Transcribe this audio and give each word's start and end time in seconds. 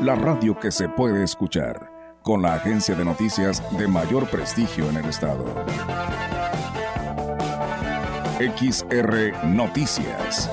la 0.00 0.14
radio 0.14 0.58
que 0.58 0.70
se 0.70 0.88
puede 0.88 1.24
escuchar, 1.24 1.90
con 2.22 2.42
la 2.42 2.54
agencia 2.54 2.94
de 2.94 3.04
noticias 3.04 3.62
de 3.78 3.88
mayor 3.88 4.28
prestigio 4.28 4.88
en 4.90 4.98
el 4.98 5.06
estado. 5.06 5.44
XR 8.38 9.46
Noticias. 9.46 10.50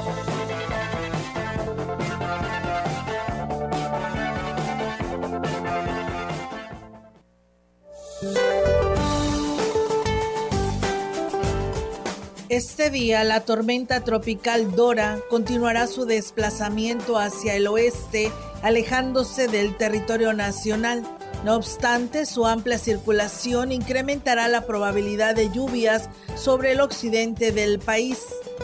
Este 12.47 12.91
día 12.91 13.23
la 13.23 13.41
tormenta 13.41 14.03
tropical 14.03 14.75
Dora 14.75 15.17
continuará 15.29 15.87
su 15.87 16.05
desplazamiento 16.05 17.17
hacia 17.17 17.55
el 17.55 17.67
oeste, 17.67 18.31
alejándose 18.63 19.47
del 19.47 19.77
territorio 19.77 20.33
nacional. 20.33 21.03
No 21.43 21.55
obstante, 21.55 22.25
su 22.25 22.47
amplia 22.47 22.79
circulación 22.79 23.73
incrementará 23.73 24.47
la 24.47 24.65
probabilidad 24.65 25.35
de 25.35 25.51
lluvias 25.51 26.09
sobre 26.35 26.71
el 26.71 26.79
occidente 26.79 27.51
del 27.51 27.79
país. 27.79 28.19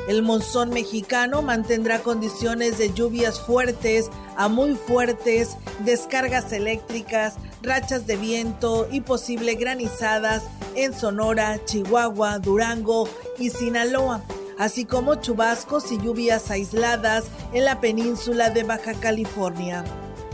El 0.08 0.24
monzón 0.24 0.70
mexicano 0.70 1.42
mantendrá 1.42 2.00
condiciones 2.00 2.78
de 2.78 2.94
lluvias 2.94 3.40
fuertes 3.42 4.10
a 4.38 4.48
muy 4.48 4.76
fuertes, 4.76 5.58
descargas 5.84 6.54
eléctricas, 6.54 7.36
rachas 7.62 8.08
de 8.08 8.16
viento 8.16 8.88
y 8.90 9.02
posible 9.02 9.56
granizadas 9.56 10.44
en 10.76 10.94
Sonora, 10.94 11.60
Chihuahua, 11.66 12.40
Durango 12.40 13.10
y 13.38 13.50
Sinaloa, 13.50 14.24
así 14.60 14.86
como 14.86 15.16
chubascos 15.16 15.92
y 15.92 15.98
lluvias 15.98 16.52
aisladas 16.52 17.26
en 17.54 17.66
la 17.66 17.82
península 17.82 18.52
de 18.52 18.64
Baja 18.64 18.94
California. 18.94 19.84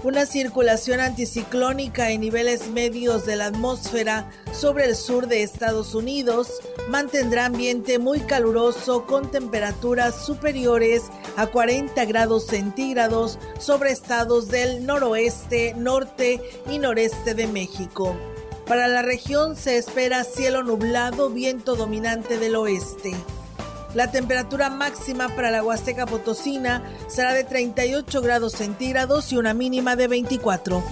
Una 0.03 0.25
circulación 0.25 0.99
anticiclónica 0.99 2.11
en 2.11 2.21
niveles 2.21 2.69
medios 2.69 3.25
de 3.25 3.37
la 3.37 3.45
atmósfera 3.45 4.29
sobre 4.51 4.85
el 4.85 4.95
sur 4.95 5.27
de 5.27 5.41
Estados 5.41 5.95
Unidos 5.95 6.59
mantendrá 6.89 7.45
ambiente 7.45 7.97
muy 7.97 8.19
caluroso 8.19 9.05
con 9.05 9.31
temperaturas 9.31 10.25
superiores 10.25 11.03
a 11.37 11.47
40 11.47 12.05
grados 12.05 12.45
centígrados 12.45 13.39
sobre 13.59 13.91
estados 13.91 14.49
del 14.49 14.85
noroeste, 14.85 15.73
norte 15.75 16.39
y 16.69 16.77
noreste 16.77 17.33
de 17.33 17.47
México. 17.47 18.15
Para 18.67 18.87
la 18.87 19.01
región 19.01 19.55
se 19.55 19.77
espera 19.77 20.23
cielo 20.23 20.63
nublado, 20.63 21.29
viento 21.29 21.75
dominante 21.75 22.37
del 22.37 22.55
oeste. 22.55 23.15
La 23.95 24.11
temperatura 24.11 24.69
máxima 24.69 25.29
para 25.29 25.51
la 25.51 25.63
Huasteca 25.63 26.05
Potosina 26.05 26.83
será 27.07 27.33
de 27.33 27.45
38 27.45 28.21
grados 28.21 28.51
centígrados 28.51 29.31
y 29.31 29.37
una 29.37 29.53
mínima 29.53 29.95
de 29.95 30.09
24. 30.09 30.83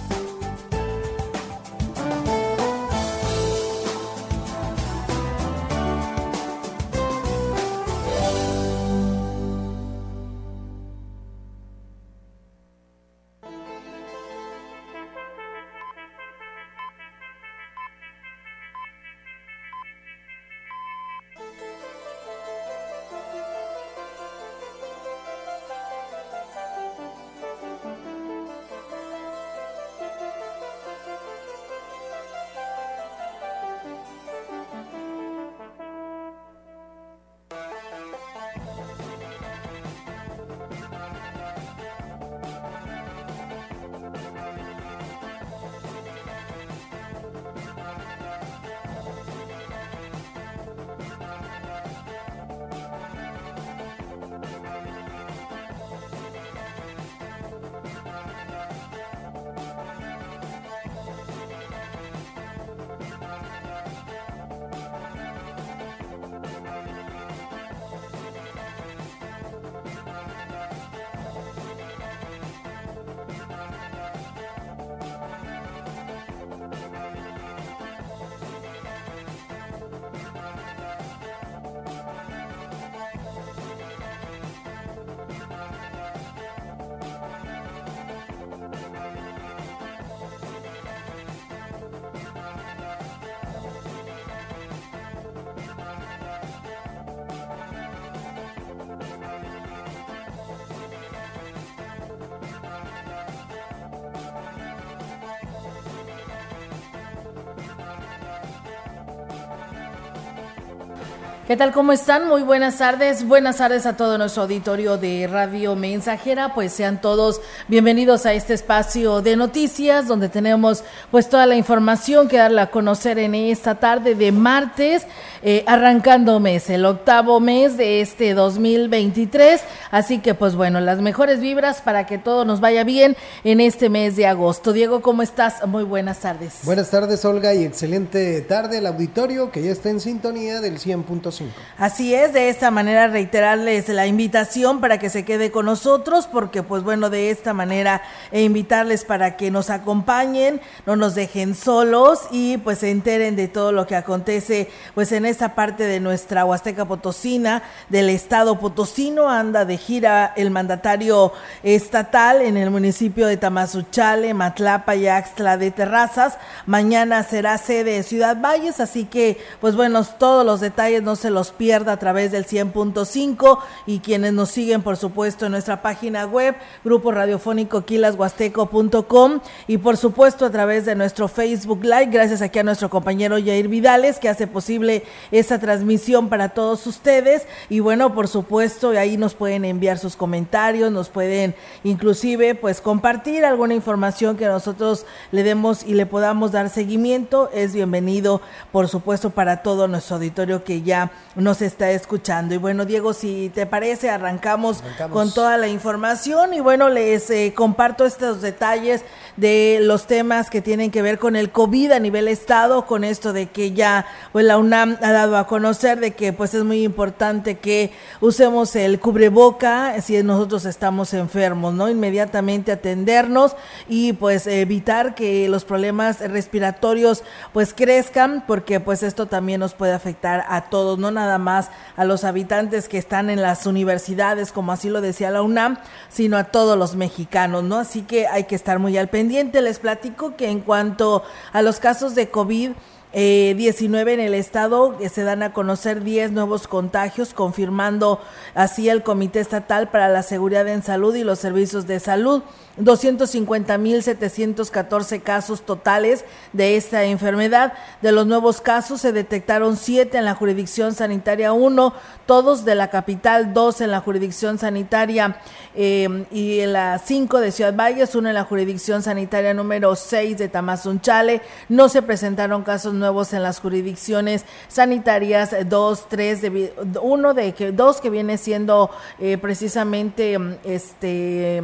¿Qué 111.46 111.58
tal? 111.58 111.72
¿Cómo 111.72 111.92
están? 111.92 112.26
Muy 112.26 112.40
buenas 112.40 112.78
tardes. 112.78 113.28
Buenas 113.28 113.58
tardes 113.58 113.84
a 113.84 113.98
todo 113.98 114.16
nuestro 114.16 114.44
auditorio 114.44 114.96
de 114.96 115.28
Radio 115.30 115.76
Mensajera. 115.76 116.54
Pues 116.54 116.72
sean 116.72 117.02
todos 117.02 117.42
bienvenidos 117.68 118.24
a 118.24 118.32
este 118.32 118.54
espacio 118.54 119.20
de 119.20 119.36
noticias 119.36 120.08
donde 120.08 120.30
tenemos 120.30 120.84
pues 121.10 121.28
toda 121.28 121.44
la 121.44 121.54
información 121.54 122.28
que 122.28 122.38
darle 122.38 122.62
a 122.62 122.70
conocer 122.70 123.18
en 123.18 123.34
esta 123.34 123.74
tarde 123.74 124.14
de 124.14 124.32
martes, 124.32 125.06
eh, 125.42 125.64
arrancando 125.66 126.40
mes, 126.40 126.70
el 126.70 126.86
octavo 126.86 127.40
mes 127.40 127.76
de 127.76 128.00
este 128.00 128.32
2023. 128.32 129.60
Así 129.90 130.20
que 130.20 130.32
pues 130.32 130.54
bueno, 130.54 130.80
las 130.80 131.02
mejores 131.02 131.40
vibras 131.40 131.82
para 131.82 132.06
que 132.06 132.16
todo 132.16 132.46
nos 132.46 132.60
vaya 132.60 132.84
bien 132.84 133.18
en 133.44 133.60
este 133.60 133.90
mes 133.90 134.16
de 134.16 134.26
agosto. 134.26 134.72
Diego, 134.72 135.02
¿cómo 135.02 135.20
estás? 135.20 135.66
Muy 135.66 135.84
buenas 135.84 136.20
tardes. 136.20 136.60
Buenas 136.62 136.88
tardes, 136.88 137.22
Olga, 137.26 137.52
y 137.52 137.64
excelente 137.64 138.40
tarde 138.40 138.78
al 138.78 138.86
auditorio 138.86 139.50
que 139.50 139.62
ya 139.62 139.72
está 139.72 139.90
en 139.90 140.00
sintonía 140.00 140.62
del 140.62 140.78
100.5 140.78 141.33
Así 141.78 142.14
es, 142.14 142.32
de 142.32 142.48
esta 142.48 142.70
manera 142.70 143.08
reiterarles 143.08 143.88
la 143.88 144.06
invitación 144.06 144.80
para 144.80 144.98
que 144.98 145.10
se 145.10 145.24
quede 145.24 145.50
con 145.50 145.66
nosotros, 145.66 146.26
porque 146.26 146.62
pues 146.62 146.82
bueno, 146.82 147.10
de 147.10 147.30
esta 147.30 147.52
manera 147.52 148.02
e 148.30 148.42
invitarles 148.42 149.04
para 149.04 149.36
que 149.36 149.50
nos 149.50 149.70
acompañen, 149.70 150.60
no 150.86 150.96
nos 150.96 151.14
dejen 151.14 151.54
solos 151.54 152.20
y 152.30 152.58
pues 152.58 152.78
se 152.78 152.90
enteren 152.90 153.36
de 153.36 153.48
todo 153.48 153.72
lo 153.72 153.86
que 153.86 153.96
acontece 153.96 154.68
pues 154.94 155.12
en 155.12 155.26
esta 155.26 155.54
parte 155.54 155.84
de 155.84 156.00
nuestra 156.00 156.44
Huasteca 156.44 156.84
Potosina, 156.84 157.62
del 157.88 158.08
estado 158.08 158.58
potosino, 158.58 159.28
anda 159.28 159.64
de 159.64 159.76
gira 159.76 160.32
el 160.36 160.50
mandatario 160.50 161.32
estatal 161.62 162.42
en 162.42 162.56
el 162.56 162.70
municipio 162.70 163.26
de 163.26 163.36
Tamazuchale, 163.36 164.34
Matlapa 164.34 164.94
y 164.96 165.08
Axtla 165.08 165.56
de 165.56 165.70
Terrazas. 165.70 166.38
Mañana 166.66 167.22
será 167.22 167.58
sede 167.58 167.96
de 167.96 168.02
Ciudad 168.02 168.36
Valles, 168.40 168.80
así 168.80 169.04
que 169.04 169.38
pues 169.60 169.76
bueno, 169.76 170.04
todos 170.04 170.44
los 170.44 170.60
detalles 170.60 171.02
nos 171.02 171.23
se 171.24 171.30
los 171.30 171.52
pierda 171.52 171.92
a 171.92 171.96
través 171.96 172.32
del 172.32 172.44
100.5 172.46 173.58
y 173.86 174.00
quienes 174.00 174.34
nos 174.34 174.50
siguen, 174.50 174.82
por 174.82 174.98
supuesto, 174.98 175.46
en 175.46 175.52
nuestra 175.52 175.80
página 175.80 176.26
web, 176.26 176.54
grupo 176.84 177.12
radiofónico 177.12 177.86
quilashuasteco.com 177.86 179.40
y 179.66 179.78
por 179.78 179.96
supuesto 179.96 180.44
a 180.44 180.50
través 180.50 180.84
de 180.84 180.94
nuestro 180.94 181.26
Facebook 181.26 181.82
Live, 181.82 182.10
gracias 182.10 182.42
aquí 182.42 182.58
a 182.58 182.62
nuestro 182.62 182.90
compañero 182.90 183.36
Jair 183.42 183.68
Vidales 183.68 184.18
que 184.18 184.28
hace 184.28 184.46
posible 184.46 185.04
esa 185.30 185.58
transmisión 185.58 186.28
para 186.28 186.50
todos 186.50 186.86
ustedes 186.86 187.46
y 187.70 187.80
bueno, 187.80 188.14
por 188.14 188.28
supuesto, 188.28 188.90
ahí 188.90 189.16
nos 189.16 189.32
pueden 189.32 189.64
enviar 189.64 189.96
sus 189.96 190.16
comentarios, 190.16 190.92
nos 190.92 191.08
pueden 191.08 191.54
inclusive 191.84 192.54
pues 192.54 192.82
compartir 192.82 193.46
alguna 193.46 193.72
información 193.72 194.36
que 194.36 194.44
nosotros 194.44 195.06
le 195.32 195.42
demos 195.42 195.84
y 195.84 195.94
le 195.94 196.04
podamos 196.04 196.52
dar 196.52 196.68
seguimiento. 196.68 197.48
Es 197.54 197.72
bienvenido, 197.72 198.42
por 198.72 198.88
supuesto, 198.88 199.30
para 199.30 199.62
todo 199.62 199.88
nuestro 199.88 200.16
auditorio 200.16 200.64
que 200.64 200.82
ya 200.82 201.10
nos 201.34 201.62
está 201.62 201.90
escuchando. 201.90 202.54
Y 202.54 202.58
bueno, 202.58 202.84
Diego, 202.84 203.12
si 203.12 203.50
te 203.54 203.66
parece, 203.66 204.10
arrancamos, 204.10 204.82
con 205.10 205.32
toda 205.32 205.56
la 205.58 205.68
información 205.68 206.54
y 206.54 206.60
bueno, 206.60 206.88
les 206.88 207.28
eh, 207.30 207.52
comparto 207.54 208.04
estos 208.04 208.40
detalles 208.40 209.02
de 209.36 209.78
los 209.82 210.06
temas 210.06 210.48
que 210.48 210.60
tienen 210.60 210.90
que 210.90 211.02
ver 211.02 211.18
con 211.18 211.34
el 211.34 211.50
COVID 211.50 211.92
a 211.92 211.98
nivel 211.98 212.28
estado, 212.28 212.86
con 212.86 213.02
esto 213.02 213.32
de 213.32 213.46
que 213.46 213.72
ya 213.72 214.06
pues 214.32 214.44
la 214.44 214.58
UNAM 214.58 214.96
ha 215.02 215.12
dado 215.12 215.36
a 215.36 215.46
conocer 215.46 215.98
de 215.98 216.12
que 216.12 216.32
pues 216.32 216.54
es 216.54 216.62
muy 216.62 216.84
importante 216.84 217.58
que 217.58 217.92
usemos 218.20 218.76
el 218.76 219.00
cubreboca 219.00 220.00
si 220.00 220.22
nosotros 220.22 220.64
estamos 220.64 221.14
enfermos, 221.14 221.74
¿no? 221.74 221.88
Inmediatamente 221.88 222.72
atendernos 222.72 223.56
y 223.88 224.12
pues 224.12 224.46
evitar 224.46 225.14
que 225.14 225.48
los 225.48 225.64
problemas 225.64 226.20
respiratorios 226.20 227.24
pues 227.52 227.74
crezcan 227.74 228.44
porque 228.46 228.80
pues 228.80 229.02
esto 229.02 229.26
también 229.26 229.60
nos 229.60 229.74
puede 229.74 229.92
afectar 229.92 230.44
a 230.48 230.62
todos, 230.70 230.98
no 231.04 231.10
nada 231.10 231.36
más 231.36 231.68
a 231.96 232.06
los 232.06 232.24
habitantes 232.24 232.88
que 232.88 232.96
están 232.96 233.28
en 233.28 233.42
las 233.42 233.66
universidades, 233.66 234.52
como 234.52 234.72
así 234.72 234.88
lo 234.88 235.02
decía 235.02 235.30
la 235.30 235.42
UNAM, 235.42 235.76
sino 236.08 236.38
a 236.38 236.44
todos 236.44 236.78
los 236.78 236.96
mexicanos, 236.96 237.62
¿no? 237.62 237.76
Así 237.78 238.02
que 238.02 238.26
hay 238.26 238.44
que 238.44 238.54
estar 238.54 238.78
muy 238.78 238.96
al 238.96 239.08
pendiente. 239.08 239.60
Les 239.60 239.78
platico 239.78 240.34
que 240.34 240.48
en 240.48 240.60
cuanto 240.60 241.22
a 241.52 241.60
los 241.60 241.78
casos 241.78 242.14
de 242.14 242.30
COVID, 242.30 242.70
19 243.12 244.14
en 244.14 244.20
el 244.20 244.34
estado, 244.34 244.98
se 245.12 245.22
dan 245.22 245.42
a 245.42 245.52
conocer 245.52 246.02
10 246.02 246.32
nuevos 246.32 246.66
contagios, 246.66 247.34
confirmando 247.34 248.20
así 248.54 248.88
el 248.88 249.02
Comité 249.02 249.40
Estatal 249.40 249.90
para 249.90 250.08
la 250.08 250.22
Seguridad 250.22 250.66
en 250.66 250.82
Salud 250.82 251.14
y 251.14 251.22
los 251.22 251.38
Servicios 251.38 251.86
de 251.86 252.00
Salud. 252.00 252.42
250.714 252.78 255.22
casos 255.22 255.62
totales 255.62 256.24
de 256.52 256.76
esta 256.76 257.04
enfermedad. 257.04 257.72
De 258.02 258.12
los 258.12 258.26
nuevos 258.26 258.60
casos 258.60 259.00
se 259.00 259.12
detectaron 259.12 259.76
7 259.76 260.18
en 260.18 260.24
la 260.24 260.34
jurisdicción 260.34 260.92
sanitaria 260.94 261.52
1, 261.52 261.94
todos 262.26 262.64
de 262.64 262.74
la 262.74 262.90
capital, 262.90 263.54
2 263.54 263.82
en 263.82 263.92
la 263.92 264.00
jurisdicción 264.00 264.58
sanitaria 264.58 265.36
eh, 265.74 266.26
y 266.30 266.64
la 266.66 266.98
5 266.98 267.40
de 267.40 267.52
Ciudad 267.52 267.76
Valles, 267.76 268.14
1 268.14 268.28
en 268.28 268.34
la 268.34 268.44
jurisdicción 268.44 269.02
sanitaria 269.02 269.54
número 269.54 269.94
6 269.94 270.38
de 270.38 270.48
Tamazunchale. 270.48 271.42
No 271.68 271.88
se 271.88 272.02
presentaron 272.02 272.62
casos 272.62 272.94
nuevos 272.94 273.32
en 273.32 273.42
las 273.42 273.60
jurisdicciones 273.60 274.44
sanitarias 274.68 275.54
2, 275.68 276.08
3, 276.08 276.42
de, 276.42 276.72
uno 277.02 277.34
de 277.34 277.52
que 277.52 277.72
dos 277.72 278.00
que 278.00 278.10
viene 278.10 278.38
siendo 278.38 278.90
eh, 279.18 279.36
precisamente 279.38 280.38
este 280.64 281.62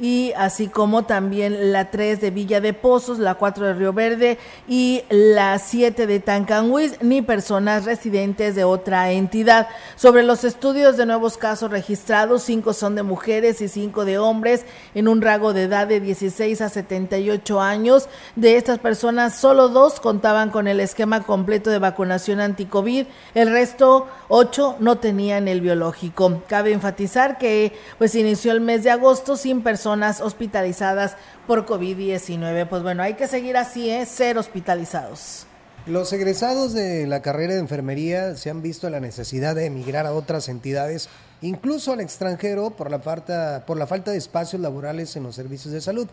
Y 0.00 0.32
así 0.36 0.68
como 0.68 1.04
también 1.04 1.72
la 1.72 1.90
3 1.90 2.20
de 2.20 2.30
Villa 2.30 2.60
de 2.60 2.72
Pozos, 2.72 3.18
la 3.18 3.34
4 3.34 3.66
de 3.66 3.74
Río 3.74 3.92
Verde 3.92 4.38
y 4.66 5.02
la 5.10 5.58
7 5.58 6.06
de 6.06 6.20
Tancanhuiz, 6.20 6.96
ni 7.00 7.22
personas 7.22 7.84
residentes 7.84 8.54
de 8.54 8.64
otra 8.64 9.10
entidad. 9.12 9.68
Sobre 9.96 10.22
los 10.22 10.44
estudios 10.44 10.96
de 10.96 11.06
nuevos 11.06 11.36
casos 11.36 11.70
registrados, 11.70 12.42
5 12.42 12.72
son 12.72 12.94
de 12.94 13.02
mujeres 13.02 13.60
y 13.60 13.68
5 13.68 14.04
de 14.04 14.18
hombres 14.18 14.64
en 14.94 15.08
un 15.08 15.22
rango 15.22 15.52
de 15.52 15.64
edad 15.64 15.86
de 15.86 16.00
16 16.00 16.60
a 16.60 16.68
78 16.68 17.60
años. 17.60 18.08
De 18.36 18.56
estas 18.56 18.78
personas, 18.78 19.36
solo 19.36 19.68
dos 19.68 20.00
contaban 20.00 20.50
con 20.50 20.68
el 20.68 20.80
esquema 20.80 21.22
completo 21.22 21.70
de 21.70 21.78
vacunación 21.78 22.40
anti-COVID, 22.40 23.06
el 23.34 23.50
resto, 23.50 24.06
8, 24.28 24.76
no 24.80 24.98
tenían 24.98 25.48
el 25.48 25.60
biológico. 25.60 26.42
Cabe 26.46 26.72
enfatizar 26.72 27.38
que 27.38 27.72
pues 27.98 28.14
inició 28.14 28.52
el 28.52 28.60
mes 28.60 28.82
de 28.82 28.90
agosto 28.90 29.31
sin 29.36 29.62
personas 29.62 30.20
hospitalizadas 30.20 31.16
por 31.46 31.66
COVID-19. 31.66 32.68
Pues 32.68 32.82
bueno, 32.82 33.02
hay 33.02 33.14
que 33.14 33.26
seguir 33.26 33.56
así, 33.56 33.90
¿eh? 33.90 34.06
ser 34.06 34.38
hospitalizados. 34.38 35.46
Los 35.86 36.12
egresados 36.12 36.72
de 36.74 37.08
la 37.08 37.22
carrera 37.22 37.54
de 37.54 37.58
enfermería 37.58 38.36
se 38.36 38.50
han 38.50 38.62
visto 38.62 38.88
la 38.88 39.00
necesidad 39.00 39.56
de 39.56 39.66
emigrar 39.66 40.06
a 40.06 40.12
otras 40.12 40.48
entidades, 40.48 41.08
incluso 41.40 41.92
al 41.92 42.00
extranjero, 42.00 42.70
por 42.70 42.88
la, 42.88 43.00
falta, 43.00 43.64
por 43.66 43.76
la 43.76 43.88
falta 43.88 44.12
de 44.12 44.18
espacios 44.18 44.62
laborales 44.62 45.16
en 45.16 45.24
los 45.24 45.34
servicios 45.34 45.74
de 45.74 45.80
salud, 45.80 46.06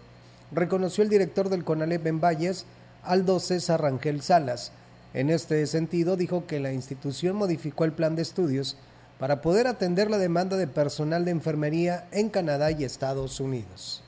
reconoció 0.52 1.04
el 1.04 1.10
director 1.10 1.50
del 1.50 1.64
CONALEP 1.64 2.08
en 2.08 2.20
Valles, 2.20 2.66
Aldo 3.04 3.40
César 3.40 3.84
Rangel 3.84 4.24
Salas. 4.24 4.72
En 5.14 5.30
este 5.30 5.66
sentido, 5.68 6.16
dijo 6.16 6.48
que 6.48 6.60
la 6.60 6.74
institución 6.74 7.36
modificó 7.36 7.86
el 7.86 7.94
plan 7.94 8.16
de 8.16 8.24
estudios 8.24 8.76
para 9.20 9.42
poder 9.42 9.68
atender 9.68 10.10
la 10.10 10.18
demanda 10.18 10.58
de 10.58 10.68
personal 10.68 11.26
de 11.26 11.32
enfermería 11.32 12.08
en 12.12 12.30
Canadá 12.30 12.72
y 12.72 12.84
Estados 12.84 13.40
Unidos 13.40 14.02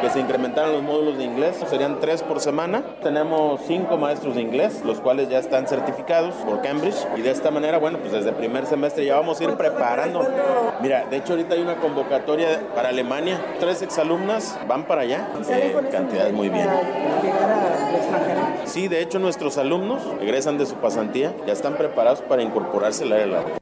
que 0.00 0.10
se 0.10 0.18
incrementaron 0.18 0.72
los 0.72 0.82
módulos 0.82 1.16
de 1.16 1.24
inglés, 1.24 1.56
serían 1.70 2.00
tres 2.00 2.22
por 2.22 2.40
semana. 2.40 2.82
Tenemos 3.02 3.60
cinco 3.68 3.96
maestros 3.96 4.34
de 4.34 4.42
inglés, 4.42 4.82
los 4.84 5.00
cuales 5.00 5.28
ya 5.28 5.38
están 5.38 5.68
certificados 5.68 6.34
por 6.44 6.60
Cambridge 6.60 7.06
y 7.16 7.20
de 7.20 7.30
esta 7.30 7.52
manera, 7.52 7.78
bueno, 7.78 7.98
pues 7.98 8.12
desde 8.12 8.30
el 8.30 8.34
primer 8.34 8.66
semestre 8.66 9.04
ya 9.04 9.14
vamos 9.14 9.40
a 9.40 9.44
ir 9.44 9.50
preparando. 9.54 10.28
Mira, 10.80 11.06
de 11.06 11.18
hecho 11.18 11.34
ahorita 11.34 11.54
hay 11.54 11.62
una 11.62 11.76
convocatoria 11.76 12.60
para 12.74 12.88
Alemania, 12.88 13.40
tres 13.60 13.82
exalumnas 13.82 14.58
van 14.66 14.86
para 14.86 15.02
allá, 15.02 15.28
eh, 15.48 15.72
cantidades 15.92 16.32
muy 16.32 16.48
bien. 16.48 16.68
Sí, 18.64 18.88
de 18.88 19.02
hecho 19.02 19.20
nuestros 19.20 19.56
alumnos 19.56 20.02
egresan 20.20 20.58
de 20.58 20.66
su 20.66 20.74
pasantía, 20.76 21.32
ya 21.46 21.52
están 21.52 21.76
preparados 21.76 22.22
para 22.22 22.42
incorporarse 22.42 23.04
al 23.04 23.12
área 23.12 23.61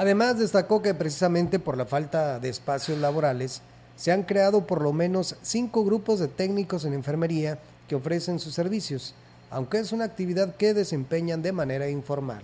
Además, 0.00 0.38
destacó 0.38 0.80
que 0.80 0.94
precisamente 0.94 1.58
por 1.58 1.76
la 1.76 1.84
falta 1.84 2.38
de 2.40 2.48
espacios 2.48 2.96
laborales, 2.96 3.60
se 3.96 4.10
han 4.10 4.22
creado 4.22 4.66
por 4.66 4.80
lo 4.80 4.94
menos 4.94 5.36
cinco 5.42 5.84
grupos 5.84 6.18
de 6.18 6.28
técnicos 6.28 6.86
en 6.86 6.94
enfermería 6.94 7.58
que 7.86 7.96
ofrecen 7.96 8.38
sus 8.38 8.54
servicios, 8.54 9.14
aunque 9.50 9.78
es 9.78 9.92
una 9.92 10.06
actividad 10.06 10.56
que 10.56 10.72
desempeñan 10.72 11.42
de 11.42 11.52
manera 11.52 11.90
informal. 11.90 12.42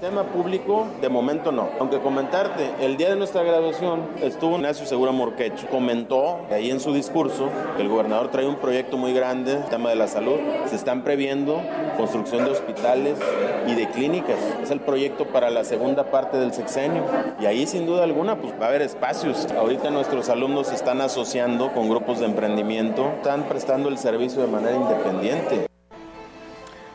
Tema 0.00 0.24
público, 0.24 0.86
de 1.00 1.08
momento 1.08 1.52
no. 1.52 1.70
Aunque 1.80 2.00
comentarte, 2.00 2.70
el 2.82 2.98
día 2.98 3.08
de 3.08 3.16
nuestra 3.16 3.42
graduación 3.42 4.02
estuvo 4.20 4.56
Ignacio 4.56 4.84
Segura 4.84 5.10
Morquecho. 5.10 5.68
Comentó 5.68 6.40
ahí 6.50 6.70
en 6.70 6.80
su 6.80 6.92
discurso 6.92 7.48
que 7.76 7.82
el 7.82 7.88
gobernador 7.88 8.30
trae 8.30 8.46
un 8.46 8.56
proyecto 8.56 8.98
muy 8.98 9.14
grande, 9.14 9.54
el 9.54 9.64
tema 9.64 9.88
de 9.88 9.96
la 9.96 10.06
salud. 10.06 10.36
Se 10.66 10.76
están 10.76 11.02
previendo 11.02 11.62
construcción 11.96 12.44
de 12.44 12.50
hospitales 12.50 13.18
y 13.66 13.74
de 13.74 13.88
clínicas. 13.88 14.38
Es 14.62 14.70
el 14.70 14.80
proyecto 14.80 15.28
para 15.28 15.48
la 15.48 15.64
segunda 15.64 16.10
parte 16.10 16.36
del 16.36 16.52
sexenio. 16.52 17.02
Y 17.40 17.46
ahí 17.46 17.66
sin 17.66 17.86
duda 17.86 18.04
alguna 18.04 18.38
pues 18.38 18.52
va 18.60 18.66
a 18.66 18.68
haber 18.68 18.82
espacios. 18.82 19.46
Ahorita 19.56 19.88
nuestros 19.88 20.28
alumnos 20.28 20.66
se 20.66 20.74
están 20.74 21.00
asociando 21.00 21.72
con 21.72 21.88
grupos 21.88 22.18
de 22.18 22.26
emprendimiento, 22.26 23.12
están 23.16 23.44
prestando 23.44 23.88
el 23.88 23.96
servicio 23.96 24.42
de 24.42 24.48
manera 24.48 24.76
independiente. 24.76 25.75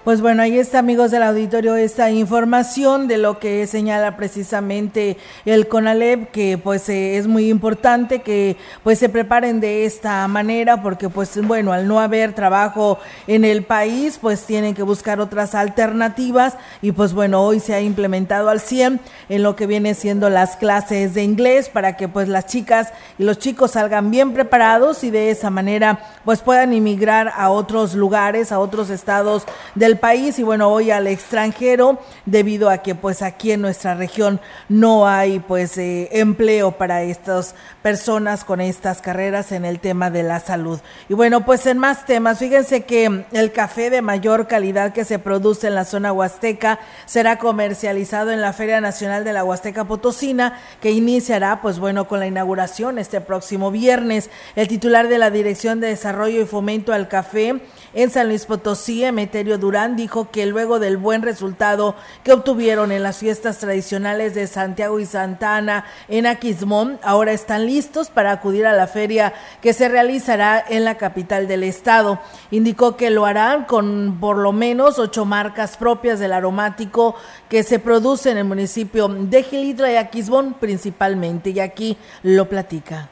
Pues 0.04 0.20
bueno, 0.20 0.42
ahí 0.42 0.58
está, 0.58 0.80
amigos 0.80 1.12
del 1.12 1.22
auditorio, 1.22 1.76
esta 1.76 2.10
información 2.10 3.08
de 3.08 3.20
lo 3.20 3.38
que 3.38 3.68
señala 3.68 4.18
precisamente 4.18 5.18
el 5.46 5.68
CONALEP, 5.68 6.32
que 6.32 6.58
pues 6.58 6.90
eh, 6.90 7.18
es 7.18 7.28
muy 7.28 7.52
importante 7.52 8.24
que 8.24 8.58
pues 8.82 8.98
se 8.98 9.10
preparen 9.10 9.60
de 9.60 9.86
esta 9.86 10.28
manera, 10.28 10.82
porque 10.82 11.08
pues 11.08 11.40
bueno, 11.46 11.72
al 11.72 11.88
no 11.88 12.00
haber 12.00 12.34
trabajo 12.34 12.98
en 13.28 13.46
el 13.46 13.62
país, 13.62 14.18
pues 14.20 14.44
tienen 14.44 14.74
que 14.74 14.82
buscar 14.82 15.20
otras 15.20 15.54
alternativas. 15.54 16.56
Y 16.82 16.94
pues 16.94 17.14
bueno, 17.14 17.44
hoy 17.44 17.60
se 17.60 17.76
ha 17.76 17.82
implementado 17.82 18.50
al 18.50 18.60
100 18.60 19.00
en 19.30 19.44
lo 19.44 19.56
que 19.56 19.68
viene 19.68 19.94
siendo 19.94 20.32
las 20.32 20.56
clases 20.56 21.14
de 21.14 21.22
inglés 21.22 21.70
para 21.70 21.96
que 21.96 22.08
pues 22.08 22.28
las 22.28 22.48
chicas 22.48 22.92
y 23.20 23.24
los 23.24 23.38
chicos 23.38 23.72
salgan 23.74 24.10
bien 24.10 24.34
preparados 24.34 25.04
y 25.04 25.12
de 25.12 25.30
esa 25.30 25.52
manera 25.52 26.00
pues 26.26 26.42
puedan 26.42 26.74
inmigrar 26.74 27.32
a 27.36 27.52
otros 27.52 27.94
lugares, 27.94 28.52
a 28.52 28.58
otros 28.58 28.90
estados 28.90 29.44
del 29.76 29.91
país 29.98 30.40
y 30.40 30.44
bueno, 30.44 30.70
hoy 30.70 30.92
al 30.92 31.08
extranjero 31.08 32.00
debido 32.26 32.70
a 32.70 32.80
que 32.80 32.96
pues 32.96 33.22
aquí 33.22 33.52
en 33.52 33.62
nuestra 33.62 33.96
región 33.96 34.40
no 34.70 35.08
hay 35.08 35.40
pues 35.40 35.78
eh, 35.78 36.10
empleo 36.12 36.72
para 36.72 37.04
estas 37.04 37.56
personas 37.82 38.44
con 38.44 38.62
estas 38.62 39.02
carreras 39.02 39.52
en 39.52 39.66
el 39.66 39.80
tema 39.80 40.10
de 40.10 40.24
la 40.24 40.40
salud. 40.40 40.80
Y 41.10 41.14
bueno, 41.14 41.46
pues 41.46 41.66
en 41.66 41.78
más 41.78 42.06
temas, 42.06 42.40
fíjense 42.40 42.84
que 42.84 43.26
el 43.32 43.52
café 43.52 43.90
de 43.90 44.02
mayor 44.02 44.48
calidad 44.48 44.94
que 44.94 45.06
se 45.06 45.20
produce 45.20 45.68
en 45.68 45.76
la 45.76 45.86
zona 45.86 46.14
huasteca 46.14 46.80
será 47.06 47.38
comercializado 47.38 48.32
en 48.32 48.42
la 48.42 48.54
Feria 48.54 48.82
Nacional 48.82 49.24
de 49.24 49.34
la 49.34 49.44
Huasteca 49.44 49.86
Potosina 49.86 50.60
que 50.82 50.92
iniciará 50.92 51.62
pues 51.62 51.80
bueno 51.80 52.08
con 52.08 52.20
la 52.20 52.28
inauguración 52.28 53.00
este 53.00 53.22
próximo 53.22 53.72
viernes. 53.72 54.30
El 54.56 54.68
titular 54.68 55.08
de 55.08 55.18
la 55.18 55.32
Dirección 55.32 55.80
de 55.80 55.88
Desarrollo 55.88 56.42
y 56.42 56.46
Fomento 56.46 56.94
al 56.94 57.08
Café 57.08 57.62
en 57.94 58.10
San 58.10 58.28
Luis 58.28 58.46
Potosí, 58.46 59.04
Emeterio 59.04 59.58
Durán, 59.58 59.81
Dijo 59.90 60.30
que 60.30 60.46
luego 60.46 60.80
del 60.80 60.98
buen 60.98 61.24
resultado 61.24 61.96
que 62.24 62.34
obtuvieron 62.34 62.92
en 62.92 63.02
las 63.02 63.18
fiestas 63.18 63.58
tradicionales 63.58 64.36
de 64.36 64.46
Santiago 64.46 65.00
y 65.00 65.06
Santa 65.06 65.56
Ana 65.56 65.86
en 66.08 66.28
Aquismón, 66.28 67.00
ahora 67.02 67.32
están 67.32 67.66
listos 67.66 68.10
para 68.10 68.32
acudir 68.32 68.68
a 68.68 68.74
la 68.74 68.86
feria 68.86 69.34
que 69.62 69.74
se 69.74 69.90
realizará 69.90 70.64
en 70.70 70.86
la 70.86 70.96
capital 70.96 71.48
del 71.48 71.64
estado. 71.64 72.20
Indicó 72.52 72.96
que 72.96 73.10
lo 73.10 73.26
harán 73.26 73.66
con 73.66 74.18
por 74.20 74.38
lo 74.38 74.52
menos 74.52 75.00
ocho 75.00 75.26
marcas 75.26 75.78
propias 75.78 76.20
del 76.20 76.34
aromático 76.34 77.16
que 77.50 77.64
se 77.64 77.80
produce 77.80 78.30
en 78.30 78.38
el 78.38 78.46
municipio 78.46 79.08
de 79.08 79.44
Gilitra 79.44 79.92
y 79.92 79.96
Aquismón 79.96 80.54
principalmente, 80.54 81.50
y 81.50 81.60
aquí 81.60 81.98
lo 82.22 82.48
platica 82.48 83.10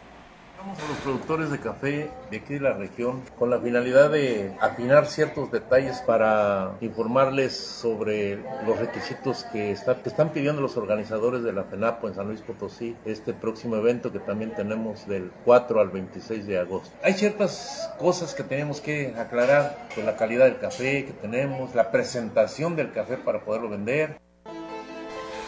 a 0.60 0.88
los 0.90 0.98
productores 1.00 1.52
de 1.52 1.60
café 1.60 2.12
de 2.30 2.38
aquí 2.38 2.56
de 2.56 2.60
la 2.60 2.74
región 2.74 3.22
con 3.38 3.50
la 3.50 3.60
finalidad 3.60 4.12
de 4.12 4.54
afinar 4.60 5.06
ciertos 5.06 5.52
detalles 5.52 6.00
para 6.02 6.76
informarles 6.82 7.56
sobre 7.56 8.36
los 8.66 8.78
requisitos 8.78 9.46
que, 9.46 9.76
que 10.04 10.10
están 10.10 10.30
pidiendo 10.30 10.62
los 10.62 10.76
organizadores 10.76 11.44
de 11.44 11.54
la 11.54 11.64
FENAPO 11.64 12.10
en 12.10 12.16
San 12.16 12.28
Luis 12.28 12.42
Potosí, 12.42 12.96
este 13.06 13.34
próximo 13.34 13.78
evento 13.78 14.12
que 14.12 14.20
también 14.20 14.54
tenemos 14.54 15.08
del 15.08 15.32
4 15.46 15.80
al 15.80 15.90
26 15.90 16.46
de 16.46 16.60
agosto. 16.60 16.92
Hay 17.04 17.14
ciertas 17.14 17.90
cosas 17.98 18.34
que 18.34 18.44
tenemos 18.44 18.82
que 18.82 19.14
aclarar, 19.18 19.88
de 19.96 20.04
la 20.04 20.18
calidad 20.18 20.46
del 20.46 20.60
café 20.60 21.06
que 21.06 21.14
tenemos, 21.14 21.74
la 21.74 21.92
presentación 21.92 22.76
del 22.76 22.92
café 22.92 23.18
para 23.18 23.40
poderlo 23.40 23.70
vender. 23.70 24.20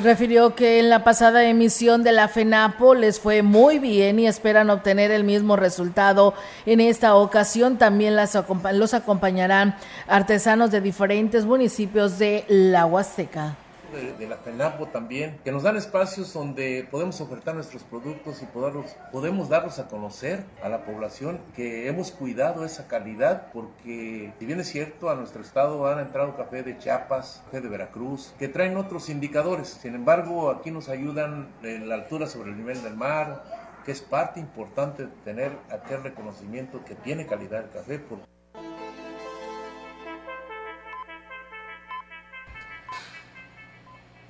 Refirió 0.03 0.55
que 0.55 0.79
en 0.79 0.89
la 0.89 1.03
pasada 1.03 1.43
emisión 1.43 2.01
de 2.01 2.11
la 2.11 2.27
FENAPO 2.27 2.95
les 2.95 3.19
fue 3.19 3.43
muy 3.43 3.77
bien 3.77 4.19
y 4.19 4.25
esperan 4.25 4.71
obtener 4.71 5.11
el 5.11 5.23
mismo 5.23 5.55
resultado. 5.55 6.33
En 6.65 6.81
esta 6.81 7.15
ocasión 7.15 7.77
también 7.77 8.15
las, 8.15 8.35
los 8.73 8.93
acompañarán 8.95 9.75
artesanos 10.07 10.71
de 10.71 10.81
diferentes 10.81 11.45
municipios 11.45 12.17
de 12.17 12.45
la 12.47 12.87
Huasteca 12.87 13.57
de, 13.91 14.27
la 14.27 14.37
FENAPO 14.37 14.87
también, 14.87 15.39
que 15.43 15.51
nos 15.51 15.63
dan 15.63 15.77
espacios 15.77 16.33
donde 16.33 16.87
podemos 16.89 17.19
ofertar 17.21 17.55
nuestros 17.55 17.83
productos 17.83 18.41
y 18.41 18.45
poderlos, 18.45 18.95
podemos 19.11 19.49
darlos 19.49 19.79
a 19.79 19.87
conocer 19.87 20.43
a 20.63 20.69
la 20.69 20.85
población 20.85 21.39
que 21.55 21.87
hemos 21.87 22.11
cuidado 22.11 22.63
esa 22.65 22.87
calidad, 22.87 23.51
porque 23.51 24.33
si 24.39 24.45
bien 24.45 24.59
es 24.59 24.67
cierto, 24.69 25.09
a 25.09 25.15
nuestro 25.15 25.41
estado 25.41 25.87
han 25.87 25.99
entrado 25.99 26.35
café 26.35 26.63
de 26.63 26.77
Chiapas, 26.77 27.41
café 27.45 27.61
de 27.61 27.69
Veracruz, 27.69 28.33
que 28.39 28.47
traen 28.47 28.77
otros 28.77 29.09
indicadores. 29.09 29.67
Sin 29.67 29.95
embargo, 29.95 30.49
aquí 30.49 30.71
nos 30.71 30.89
ayudan 30.89 31.49
en 31.63 31.89
la 31.89 31.95
altura 31.95 32.27
sobre 32.27 32.51
el 32.51 32.57
nivel 32.57 32.81
del 32.81 32.95
mar, 32.95 33.43
que 33.85 33.91
es 33.91 34.01
parte 34.01 34.39
importante 34.39 35.07
de 35.07 35.11
tener 35.23 35.51
aquel 35.71 36.03
reconocimiento 36.03 36.83
que 36.85 36.95
tiene 36.95 37.25
calidad 37.25 37.63
el 37.63 37.69
café. 37.69 37.99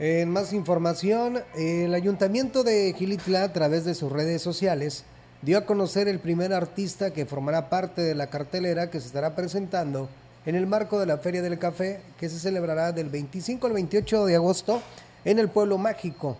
En 0.03 0.31
más 0.31 0.51
información, 0.51 1.43
el 1.53 1.93
ayuntamiento 1.93 2.63
de 2.63 2.91
Gilitla, 2.98 3.43
a 3.43 3.53
través 3.53 3.86
de 3.86 3.93
sus 3.93 4.12
redes 4.12 4.41
sociales, 4.41 5.03
dio 5.43 5.60
a 5.60 5.67
conocer 5.67 6.08
el 6.08 6.17
primer 6.17 6.53
artista 6.53 7.13
que 7.13 7.27
formará 7.27 7.70
parte 7.70 8.01
de 8.01 8.15
la 8.15 8.31
cartelera 8.31 8.89
que 8.89 9.00
se 9.00 9.05
estará 9.05 9.36
presentando 9.36 10.10
en 10.48 10.55
el 10.55 10.65
marco 10.65 11.00
de 11.00 11.05
la 11.05 11.20
Feria 11.20 11.43
del 11.43 11.60
Café, 11.60 12.01
que 12.20 12.29
se 12.29 12.39
celebrará 12.39 12.93
del 12.93 13.10
25 13.10 13.67
al 13.67 13.74
28 13.74 14.25
de 14.25 14.36
agosto 14.38 14.81
en 15.24 15.38
el 15.38 15.50
Pueblo 15.50 15.77
Mágico. 15.77 16.36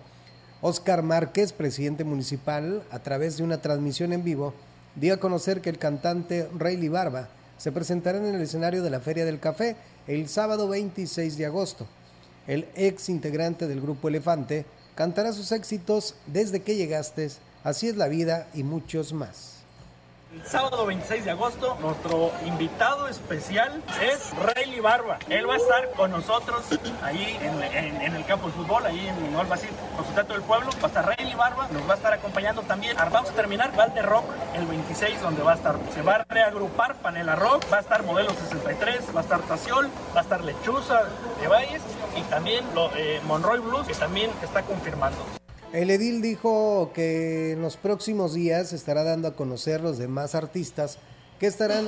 Oscar 0.62 1.04
Márquez, 1.04 1.54
presidente 1.54 2.04
municipal, 2.04 2.82
a 2.90 2.98
través 2.98 3.38
de 3.38 3.44
una 3.44 3.62
transmisión 3.62 4.12
en 4.12 4.24
vivo, 4.24 4.56
dio 4.96 5.14
a 5.14 5.18
conocer 5.18 5.62
que 5.62 5.70
el 5.70 5.78
cantante 5.78 6.50
Rayleigh 6.58 6.90
Barba 6.90 7.30
se 7.60 7.72
presentará 7.72 8.18
en 8.18 8.26
el 8.26 8.42
escenario 8.42 8.82
de 8.82 8.90
la 8.90 9.02
Feria 9.02 9.24
del 9.24 9.40
Café 9.40 9.76
el 10.08 10.30
sábado 10.30 10.68
26 10.68 11.38
de 11.38 11.46
agosto. 11.46 11.86
El 12.48 12.68
ex 12.76 13.10
integrante 13.10 13.68
del 13.68 13.82
grupo 13.82 14.08
Elefante 14.08 14.66
cantará 14.96 15.34
sus 15.34 15.52
éxitos 15.52 16.16
Desde 16.28 16.62
que 16.62 16.76
llegaste, 16.76 17.30
Así 17.64 17.88
es 17.88 17.96
la 17.96 18.08
vida 18.08 18.48
y 18.54 18.64
muchos 18.64 19.14
más. 19.14 19.61
El 20.34 20.46
sábado 20.46 20.86
26 20.86 21.26
de 21.26 21.32
agosto, 21.32 21.78
nuestro 21.82 22.32
invitado 22.46 23.10
especial 23.10 23.84
es 24.02 24.32
Rayleigh 24.38 24.80
Barba. 24.80 25.20
Él 25.28 25.50
va 25.50 25.56
a 25.56 25.58
estar 25.58 25.92
con 25.92 26.10
nosotros 26.10 26.64
ahí 27.02 27.38
en, 27.42 28.16
el 28.16 28.26
campo 28.26 28.48
de 28.48 28.54
fútbol, 28.54 28.86
ahí 28.86 29.08
en 29.10 29.36
el 29.38 29.46
Basir, 29.48 29.72
Consultato 29.94 30.32
del 30.32 30.44
Pueblo. 30.44 30.70
Va 30.82 30.86
a 30.86 30.88
estar 30.88 31.06
Rayleigh 31.06 31.36
Barba, 31.36 31.68
nos 31.74 31.86
va 31.88 31.96
a 31.96 31.98
estar 31.98 32.14
acompañando 32.14 32.62
también. 32.62 32.96
Vamos 33.12 33.30
a 33.30 33.34
terminar 33.34 33.76
Valde 33.76 34.02
Rock 34.04 34.24
el 34.56 34.66
26, 34.68 35.22
donde 35.22 35.44
va 35.44 35.52
a 35.52 35.56
estar, 35.56 35.76
se 35.94 36.02
va 36.02 36.16
a 36.16 36.24
reagrupar 36.24 36.96
Panela 36.96 37.36
Rock, 37.36 37.66
va 37.72 37.78
a 37.78 37.82
estar 37.82 38.04
Modelo 38.04 38.30
63, 38.30 39.14
va 39.14 39.20
a 39.20 39.24
estar 39.24 39.42
Taciol, 39.42 39.90
va 40.16 40.22
a 40.22 40.24
estar 40.24 40.42
Lechuza 40.46 41.04
de 41.42 41.48
Valles 41.50 41.82
y 42.16 42.22
también 42.30 42.64
eh, 42.96 43.20
Monroy 43.26 43.60
Blues, 43.60 43.86
que 43.86 43.96
también 43.96 44.32
está 44.42 44.62
confirmando. 44.62 45.41
El 45.74 45.90
edil 45.90 46.22
dijo 46.22 46.92
que 46.94 47.54
en 47.54 47.62
los 47.62 47.78
próximos 47.78 48.34
días 48.34 48.74
estará 48.74 49.06
dando 49.06 49.30
a 49.30 49.36
conocer 49.38 49.80
los 49.80 49.98
demás 49.98 50.36
artistas 50.36 50.98
que 51.40 51.48
estarán 51.48 51.88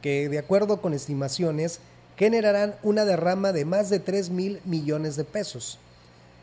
que 0.00 0.28
de 0.28 0.38
acuerdo 0.38 0.80
con 0.80 0.94
estimaciones 0.94 1.80
generarán 2.16 2.76
una 2.84 3.04
derrama 3.04 3.52
de 3.52 3.64
más 3.64 3.90
de 3.90 3.98
3 3.98 4.30
mil 4.30 4.60
millones 4.64 5.16
de 5.16 5.24
pesos 5.24 5.78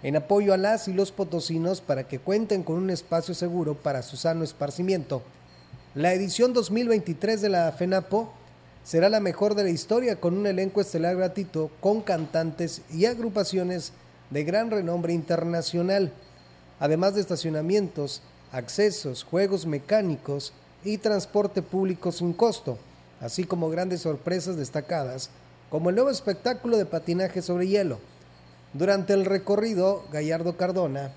en 0.03 0.15
apoyo 0.15 0.53
a 0.53 0.57
las 0.57 0.87
y 0.87 0.93
los 0.93 1.11
potosinos 1.11 1.81
para 1.81 2.07
que 2.07 2.19
cuenten 2.19 2.63
con 2.63 2.77
un 2.77 2.89
espacio 2.89 3.33
seguro 3.33 3.75
para 3.75 4.01
su 4.01 4.15
sano 4.15 4.43
esparcimiento. 4.43 5.21
La 5.95 6.13
edición 6.13 6.53
2023 6.53 7.41
de 7.41 7.49
la 7.49 7.71
FENAPO 7.71 8.31
será 8.83 9.09
la 9.09 9.19
mejor 9.19 9.55
de 9.55 9.63
la 9.63 9.69
historia 9.69 10.19
con 10.19 10.37
un 10.37 10.47
elenco 10.47 10.79
estelar 10.81 11.15
gratuito 11.17 11.69
con 11.81 12.01
cantantes 12.01 12.81
y 12.93 13.05
agrupaciones 13.05 13.91
de 14.29 14.43
gran 14.43 14.71
renombre 14.71 15.13
internacional, 15.13 16.11
además 16.79 17.15
de 17.15 17.21
estacionamientos, 17.21 18.21
accesos, 18.51 19.23
juegos 19.23 19.65
mecánicos 19.65 20.53
y 20.83 20.97
transporte 20.97 21.61
público 21.61 22.11
sin 22.11 22.33
costo, 22.33 22.77
así 23.21 23.43
como 23.43 23.69
grandes 23.69 24.01
sorpresas 24.01 24.55
destacadas 24.55 25.29
como 25.69 25.89
el 25.89 25.95
nuevo 25.95 26.09
espectáculo 26.09 26.77
de 26.77 26.85
patinaje 26.85 27.41
sobre 27.41 27.67
hielo. 27.67 27.99
Durante 28.73 29.13
el 29.13 29.25
recorrido, 29.25 30.03
Gallardo 30.11 30.57
Cardona 30.57 31.11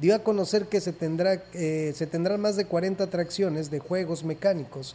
dio 0.00 0.14
a 0.14 0.18
conocer 0.20 0.66
que 0.66 0.80
se, 0.80 0.92
tendrá, 0.92 1.42
eh, 1.54 1.92
se 1.94 2.06
tendrán 2.06 2.40
más 2.40 2.56
de 2.56 2.66
40 2.66 3.04
atracciones 3.04 3.70
de 3.70 3.78
juegos 3.78 4.24
mecánicos, 4.24 4.94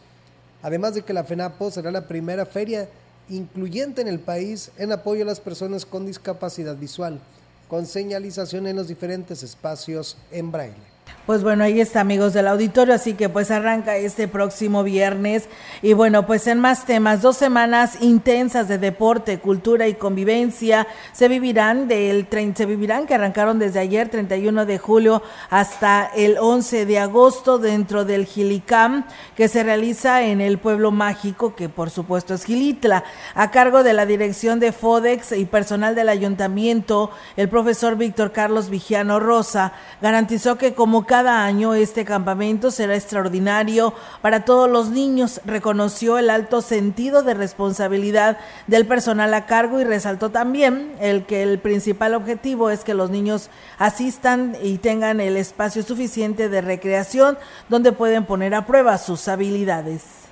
además 0.62 0.94
de 0.94 1.02
que 1.02 1.12
la 1.12 1.24
FENAPO 1.24 1.70
será 1.70 1.90
la 1.90 2.06
primera 2.06 2.46
feria 2.46 2.88
incluyente 3.28 4.02
en 4.02 4.08
el 4.08 4.20
país 4.20 4.70
en 4.76 4.92
apoyo 4.92 5.22
a 5.22 5.26
las 5.26 5.40
personas 5.40 5.84
con 5.84 6.06
discapacidad 6.06 6.76
visual, 6.76 7.20
con 7.68 7.86
señalización 7.86 8.66
en 8.66 8.76
los 8.76 8.88
diferentes 8.88 9.42
espacios 9.42 10.16
en 10.30 10.52
braille. 10.52 10.93
Pues 11.26 11.42
bueno, 11.42 11.64
ahí 11.64 11.80
está 11.80 12.00
amigos 12.00 12.34
del 12.34 12.46
auditorio, 12.48 12.92
así 12.92 13.14
que 13.14 13.30
pues 13.30 13.50
arranca 13.50 13.96
este 13.96 14.28
próximo 14.28 14.82
viernes. 14.82 15.48
Y 15.80 15.94
bueno, 15.94 16.26
pues 16.26 16.46
en 16.46 16.60
más 16.60 16.84
temas, 16.84 17.22
dos 17.22 17.38
semanas 17.38 17.96
intensas 18.02 18.68
de 18.68 18.76
deporte, 18.76 19.38
cultura 19.38 19.88
y 19.88 19.94
convivencia 19.94 20.86
se 21.14 21.28
vivirán 21.28 21.88
del 21.88 22.26
se 22.54 22.66
vivirán 22.66 23.06
que 23.06 23.14
arrancaron 23.14 23.58
desde 23.58 23.78
ayer 23.80 24.10
31 24.10 24.66
de 24.66 24.76
julio 24.76 25.22
hasta 25.48 26.10
el 26.14 26.36
11 26.38 26.84
de 26.84 26.98
agosto 26.98 27.58
dentro 27.58 28.04
del 28.04 28.26
Gilicam 28.26 29.06
que 29.34 29.48
se 29.48 29.62
realiza 29.62 30.24
en 30.24 30.42
el 30.42 30.58
pueblo 30.58 30.90
mágico 30.90 31.54
que 31.54 31.70
por 31.70 31.88
supuesto 31.88 32.34
es 32.34 32.44
Gilitla, 32.44 33.04
a 33.34 33.50
cargo 33.50 33.82
de 33.82 33.94
la 33.94 34.04
dirección 34.04 34.60
de 34.60 34.72
Fodex 34.72 35.32
y 35.32 35.46
personal 35.46 35.94
del 35.94 36.10
ayuntamiento, 36.10 37.10
el 37.36 37.48
profesor 37.48 37.96
Víctor 37.96 38.32
Carlos 38.32 38.68
Vigiano 38.68 39.20
Rosa 39.20 39.72
garantizó 40.02 40.58
que 40.58 40.74
como 40.74 41.06
cada 41.14 41.44
año 41.44 41.74
este 41.74 42.04
campamento 42.04 42.72
será 42.72 42.96
extraordinario 42.96 43.94
para 44.20 44.44
todos 44.44 44.68
los 44.68 44.90
niños. 44.90 45.40
Reconoció 45.44 46.18
el 46.18 46.28
alto 46.28 46.60
sentido 46.60 47.22
de 47.22 47.34
responsabilidad 47.34 48.36
del 48.66 48.84
personal 48.84 49.32
a 49.32 49.46
cargo 49.46 49.78
y 49.78 49.84
resaltó 49.84 50.30
también 50.30 50.96
el 50.98 51.24
que 51.24 51.44
el 51.44 51.60
principal 51.60 52.16
objetivo 52.16 52.68
es 52.68 52.82
que 52.82 52.94
los 52.94 53.10
niños 53.10 53.48
asistan 53.78 54.56
y 54.60 54.78
tengan 54.78 55.20
el 55.20 55.36
espacio 55.36 55.84
suficiente 55.84 56.48
de 56.48 56.60
recreación 56.60 57.38
donde 57.68 57.92
pueden 57.92 58.24
poner 58.24 58.52
a 58.52 58.66
prueba 58.66 58.98
sus 58.98 59.28
habilidades 59.28 60.23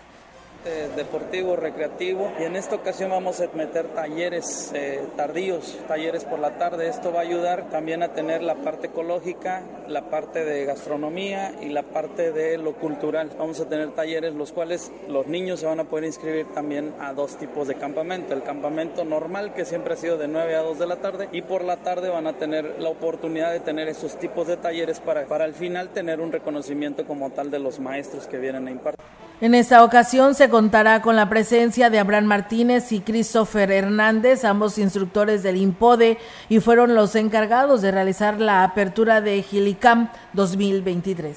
deportivo, 0.97 1.57
recreativo 1.57 2.33
y 2.38 2.45
en 2.45 2.54
esta 2.54 2.76
ocasión 2.76 3.11
vamos 3.11 3.40
a 3.40 3.49
meter 3.54 3.88
talleres 3.88 4.71
eh, 4.75 5.02
tardíos, 5.16 5.78
talleres 5.88 6.25
por 6.25 6.38
la 6.38 6.57
tarde. 6.59 6.88
Esto 6.88 7.12
va 7.12 7.21
a 7.21 7.23
ayudar 7.23 7.69
también 7.71 8.02
a 8.02 8.12
tener 8.12 8.42
la 8.42 8.54
parte 8.54 8.87
ecológica, 8.87 9.62
la 9.88 10.02
parte 10.02 10.45
de 10.45 10.64
gastronomía 10.64 11.52
y 11.61 11.71
la 11.71 11.83
parte 11.83 12.31
de 12.31 12.59
lo 12.59 12.75
cultural. 12.75 13.31
Vamos 13.38 13.61
a 13.61 13.69
tener 13.69 13.90
talleres 13.90 14.35
los 14.35 14.52
cuales 14.52 14.92
los 15.09 15.26
niños 15.26 15.61
se 15.61 15.66
van 15.66 15.81
a 15.81 15.85
poder 15.85 16.04
inscribir 16.04 16.47
también 16.54 16.95
a 17.00 17.12
dos 17.12 17.37
tipos 17.37 17.66
de 17.66 17.75
campamento. 17.75 18.33
El 18.33 18.42
campamento 18.42 19.04
normal 19.04 19.54
que 19.54 19.64
siempre 19.64 19.95
ha 19.95 19.97
sido 19.97 20.16
de 20.16 20.28
9 20.28 20.54
a 20.54 20.61
2 20.61 20.78
de 20.78 20.87
la 20.87 20.97
tarde 20.97 21.28
y 21.33 21.42
por 21.42 21.64
la 21.64 21.78
tarde 21.78 22.09
van 22.09 22.26
a 22.28 22.35
tener 22.35 22.81
la 22.81 22.88
oportunidad 22.88 23.52
de 23.52 23.61
tener 23.61 23.88
esos 23.88 24.16
tipos 24.16 24.47
de 24.47 24.57
talleres 24.57 25.00
para, 25.00 25.26
para 25.26 25.45
al 25.45 25.54
final 25.54 25.88
tener 25.88 26.21
un 26.21 26.31
reconocimiento 26.31 27.04
como 27.04 27.31
tal 27.31 27.50
de 27.50 27.59
los 27.59 27.81
maestros 27.81 28.28
que 28.28 28.38
vienen 28.38 28.69
a 28.69 28.71
impartir. 28.71 29.02
En 29.43 29.57
esta 29.57 29.83
ocasión 29.83 30.37
se 30.37 30.49
contará 30.49 31.03
con 31.03 31.17
la 31.17 31.29
presencia 31.29 31.91
de 31.91 31.99
Abraham 31.99 32.27
Martínez 32.27 32.93
y 32.93 33.01
Christopher 33.01 33.73
Hernández, 33.73 34.45
ambos 34.45 34.79
instructores 34.79 35.43
del 35.43 35.57
IMPODE, 35.57 36.16
y 36.49 36.61
fueron 36.61 36.95
los 36.95 37.16
encargados 37.16 37.83
de 37.83 37.90
realizar 37.90 38.40
la 38.40 38.62
apertura 38.62 39.21
de 39.21 39.43
Gilicam 39.43 40.12
2023. 40.35 41.37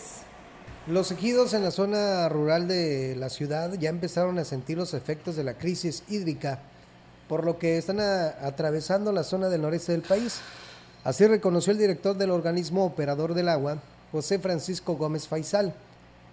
Los 0.86 1.10
ejidos 1.10 1.56
en 1.56 1.64
la 1.64 1.72
zona 1.72 2.30
rural 2.30 2.68
de 2.68 3.16
la 3.16 3.32
ciudad 3.32 3.74
ya 3.74 3.90
empezaron 3.90 4.38
a 4.38 4.46
sentir 4.46 4.78
los 4.78 4.94
efectos 4.94 5.36
de 5.36 5.44
la 5.44 5.56
crisis 5.56 6.04
hídrica, 6.08 6.60
por 7.28 7.44
lo 7.44 7.58
que 7.58 7.80
están 7.80 8.00
atravesando 8.00 9.14
la 9.14 9.24
zona 9.24 9.50
del 9.50 9.64
noreste 9.64 9.94
del 9.94 10.04
país. 10.04 10.42
Así 11.04 11.26
reconoció 11.26 11.72
el 11.72 11.80
director 11.80 12.16
del 12.16 12.30
organismo 12.30 12.86
operador 12.86 13.34
del 13.34 13.50
agua, 13.50 13.80
José 14.12 14.38
Francisco 14.38 14.96
Gómez 14.96 15.28
Faisal. 15.28 15.74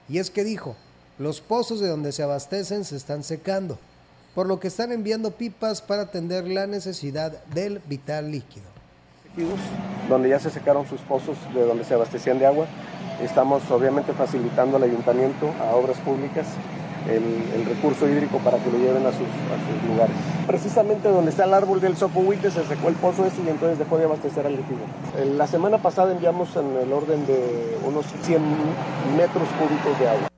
Y 0.07 0.19
es 0.19 0.29
que 0.29 0.45
dijo, 0.45 0.77
los 1.23 1.41
pozos 1.41 1.79
de 1.79 1.89
donde 1.89 2.11
se 2.11 2.23
abastecen 2.23 2.85
se 2.85 2.97
están 2.97 3.23
secando, 3.23 3.79
por 4.35 4.49
lo 4.49 4.59
que 4.59 4.69
están 4.69 4.91
enviando 4.91 5.31
pipas 5.31 5.81
para 5.81 6.03
atender 6.03 6.49
la 6.49 6.67
necesidad 6.67 7.45
del 7.47 7.79
vital 7.87 8.33
líquido. 8.33 8.65
Donde 10.09 10.29
ya 10.29 10.41
se 10.41 10.51
secaron 10.51 10.87
sus 10.87 11.01
pozos 11.03 11.37
de 11.55 11.65
donde 11.65 11.85
se 11.85 11.95
abastecían 11.95 12.39
de 12.39 12.47
agua, 12.47 12.67
estamos 13.23 13.71
obviamente 13.71 14.13
facilitando 14.13 14.77
al 14.77 14.83
ayuntamiento, 14.83 15.49
a 15.61 15.77
obras 15.77 15.97
públicas, 15.99 16.47
el, 17.09 17.65
recurso 17.67 18.09
hídrico 18.09 18.39
para 18.39 18.59
que 18.59 18.71
lo 18.71 18.79
lleven 18.79 19.07
a 19.07 19.13
sus, 19.13 19.27
lugares. 19.89 20.15
Precisamente 20.47 21.09
donde 21.09 21.31
está 21.31 21.45
el 21.45 21.55
árbol 21.55 21.81
del 21.81 21.97
sopohuite 21.97 22.51
se 22.51 22.65
secó 22.65 22.89
el 22.89 22.95
pozo 22.97 23.25
ese 23.25 23.43
y 23.47 23.49
entonces 23.49 23.79
dejó 23.79 23.97
de 23.97 24.05
abastecer 24.05 24.47
al 24.47 24.57
líquido. 24.57 24.81
La 25.37 25.47
semana 25.47 25.79
pasada 25.79 26.13
enviamos 26.13 26.55
en 26.57 26.77
el 26.77 26.93
orden 26.93 27.25
de 27.27 27.79
unos 27.87 28.07
100 28.23 28.43
metros 29.17 29.49
cúbicos 29.59 29.99
de 30.01 30.09
agua. 30.09 30.32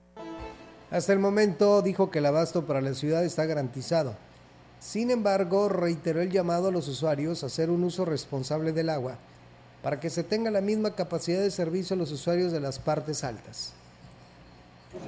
Hasta 0.94 1.12
el 1.12 1.18
momento 1.18 1.82
dijo 1.82 2.12
que 2.12 2.20
el 2.20 2.26
abasto 2.26 2.66
para 2.66 2.80
la 2.80 2.94
ciudad 2.94 3.24
está 3.24 3.46
garantizado. 3.46 4.14
Sin 4.78 5.10
embargo, 5.10 5.68
reiteró 5.68 6.20
el 6.20 6.30
llamado 6.30 6.68
a 6.68 6.70
los 6.70 6.86
usuarios 6.86 7.42
a 7.42 7.46
hacer 7.46 7.68
un 7.68 7.82
uso 7.82 8.04
responsable 8.04 8.70
del 8.70 8.88
agua 8.88 9.16
para 9.82 9.98
que 9.98 10.08
se 10.08 10.22
tenga 10.22 10.52
la 10.52 10.60
misma 10.60 10.92
capacidad 10.92 11.40
de 11.40 11.50
servicio 11.50 11.94
a 11.94 11.98
los 11.98 12.12
usuarios 12.12 12.52
de 12.52 12.60
las 12.60 12.78
partes 12.78 13.24
altas. 13.24 13.72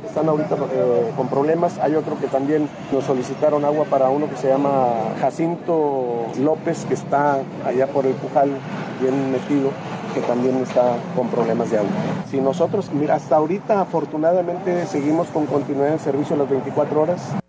Están 0.04 0.28
ahorita 0.28 0.56
eh, 0.72 1.12
con 1.16 1.28
problemas. 1.28 1.78
Hay 1.78 1.94
otro 1.94 2.18
que 2.18 2.26
también 2.26 2.68
nos 2.90 3.04
solicitaron 3.04 3.64
agua 3.64 3.84
para 3.84 4.08
uno 4.08 4.28
que 4.28 4.36
se 4.38 4.48
llama 4.48 5.14
Jacinto 5.20 6.26
López, 6.40 6.84
que 6.86 6.94
está 6.94 7.44
allá 7.64 7.86
por 7.86 8.06
el 8.06 8.14
Pujal, 8.14 8.50
bien 9.00 9.30
metido 9.30 9.70
que 10.16 10.22
también 10.22 10.56
está 10.62 10.96
con 11.14 11.28
problemas 11.28 11.70
de 11.70 11.76
agua. 11.76 11.90
Si 12.30 12.40
nosotros, 12.40 12.90
mira, 12.90 13.16
hasta 13.16 13.36
ahorita 13.36 13.82
afortunadamente 13.82 14.86
seguimos 14.86 15.28
con 15.28 15.44
continuidad 15.44 15.90
de 15.90 15.98
servicio 15.98 16.36
las 16.36 16.48
24 16.48 17.02
horas. 17.02 17.45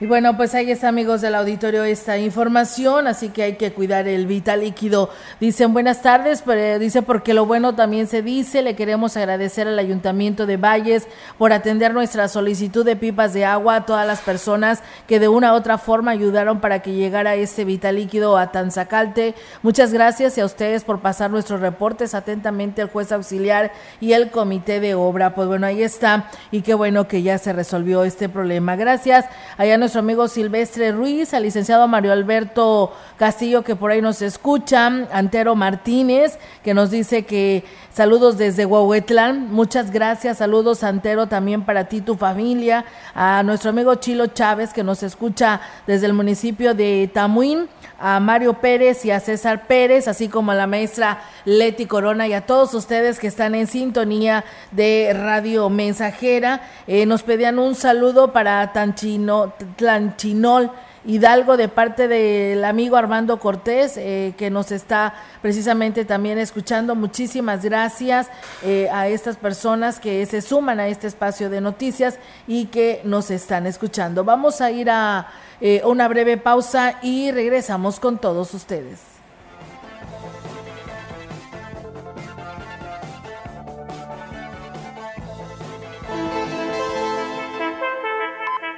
Y 0.00 0.06
bueno, 0.06 0.36
pues 0.36 0.54
ahí 0.54 0.70
está, 0.70 0.86
amigos 0.86 1.22
del 1.22 1.34
auditorio, 1.34 1.82
esta 1.82 2.18
información, 2.18 3.08
así 3.08 3.30
que 3.30 3.42
hay 3.42 3.56
que 3.56 3.72
cuidar 3.72 4.06
el 4.06 4.28
vital 4.28 4.60
líquido. 4.60 5.10
Dicen 5.40 5.72
buenas 5.72 6.02
tardes, 6.02 6.44
pero 6.46 6.78
dice 6.78 7.02
porque 7.02 7.34
lo 7.34 7.46
bueno 7.46 7.74
también 7.74 8.06
se 8.06 8.22
dice. 8.22 8.62
Le 8.62 8.76
queremos 8.76 9.16
agradecer 9.16 9.66
al 9.66 9.76
Ayuntamiento 9.76 10.46
de 10.46 10.56
Valles 10.56 11.08
por 11.36 11.52
atender 11.52 11.94
nuestra 11.94 12.28
solicitud 12.28 12.84
de 12.84 12.94
pipas 12.94 13.34
de 13.34 13.44
agua 13.44 13.74
a 13.74 13.86
todas 13.86 14.06
las 14.06 14.20
personas 14.20 14.84
que 15.08 15.18
de 15.18 15.26
una 15.26 15.52
u 15.52 15.56
otra 15.56 15.78
forma 15.78 16.12
ayudaron 16.12 16.60
para 16.60 16.80
que 16.80 16.92
llegara 16.92 17.34
este 17.34 17.64
vital 17.64 17.96
líquido 17.96 18.38
a 18.38 18.52
Tanzacalte. 18.52 19.34
Muchas 19.62 19.92
gracias 19.92 20.38
y 20.38 20.42
a 20.42 20.44
ustedes 20.44 20.84
por 20.84 21.00
pasar 21.00 21.32
nuestros 21.32 21.58
reportes 21.60 22.14
atentamente 22.14 22.82
el 22.82 22.88
juez 22.88 23.10
auxiliar 23.10 23.72
y 24.00 24.12
el 24.12 24.30
comité 24.30 24.78
de 24.78 24.94
obra. 24.94 25.34
Pues 25.34 25.48
bueno, 25.48 25.66
ahí 25.66 25.82
está 25.82 26.30
y 26.52 26.62
qué 26.62 26.74
bueno 26.74 27.08
que 27.08 27.22
ya 27.22 27.36
se 27.38 27.52
resolvió 27.52 28.04
este 28.04 28.28
problema. 28.28 28.76
Gracias. 28.76 29.24
Allá 29.56 29.76
nuestro 29.88 30.00
amigo 30.00 30.28
Silvestre 30.28 30.92
Ruiz, 30.92 31.32
al 31.32 31.44
licenciado 31.44 31.88
Mario 31.88 32.12
Alberto 32.12 32.92
Castillo, 33.16 33.64
que 33.64 33.74
por 33.74 33.90
ahí 33.90 34.02
nos 34.02 34.20
escucha, 34.20 34.84
Antero 35.10 35.54
Martínez, 35.54 36.38
que 36.62 36.74
nos 36.74 36.90
dice 36.90 37.24
que 37.24 37.64
saludos 37.90 38.36
desde 38.36 38.66
Huahuetlán, 38.66 39.50
muchas 39.50 39.90
gracias, 39.90 40.36
saludos 40.36 40.84
Antero 40.84 41.26
también 41.26 41.64
para 41.64 41.84
ti, 41.88 42.02
tu 42.02 42.16
familia, 42.16 42.84
a 43.14 43.42
nuestro 43.42 43.70
amigo 43.70 43.94
Chilo 43.94 44.26
Chávez, 44.26 44.74
que 44.74 44.84
nos 44.84 45.02
escucha 45.02 45.62
desde 45.86 46.04
el 46.04 46.12
municipio 46.12 46.74
de 46.74 47.10
Tamuín, 47.10 47.66
a 47.98 48.20
Mario 48.20 48.54
Pérez 48.54 49.04
y 49.04 49.10
a 49.10 49.20
César 49.20 49.66
Pérez, 49.66 50.06
así 50.06 50.28
como 50.28 50.52
a 50.52 50.54
la 50.54 50.66
maestra 50.66 51.22
Leti 51.44 51.86
Corona 51.86 52.28
y 52.28 52.32
a 52.32 52.46
todos 52.46 52.72
ustedes 52.74 53.18
que 53.18 53.26
están 53.26 53.54
en 53.54 53.66
sintonía 53.66 54.44
de 54.70 55.16
Radio 55.18 55.68
Mensajera. 55.68 56.60
Eh, 56.86 57.06
nos 57.06 57.24
pedían 57.24 57.58
un 57.58 57.74
saludo 57.74 58.32
para 58.32 58.72
Tanchino, 58.72 59.52
Tlanchinol 59.78 60.70
Hidalgo 61.06 61.56
de 61.56 61.68
parte 61.68 62.06
del 62.06 62.62
amigo 62.64 62.96
Armando 62.96 63.38
Cortés, 63.38 63.96
eh, 63.96 64.34
que 64.36 64.50
nos 64.50 64.72
está 64.72 65.14
precisamente 65.40 66.04
también 66.04 66.38
escuchando. 66.38 66.94
Muchísimas 66.94 67.64
gracias 67.64 68.28
eh, 68.62 68.90
a 68.92 69.08
estas 69.08 69.36
personas 69.36 70.00
que 70.00 70.26
se 70.26 70.42
suman 70.42 70.80
a 70.80 70.88
este 70.88 71.06
espacio 71.06 71.48
de 71.48 71.62
noticias 71.62 72.18
y 72.46 72.66
que 72.66 73.00
nos 73.04 73.30
están 73.30 73.66
escuchando. 73.66 74.22
Vamos 74.22 74.60
a 74.60 74.70
ir 74.70 74.90
a 74.90 75.28
eh, 75.62 75.80
una 75.84 76.08
breve 76.08 76.36
pausa 76.36 76.98
y 77.00 77.30
regresamos 77.30 78.00
con 78.00 78.18
todos 78.18 78.52
ustedes. 78.52 79.17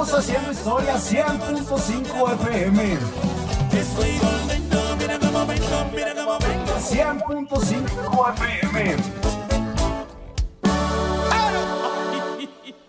kilashuasteco.com. 0.00 0.18
haciendo 0.18 0.52
historia 0.52 0.94
100.5 0.96 2.32
FM. 2.34 2.98
Estoy 3.72 4.18
volviendo, 4.18 4.96
mira 4.96 5.18
cómo 5.18 5.46
vengo, 5.46 5.84
mira 5.94 6.14
cómo 6.14 6.38
vengo. 6.38 6.72
100.5 6.78 8.34
FM. 8.34 8.96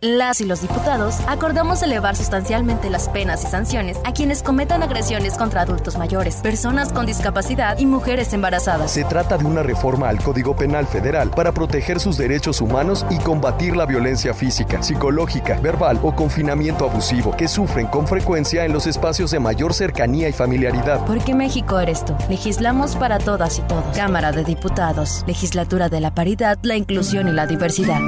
Las 0.00 0.40
y 0.40 0.44
los 0.44 0.62
diputados 0.62 1.16
acordamos 1.26 1.82
elevar 1.82 2.14
sustancialmente 2.14 2.88
las 2.88 3.08
penas 3.08 3.42
y 3.42 3.48
sanciones 3.48 3.98
a 4.04 4.12
quienes 4.12 4.44
cometan 4.44 4.84
agresiones 4.84 5.36
contra 5.36 5.62
adultos 5.62 5.98
mayores, 5.98 6.36
personas 6.36 6.92
con 6.92 7.04
discapacidad 7.04 7.76
y 7.80 7.86
mujeres 7.86 8.32
embarazadas. 8.32 8.92
Se 8.92 9.02
trata 9.02 9.36
de 9.36 9.44
una 9.44 9.64
reforma 9.64 10.08
al 10.08 10.22
Código 10.22 10.54
Penal 10.54 10.86
Federal 10.86 11.30
para 11.30 11.50
proteger 11.50 11.98
sus 11.98 12.16
derechos 12.16 12.60
humanos 12.60 13.04
y 13.10 13.18
combatir 13.18 13.74
la 13.74 13.86
violencia 13.86 14.34
física, 14.34 14.84
psicológica, 14.84 15.58
verbal 15.58 15.98
o 16.04 16.14
confinamiento 16.14 16.88
abusivo 16.88 17.36
que 17.36 17.48
sufren 17.48 17.88
con 17.88 18.06
frecuencia 18.06 18.64
en 18.64 18.72
los 18.72 18.86
espacios 18.86 19.32
de 19.32 19.40
mayor 19.40 19.74
cercanía 19.74 20.28
y 20.28 20.32
familiaridad. 20.32 21.04
Porque 21.06 21.34
México 21.34 21.80
eres 21.80 22.04
tú. 22.04 22.14
Legislamos 22.28 22.94
para 22.94 23.18
todas 23.18 23.58
y 23.58 23.62
todos. 23.62 23.96
Cámara 23.96 24.30
de 24.30 24.44
Diputados. 24.44 25.24
Legislatura 25.26 25.88
de 25.88 26.00
la 26.00 26.14
Paridad, 26.14 26.56
la 26.62 26.76
Inclusión 26.76 27.26
y 27.26 27.32
la 27.32 27.48
Diversidad. 27.48 27.98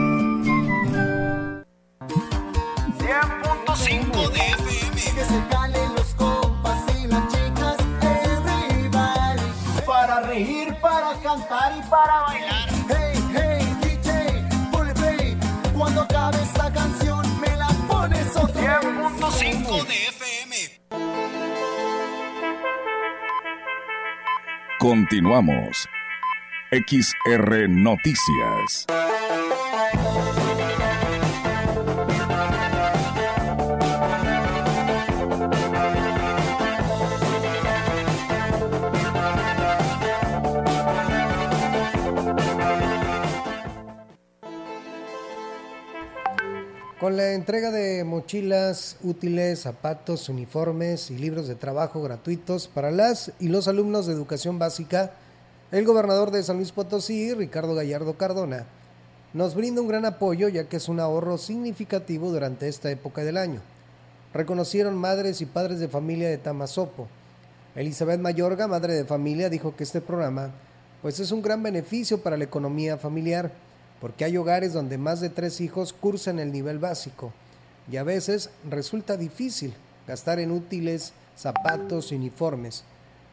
Cantar 11.30 11.72
y 11.76 11.82
para 11.88 12.22
bailar. 12.22 12.68
Hey, 12.88 13.14
hey, 13.34 13.76
DJ, 13.82 14.70
ponle 14.72 14.94
play. 14.94 15.36
Cuando 15.76 16.02
acabe 16.02 16.42
esta 16.42 16.72
canción, 16.72 17.40
me 17.40 17.56
la 17.56 17.68
pones 17.88 18.36
otra 18.36 18.80
10.5 18.80 19.86
de 19.86 20.06
FM. 20.08 20.56
Continuamos. 24.78 25.88
XR 26.72 27.68
Noticias. 27.68 28.86
Con 47.00 47.16
la 47.16 47.32
entrega 47.32 47.70
de 47.70 48.04
mochilas, 48.04 48.98
útiles, 49.02 49.60
zapatos, 49.60 50.28
uniformes 50.28 51.10
y 51.10 51.16
libros 51.16 51.48
de 51.48 51.54
trabajo 51.54 52.02
gratuitos 52.02 52.68
para 52.68 52.90
las 52.90 53.32
y 53.40 53.48
los 53.48 53.68
alumnos 53.68 54.06
de 54.06 54.12
educación 54.12 54.58
básica, 54.58 55.12
el 55.72 55.86
gobernador 55.86 56.30
de 56.30 56.42
San 56.42 56.58
Luis 56.58 56.72
Potosí, 56.72 57.32
Ricardo 57.32 57.74
Gallardo 57.74 58.18
Cardona, 58.18 58.66
nos 59.32 59.54
brinda 59.54 59.80
un 59.80 59.88
gran 59.88 60.04
apoyo 60.04 60.50
ya 60.50 60.68
que 60.68 60.76
es 60.76 60.90
un 60.90 61.00
ahorro 61.00 61.38
significativo 61.38 62.30
durante 62.30 62.68
esta 62.68 62.90
época 62.90 63.24
del 63.24 63.38
año. 63.38 63.62
Reconocieron 64.34 64.94
madres 64.94 65.40
y 65.40 65.46
padres 65.46 65.80
de 65.80 65.88
familia 65.88 66.28
de 66.28 66.36
Tamazopo. 66.36 67.08
Elizabeth 67.76 68.20
Mayorga, 68.20 68.68
madre 68.68 68.92
de 68.92 69.06
familia, 69.06 69.48
dijo 69.48 69.74
que 69.74 69.84
este 69.84 70.02
programa 70.02 70.50
pues 71.00 71.18
es 71.18 71.32
un 71.32 71.40
gran 71.40 71.62
beneficio 71.62 72.22
para 72.22 72.36
la 72.36 72.44
economía 72.44 72.98
familiar 72.98 73.50
porque 74.00 74.24
hay 74.24 74.36
hogares 74.36 74.72
donde 74.72 74.98
más 74.98 75.20
de 75.20 75.30
tres 75.30 75.60
hijos 75.60 75.92
cursan 75.92 76.38
el 76.38 76.52
nivel 76.52 76.78
básico 76.78 77.32
y 77.90 77.96
a 77.96 78.02
veces 78.02 78.50
resulta 78.68 79.16
difícil 79.16 79.74
gastar 80.06 80.38
en 80.38 80.50
útiles, 80.50 81.12
zapatos, 81.36 82.12
uniformes. 82.12 82.84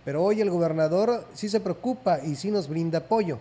Pero 0.04 0.24
hoy 0.24 0.42
el 0.42 0.50
gobernador 0.50 1.26
sí 1.34 1.50
se 1.50 1.60
preocupa 1.60 2.20
y 2.24 2.36
sí 2.36 2.52
nos 2.52 2.68
brinda 2.68 3.00
apoyo. 3.00 3.40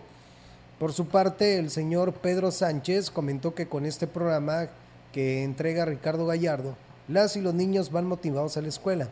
Por 0.79 0.93
su 0.93 1.07
parte, 1.07 1.57
el 1.57 1.71
señor 1.71 2.13
Pedro 2.13 2.51
Sánchez 2.51 3.09
comentó 3.09 3.55
que 3.55 3.67
con 3.67 3.85
este 3.85 4.05
programa 4.05 4.67
que 5.11 5.43
entrega 5.43 5.85
Ricardo 5.85 6.25
Gallardo, 6.27 6.75
las 7.07 7.35
y 7.35 7.41
los 7.41 7.53
niños 7.53 7.91
van 7.91 8.05
motivados 8.05 8.57
a 8.57 8.61
la 8.61 8.67
escuela, 8.67 9.07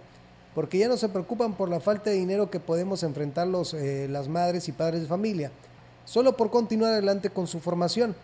porque 0.53 0.77
ya 0.77 0.87
no 0.87 0.97
se 0.97 1.09
preocupan 1.09 1.53
por 1.53 1.69
la 1.69 1.79
falta 1.79 2.09
de 2.09 2.17
dinero 2.17 2.51
que 2.51 2.59
podemos 2.59 3.03
enfrentar 3.03 3.47
los, 3.47 3.73
eh, 3.73 4.07
las 4.09 4.27
madres 4.27 4.67
y 4.67 4.73
padres 4.73 5.01
de 5.01 5.07
familia, 5.07 5.51
solo 6.05 6.37
por 6.37 6.49
continuar 6.49 6.93
adelante 6.93 7.29
con 7.29 7.47
su 7.47 7.59
formación. 7.59 8.15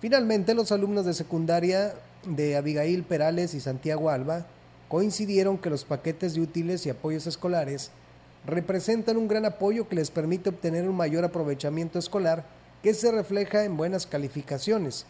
Finalmente, 0.00 0.54
los 0.54 0.72
alumnos 0.72 1.04
de 1.04 1.14
secundaria 1.14 1.94
de 2.24 2.56
Abigail 2.56 3.02
Perales 3.02 3.54
y 3.54 3.60
Santiago 3.60 4.10
Alba 4.10 4.46
coincidieron 4.88 5.58
que 5.58 5.70
los 5.70 5.84
paquetes 5.84 6.34
de 6.34 6.40
útiles 6.40 6.86
y 6.86 6.90
apoyos 6.90 7.26
escolares 7.26 7.90
representan 8.46 9.16
un 9.16 9.28
gran 9.28 9.44
apoyo 9.44 9.88
que 9.88 9.96
les 9.96 10.10
permite 10.10 10.48
obtener 10.48 10.88
un 10.88 10.96
mayor 10.96 11.24
aprovechamiento 11.24 11.98
escolar 11.98 12.44
que 12.82 12.94
se 12.94 13.10
refleja 13.10 13.64
en 13.64 13.76
buenas 13.76 14.06
calificaciones. 14.06 15.04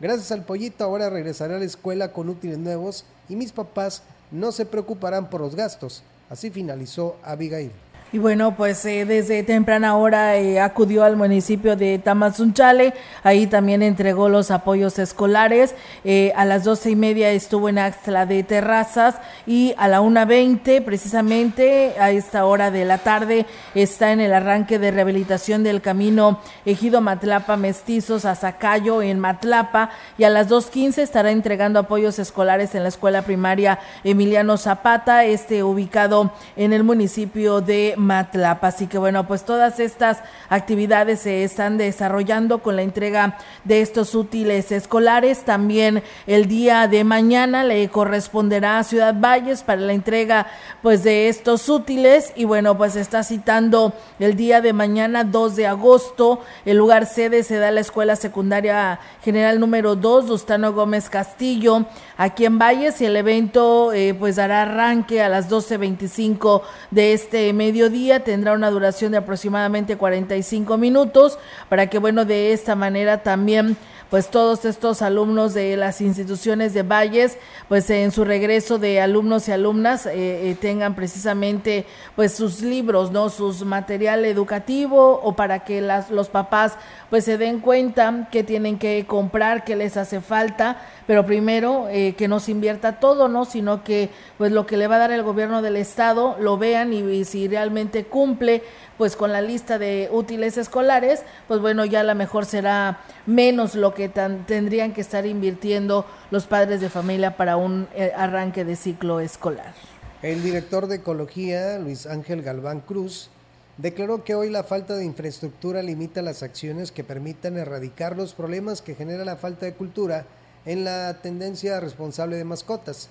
Gracias 0.00 0.32
al 0.32 0.44
pollito 0.44 0.84
ahora 0.84 1.10
regresaré 1.10 1.56
a 1.56 1.58
la 1.58 1.64
escuela 1.64 2.12
con 2.12 2.28
útiles 2.28 2.58
nuevos 2.58 3.04
y 3.28 3.36
mis 3.36 3.52
papás 3.52 4.02
no 4.30 4.52
se 4.52 4.64
preocuparán 4.64 5.28
por 5.28 5.40
los 5.40 5.54
gastos. 5.54 6.02
Así 6.30 6.50
finalizó 6.50 7.16
Abigail. 7.22 7.72
Y 8.12 8.18
bueno, 8.18 8.56
pues 8.56 8.84
eh, 8.86 9.04
desde 9.04 9.44
temprana 9.44 9.96
hora 9.96 10.36
eh, 10.36 10.58
acudió 10.58 11.04
al 11.04 11.16
municipio 11.16 11.76
de 11.76 12.00
Tamazunchale, 12.00 12.92
ahí 13.22 13.46
también 13.46 13.84
entregó 13.84 14.28
los 14.28 14.50
apoyos 14.50 14.98
escolares. 14.98 15.76
Eh, 16.02 16.32
a 16.34 16.44
las 16.44 16.64
doce 16.64 16.90
y 16.90 16.96
media 16.96 17.30
estuvo 17.30 17.68
en 17.68 17.78
Axtla 17.78 18.26
de 18.26 18.42
Terrazas 18.42 19.14
y 19.46 19.74
a 19.78 19.86
la 19.86 20.00
una 20.00 20.24
veinte, 20.24 20.82
precisamente 20.82 21.94
a 22.00 22.10
esta 22.10 22.46
hora 22.46 22.72
de 22.72 22.84
la 22.84 22.98
tarde, 22.98 23.46
está 23.76 24.10
en 24.10 24.20
el 24.20 24.32
arranque 24.32 24.80
de 24.80 24.90
rehabilitación 24.90 25.62
del 25.62 25.80
camino 25.80 26.40
Ejido 26.64 27.00
Matlapa 27.00 27.56
Mestizos 27.56 28.24
a 28.24 28.34
Zacayo 28.34 29.02
en 29.02 29.20
Matlapa 29.20 29.90
y 30.18 30.24
a 30.24 30.30
las 30.30 30.48
dos 30.48 30.66
quince 30.66 31.02
estará 31.02 31.30
entregando 31.30 31.78
apoyos 31.78 32.18
escolares 32.18 32.74
en 32.74 32.82
la 32.82 32.88
escuela 32.88 33.22
primaria 33.22 33.78
Emiliano 34.02 34.56
Zapata, 34.56 35.24
este 35.24 35.62
ubicado 35.62 36.32
en 36.56 36.72
el 36.72 36.82
municipio 36.82 37.60
de 37.60 37.94
Matlapa. 38.00 38.68
Así 38.68 38.86
que 38.86 38.98
bueno, 38.98 39.26
pues 39.26 39.44
todas 39.44 39.80
estas 39.80 40.18
actividades 40.48 41.20
se 41.20 41.44
están 41.44 41.78
desarrollando 41.78 42.58
con 42.58 42.76
la 42.76 42.82
entrega 42.82 43.38
de 43.64 43.80
estos 43.80 44.14
útiles 44.14 44.72
escolares. 44.72 45.44
También 45.44 46.02
el 46.26 46.46
día 46.46 46.88
de 46.88 47.04
mañana 47.04 47.64
le 47.64 47.88
corresponderá 47.88 48.78
a 48.78 48.84
Ciudad 48.84 49.14
Valles 49.18 49.62
para 49.62 49.80
la 49.80 49.92
entrega 49.92 50.46
pues 50.82 51.04
de 51.04 51.28
estos 51.28 51.68
útiles 51.68 52.32
y 52.34 52.44
bueno, 52.44 52.76
pues 52.76 52.96
está 52.96 53.22
citando 53.22 53.92
el 54.18 54.36
día 54.36 54.60
de 54.60 54.72
mañana 54.72 55.24
2 55.24 55.56
de 55.56 55.66
agosto. 55.66 56.40
El 56.64 56.78
lugar 56.78 57.06
sede 57.06 57.42
se 57.42 57.58
da 57.58 57.68
a 57.68 57.70
la 57.72 57.80
Escuela 57.80 58.16
Secundaria 58.16 58.98
General 59.22 59.60
número 59.60 59.96
2, 59.96 60.28
Gustano 60.28 60.72
Gómez 60.72 61.10
Castillo, 61.10 61.84
aquí 62.16 62.46
en 62.46 62.58
Valles 62.58 63.00
y 63.00 63.06
el 63.06 63.16
evento 63.16 63.92
eh, 63.92 64.14
pues 64.14 64.36
dará 64.36 64.62
arranque 64.62 65.22
a 65.22 65.28
las 65.28 65.50
12.25 65.50 66.62
de 66.90 67.12
este 67.12 67.52
medio 67.52 67.89
día, 67.90 68.20
tendrá 68.20 68.52
una 68.52 68.70
duración 68.70 69.12
de 69.12 69.18
aproximadamente 69.18 69.96
45 69.96 70.78
minutos 70.78 71.38
para 71.68 71.88
que, 71.88 71.98
bueno, 71.98 72.24
de 72.24 72.52
esta 72.52 72.74
manera 72.74 73.22
también 73.22 73.76
pues 74.10 74.28
todos 74.28 74.64
estos 74.64 75.02
alumnos 75.02 75.54
de 75.54 75.76
las 75.76 76.00
instituciones 76.00 76.74
de 76.74 76.82
Valles, 76.82 77.38
pues 77.68 77.88
en 77.90 78.10
su 78.10 78.24
regreso 78.24 78.78
de 78.78 79.00
alumnos 79.00 79.48
y 79.48 79.52
alumnas 79.52 80.06
eh, 80.06 80.50
eh, 80.50 80.56
tengan 80.60 80.96
precisamente 80.96 81.86
pues 82.16 82.34
sus 82.34 82.60
libros, 82.60 83.12
¿no? 83.12 83.30
Sus 83.30 83.64
material 83.64 84.24
educativo 84.24 85.20
o 85.22 85.36
para 85.36 85.60
que 85.60 85.80
las, 85.80 86.10
los 86.10 86.28
papás 86.28 86.74
pues 87.08 87.24
se 87.24 87.38
den 87.38 87.60
cuenta 87.60 88.28
que 88.32 88.42
tienen 88.42 88.78
que 88.78 89.06
comprar, 89.06 89.64
que 89.64 89.76
les 89.76 89.96
hace 89.96 90.20
falta, 90.20 90.82
pero 91.06 91.24
primero 91.24 91.86
eh, 91.88 92.14
que 92.16 92.26
no 92.26 92.40
se 92.40 92.50
invierta 92.50 92.98
todo, 92.98 93.28
¿no? 93.28 93.44
Sino 93.44 93.84
que 93.84 94.10
pues 94.38 94.50
lo 94.50 94.66
que 94.66 94.76
le 94.76 94.88
va 94.88 94.96
a 94.96 95.00
dar 95.00 95.12
el 95.12 95.22
gobierno 95.22 95.62
del 95.62 95.76
estado 95.76 96.36
lo 96.40 96.58
vean 96.58 96.92
y 96.92 97.24
si 97.24 97.46
realmente 97.46 98.04
cumple 98.04 98.62
pues 99.00 99.16
con 99.16 99.32
la 99.32 99.40
lista 99.40 99.78
de 99.78 100.10
útiles 100.12 100.58
escolares, 100.58 101.22
pues 101.48 101.58
bueno, 101.58 101.86
ya 101.86 102.00
a 102.00 102.04
lo 102.04 102.14
mejor 102.14 102.44
será 102.44 103.00
menos 103.24 103.74
lo 103.74 103.94
que 103.94 104.10
tendrían 104.10 104.92
que 104.92 105.00
estar 105.00 105.24
invirtiendo 105.24 106.04
los 106.30 106.46
padres 106.46 106.82
de 106.82 106.90
familia 106.90 107.34
para 107.38 107.56
un 107.56 107.88
eh, 107.94 108.12
arranque 108.14 108.62
de 108.62 108.76
ciclo 108.76 109.20
escolar. 109.20 109.72
El 110.20 110.42
director 110.42 110.86
de 110.86 110.96
Ecología, 110.96 111.78
Luis 111.78 112.04
Ángel 112.04 112.42
Galván 112.42 112.80
Cruz, 112.80 113.30
declaró 113.78 114.22
que 114.22 114.34
hoy 114.34 114.50
la 114.50 114.64
falta 114.64 114.94
de 114.96 115.06
infraestructura 115.06 115.82
limita 115.82 116.20
las 116.20 116.42
acciones 116.42 116.92
que 116.92 117.02
permitan 117.02 117.56
erradicar 117.56 118.18
los 118.18 118.34
problemas 118.34 118.82
que 118.82 118.94
genera 118.94 119.24
la 119.24 119.36
falta 119.36 119.64
de 119.64 119.72
cultura 119.72 120.26
en 120.66 120.84
la 120.84 121.22
tendencia 121.22 121.80
responsable 121.80 122.36
de 122.36 122.44
mascotas. 122.44 123.08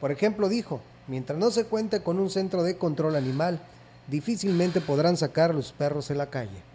Por 0.00 0.12
ejemplo, 0.12 0.48
dijo, 0.48 0.80
mientras 1.08 1.36
no 1.36 1.50
se 1.50 1.64
cuente 1.64 2.00
con 2.00 2.20
un 2.20 2.30
centro 2.30 2.62
de 2.62 2.78
control 2.78 3.16
animal, 3.16 3.58
difícilmente 4.06 4.80
podrán 4.80 5.16
sacar 5.16 5.54
los 5.54 5.72
perros 5.72 6.10
en 6.10 6.18
la 6.18 6.26
calle. 6.26 6.72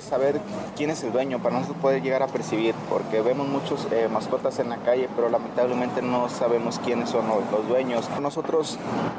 Saber 0.00 0.40
quién 0.76 0.88
es 0.88 1.02
el 1.02 1.12
dueño 1.12 1.42
para 1.42 1.56
nosotros 1.56 1.76
poder 1.82 2.02
llegar 2.02 2.22
a 2.22 2.26
percibir, 2.26 2.74
porque 2.88 3.20
vemos 3.20 3.46
muchos 3.46 3.86
eh, 3.92 4.08
mascotas 4.10 4.58
en 4.58 4.70
la 4.70 4.78
calle, 4.78 5.10
pero 5.14 5.28
lamentablemente 5.28 6.00
no 6.00 6.30
sabemos 6.30 6.78
quiénes 6.78 7.10
son 7.10 7.26
los, 7.28 7.68
dueños. 7.68 8.08
Nosotros 8.18 8.78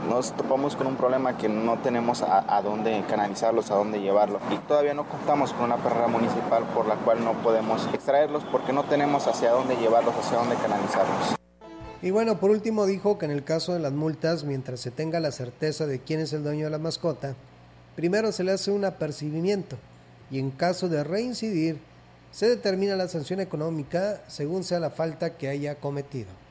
nos 0.09 0.31
topamos 0.31 0.75
con 0.75 0.87
un 0.87 0.95
problema 0.95 1.37
que 1.37 1.49
no 1.49 1.77
tenemos 1.77 2.23
a, 2.23 2.57
a, 2.57 2.63
dónde 2.63 3.03
canalizarlos, 3.07 3.69
a 3.69 3.75
dónde 3.75 4.01
llevarlos. 4.01 4.41
Y 4.51 4.57
todavía 4.67 4.95
no 4.95 5.07
contamos 5.07 5.53
con 5.53 5.65
una 5.65 5.77
perrera 5.77 6.07
municipal 6.07 6.63
por 6.73 6.87
la 6.87 6.95
cual 6.95 7.23
no 7.23 7.33
podemos 7.43 7.87
extraerlos 7.93 8.43
porque 8.51 8.73
no 8.73 8.85
tenemos 8.85 9.27
hacia 9.27 9.51
dónde 9.51 9.75
llevarlos, 9.75 10.15
hacia 10.15 10.39
dónde 10.39 10.55
canalizarlos. 10.55 11.44
Y 12.01 12.11
bueno, 12.11 12.39
por 12.39 12.51
último 12.51 12.85
dijo 12.85 13.17
que 13.17 13.25
en 13.25 13.31
el 13.31 13.43
caso 13.43 13.73
de 13.73 13.79
las 13.79 13.93
multas, 13.93 14.43
mientras 14.43 14.79
se 14.79 14.91
tenga 14.91 15.19
la 15.19 15.31
certeza 15.31 15.87
de 15.87 15.99
quién 15.99 16.19
es 16.19 16.33
el 16.33 16.43
dueño 16.43 16.65
de 16.65 16.71
la 16.71 16.77
mascota, 16.77 17.35
primero 17.95 18.31
se 18.31 18.43
le 18.43 18.51
hace 18.51 18.71
un 18.71 18.85
apercibimiento 18.85 19.77
y 20.29 20.39
en 20.39 20.51
caso 20.51 20.89
de 20.89 21.03
reincidir, 21.03 21.77
se 22.31 22.49
determina 22.49 22.95
la 22.95 23.07
sanción 23.07 23.39
económica 23.39 24.21
según 24.27 24.63
sea 24.63 24.79
la 24.79 24.89
falta 24.89 25.37
que 25.37 25.47
haya 25.47 25.75
cometido. 25.75 26.44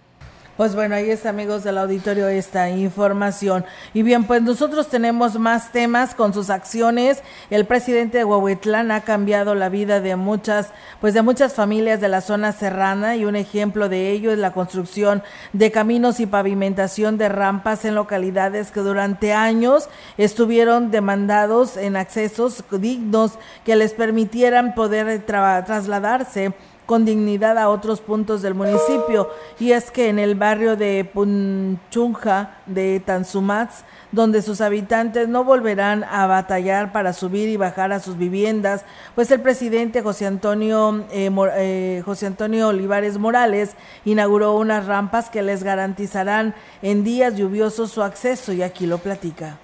Pues 0.56 0.76
bueno, 0.76 0.94
ahí 0.94 1.10
está 1.10 1.30
amigos 1.30 1.64
del 1.64 1.78
auditorio 1.78 2.28
esta 2.28 2.70
información. 2.70 3.64
Y 3.92 4.04
bien, 4.04 4.22
pues 4.22 4.40
nosotros 4.40 4.88
tenemos 4.88 5.36
más 5.36 5.72
temas 5.72 6.14
con 6.14 6.32
sus 6.32 6.48
acciones. 6.48 7.24
El 7.50 7.66
presidente 7.66 8.18
de 8.18 8.24
Huehuetlán 8.24 8.92
ha 8.92 9.00
cambiado 9.00 9.56
la 9.56 9.68
vida 9.68 10.00
de 10.00 10.14
muchas, 10.14 10.68
pues 11.00 11.12
de 11.12 11.22
muchas 11.22 11.54
familias 11.54 12.00
de 12.00 12.08
la 12.08 12.20
zona 12.20 12.52
serrana 12.52 13.16
y 13.16 13.24
un 13.24 13.34
ejemplo 13.34 13.88
de 13.88 14.12
ello 14.12 14.30
es 14.30 14.38
la 14.38 14.52
construcción 14.52 15.24
de 15.52 15.72
caminos 15.72 16.20
y 16.20 16.26
pavimentación 16.26 17.18
de 17.18 17.28
rampas 17.28 17.84
en 17.84 17.96
localidades 17.96 18.70
que 18.70 18.78
durante 18.78 19.32
años 19.32 19.88
estuvieron 20.18 20.92
demandados 20.92 21.76
en 21.76 21.96
accesos 21.96 22.62
dignos 22.70 23.32
que 23.64 23.74
les 23.74 23.92
permitieran 23.92 24.76
poder 24.76 25.20
trasladarse 25.26 26.54
con 26.86 27.04
dignidad 27.04 27.58
a 27.58 27.68
otros 27.68 28.00
puntos 28.00 28.42
del 28.42 28.54
municipio. 28.54 29.30
Y 29.58 29.72
es 29.72 29.90
que 29.90 30.08
en 30.08 30.18
el 30.18 30.34
barrio 30.34 30.76
de 30.76 31.08
Punchunja 31.12 32.58
de 32.66 33.00
Tanzumats, 33.04 33.84
donde 34.12 34.42
sus 34.42 34.60
habitantes 34.60 35.28
no 35.28 35.44
volverán 35.44 36.04
a 36.04 36.26
batallar 36.26 36.92
para 36.92 37.12
subir 37.12 37.48
y 37.48 37.56
bajar 37.56 37.92
a 37.92 38.00
sus 38.00 38.16
viviendas, 38.16 38.84
pues 39.14 39.30
el 39.30 39.40
presidente 39.40 40.02
José 40.02 40.26
Antonio, 40.26 41.04
eh, 41.10 41.30
eh, 41.56 42.02
José 42.04 42.26
Antonio 42.26 42.68
Olivares 42.68 43.18
Morales 43.18 43.76
inauguró 44.04 44.54
unas 44.54 44.86
rampas 44.86 45.30
que 45.30 45.42
les 45.42 45.62
garantizarán 45.62 46.54
en 46.82 47.04
días 47.04 47.36
lluviosos 47.36 47.90
su 47.90 48.02
acceso 48.02 48.52
y 48.52 48.62
aquí 48.62 48.86
lo 48.86 48.98
platica 48.98 49.58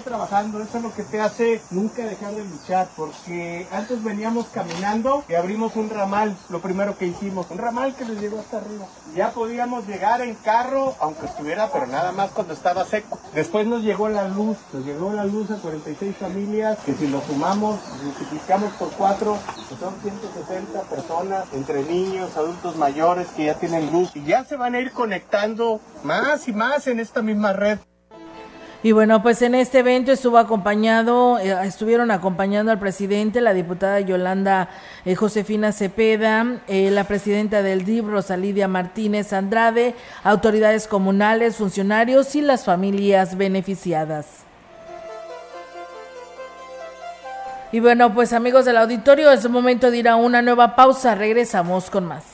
trabajando, 0.00 0.62
eso 0.62 0.78
es 0.78 0.82
lo 0.82 0.94
que 0.94 1.02
te 1.02 1.20
hace 1.20 1.60
nunca 1.70 2.04
dejar 2.04 2.34
de 2.34 2.44
luchar, 2.44 2.88
porque 2.96 3.66
antes 3.72 4.02
veníamos 4.02 4.46
caminando 4.46 5.24
y 5.28 5.34
abrimos 5.34 5.76
un 5.76 5.90
ramal, 5.90 6.36
lo 6.48 6.60
primero 6.60 6.96
que 6.96 7.06
hicimos, 7.06 7.46
un 7.50 7.58
ramal 7.58 7.94
que 7.94 8.04
nos 8.04 8.20
llegó 8.20 8.40
hasta 8.40 8.58
arriba. 8.58 8.86
Ya 9.14 9.30
podíamos 9.30 9.86
llegar 9.86 10.20
en 10.20 10.34
carro, 10.34 10.94
aunque 11.00 11.26
estuviera, 11.26 11.70
pero 11.72 11.86
nada 11.86 12.12
más 12.12 12.30
cuando 12.30 12.54
estaba 12.54 12.84
seco. 12.84 13.18
Después 13.34 13.66
nos 13.66 13.82
llegó 13.82 14.08
la 14.08 14.28
luz, 14.28 14.56
nos 14.72 14.84
llegó 14.84 15.12
la 15.12 15.24
luz 15.24 15.50
a 15.50 15.56
46 15.56 16.16
familias, 16.16 16.78
que 16.84 16.94
si 16.94 17.06
lo 17.06 17.20
sumamos, 17.22 17.80
multiplicamos 18.02 18.72
por 18.74 18.90
cuatro, 18.92 19.38
pues 19.68 19.80
son 19.80 19.94
160 20.00 20.80
personas, 20.82 21.44
entre 21.52 21.82
niños, 21.84 22.36
adultos 22.36 22.76
mayores 22.76 23.28
que 23.36 23.46
ya 23.46 23.54
tienen 23.54 23.92
luz 23.92 24.10
y 24.14 24.24
ya 24.24 24.44
se 24.44 24.56
van 24.56 24.74
a 24.74 24.80
ir 24.80 24.92
conectando 24.92 25.80
más 26.02 26.48
y 26.48 26.52
más 26.52 26.86
en 26.86 27.00
esta 27.00 27.22
misma 27.22 27.52
red. 27.52 27.78
Y 28.84 28.92
bueno, 28.92 29.22
pues 29.22 29.40
en 29.40 29.54
este 29.54 29.78
evento 29.78 30.12
estuvo 30.12 30.36
acompañado, 30.36 31.38
eh, 31.38 31.56
estuvieron 31.66 32.10
acompañando 32.10 32.70
al 32.70 32.78
presidente, 32.78 33.40
la 33.40 33.54
diputada 33.54 33.98
Yolanda 34.00 34.68
eh, 35.06 35.14
Josefina 35.14 35.72
Cepeda, 35.72 36.60
eh, 36.68 36.90
la 36.90 37.04
presidenta 37.04 37.62
del 37.62 37.86
DIB, 37.86 38.10
Rosalidia 38.10 38.68
Martínez 38.68 39.32
Andrade, 39.32 39.94
autoridades 40.22 40.86
comunales, 40.86 41.56
funcionarios 41.56 42.36
y 42.36 42.42
las 42.42 42.66
familias 42.66 43.38
beneficiadas. 43.38 44.26
Y 47.72 47.80
bueno, 47.80 48.12
pues 48.12 48.34
amigos 48.34 48.66
del 48.66 48.76
auditorio, 48.76 49.32
es 49.32 49.48
momento 49.48 49.90
de 49.90 49.96
ir 49.96 50.08
a 50.10 50.16
una 50.16 50.42
nueva 50.42 50.76
pausa. 50.76 51.14
Regresamos 51.14 51.88
con 51.88 52.04
más. 52.04 52.33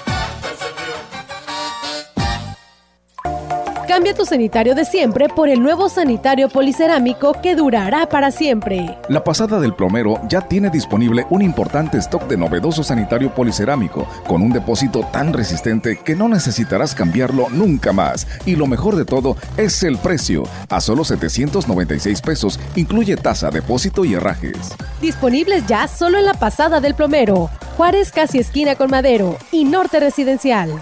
Cambia 3.91 4.13
tu 4.13 4.25
sanitario 4.25 4.73
de 4.73 4.85
siempre 4.85 5.27
por 5.27 5.49
el 5.49 5.61
nuevo 5.61 5.89
sanitario 5.89 6.47
policerámico 6.47 7.33
que 7.43 7.57
durará 7.57 8.07
para 8.07 8.31
siempre. 8.31 8.97
La 9.09 9.21
pasada 9.21 9.59
del 9.59 9.73
plomero 9.73 10.21
ya 10.29 10.39
tiene 10.39 10.69
disponible 10.69 11.25
un 11.29 11.41
importante 11.41 11.97
stock 11.97 12.25
de 12.29 12.37
novedoso 12.37 12.85
sanitario 12.85 13.35
policerámico 13.35 14.07
con 14.25 14.43
un 14.43 14.53
depósito 14.53 15.01
tan 15.11 15.33
resistente 15.33 15.97
que 15.97 16.15
no 16.15 16.29
necesitarás 16.29 16.95
cambiarlo 16.95 17.49
nunca 17.49 17.91
más. 17.91 18.27
Y 18.45 18.55
lo 18.55 18.65
mejor 18.65 18.95
de 18.95 19.03
todo 19.03 19.35
es 19.57 19.83
el 19.83 19.97
precio. 19.97 20.43
A 20.69 20.79
solo 20.79 21.03
796 21.03 22.21
pesos 22.21 22.61
incluye 22.77 23.17
tasa, 23.17 23.51
depósito 23.51 24.05
y 24.05 24.13
herrajes. 24.13 24.73
Disponibles 25.01 25.67
ya 25.67 25.89
solo 25.89 26.17
en 26.17 26.23
la 26.23 26.33
pasada 26.33 26.79
del 26.79 26.95
plomero. 26.95 27.49
Juárez 27.75 28.13
casi 28.13 28.39
esquina 28.39 28.75
con 28.75 28.89
Madero 28.89 29.35
y 29.51 29.65
Norte 29.65 29.99
Residencial. 29.99 30.81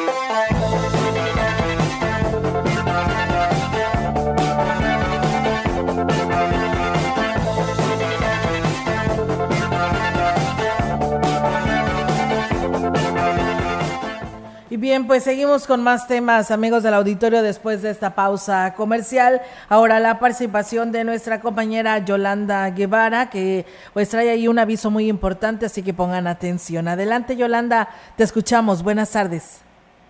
Bien, 14.81 15.05
pues 15.05 15.23
seguimos 15.23 15.67
con 15.67 15.83
más 15.83 16.07
temas, 16.07 16.49
amigos 16.49 16.81
del 16.81 16.95
auditorio, 16.95 17.43
después 17.43 17.83
de 17.83 17.91
esta 17.91 18.15
pausa 18.15 18.73
comercial. 18.75 19.39
Ahora 19.69 19.99
la 19.99 20.19
participación 20.19 20.91
de 20.91 21.03
nuestra 21.03 21.39
compañera 21.39 21.99
Yolanda 21.99 22.67
Guevara, 22.71 23.29
que 23.29 23.65
pues 23.93 24.09
trae 24.09 24.31
ahí 24.31 24.47
un 24.47 24.57
aviso 24.57 24.89
muy 24.89 25.07
importante, 25.07 25.67
así 25.67 25.83
que 25.83 25.93
pongan 25.93 26.25
atención. 26.25 26.87
Adelante, 26.87 27.37
Yolanda, 27.37 27.89
te 28.17 28.23
escuchamos. 28.23 28.83
Buenas 28.83 29.11
tardes. 29.11 29.63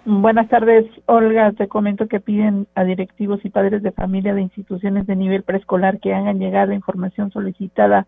Buenas 0.05 0.47
tardes, 0.47 0.85
Olga. 1.05 1.51
Te 1.51 1.67
comento 1.67 2.07
que 2.07 2.21
piden 2.21 2.65
a 2.73 2.85
directivos 2.85 3.41
y 3.43 3.49
padres 3.49 3.83
de 3.83 3.91
familia 3.91 4.33
de 4.33 4.41
instituciones 4.41 5.05
de 5.05 5.17
nivel 5.17 5.43
preescolar 5.43 5.99
que 5.99 6.13
hagan 6.13 6.39
llegar 6.39 6.71
información 6.71 7.29
solicitada 7.31 8.07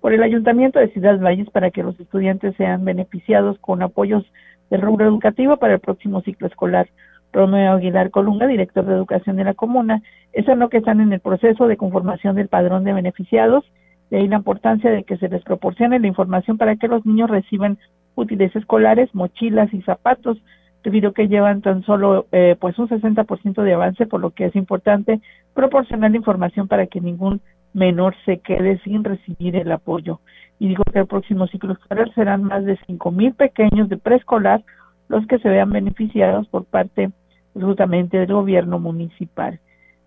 por 0.00 0.12
el 0.12 0.22
Ayuntamiento 0.22 0.78
de 0.78 0.90
Ciudad 0.90 1.18
Valles 1.18 1.50
para 1.50 1.70
que 1.70 1.82
los 1.82 1.98
estudiantes 1.98 2.54
sean 2.56 2.84
beneficiados 2.84 3.58
con 3.58 3.82
apoyos 3.82 4.24
del 4.70 4.82
rubro 4.82 5.06
educativo 5.06 5.56
para 5.56 5.74
el 5.74 5.80
próximo 5.80 6.20
ciclo 6.22 6.46
escolar. 6.46 6.88
Romeo 7.32 7.72
Aguilar 7.72 8.10
Colunga, 8.10 8.46
director 8.46 8.86
de 8.86 8.94
Educación 8.94 9.36
de 9.36 9.44
la 9.44 9.54
Comuna, 9.54 10.02
es 10.32 10.46
lo 10.46 10.68
que 10.68 10.78
están 10.78 11.00
en 11.00 11.12
el 11.12 11.20
proceso 11.20 11.66
de 11.66 11.76
conformación 11.76 12.36
del 12.36 12.48
padrón 12.48 12.84
de 12.84 12.92
beneficiados, 12.92 13.64
de 14.10 14.18
ahí 14.18 14.28
la 14.28 14.36
importancia 14.36 14.90
de 14.90 15.02
que 15.02 15.16
se 15.16 15.28
les 15.28 15.42
proporcione 15.42 15.98
la 15.98 16.06
información 16.06 16.58
para 16.58 16.76
que 16.76 16.88
los 16.88 17.04
niños 17.04 17.30
reciban 17.30 17.78
útiles 18.14 18.54
escolares, 18.54 19.12
mochilas 19.14 19.72
y 19.74 19.82
zapatos, 19.82 20.38
debido 20.84 21.10
a 21.10 21.14
que 21.14 21.28
llevan 21.28 21.62
tan 21.62 21.82
solo 21.82 22.26
eh, 22.30 22.56
pues 22.60 22.78
un 22.78 22.88
60% 22.88 23.62
de 23.62 23.72
avance, 23.72 24.06
por 24.06 24.20
lo 24.20 24.30
que 24.30 24.46
es 24.46 24.54
importante 24.54 25.20
proporcionar 25.54 26.10
la 26.10 26.18
información 26.18 26.68
para 26.68 26.86
que 26.86 27.00
ningún 27.00 27.40
menor 27.72 28.14
se 28.24 28.38
quede 28.38 28.78
sin 28.80 29.02
recibir 29.02 29.56
el 29.56 29.72
apoyo. 29.72 30.20
Y 30.58 30.68
dijo 30.68 30.82
que 30.92 31.00
el 31.00 31.06
próximo 31.06 31.46
ciclo 31.46 31.72
escolar 31.72 32.12
serán 32.14 32.44
más 32.44 32.64
de 32.64 32.78
cinco 32.86 33.10
mil 33.10 33.34
pequeños 33.34 33.88
de 33.88 33.96
preescolar 33.96 34.62
los 35.08 35.26
que 35.26 35.38
se 35.38 35.48
vean 35.48 35.70
beneficiados 35.70 36.48
por 36.48 36.64
parte 36.64 37.10
justamente 37.54 38.18
del 38.18 38.32
gobierno 38.32 38.78
municipal. 38.78 39.60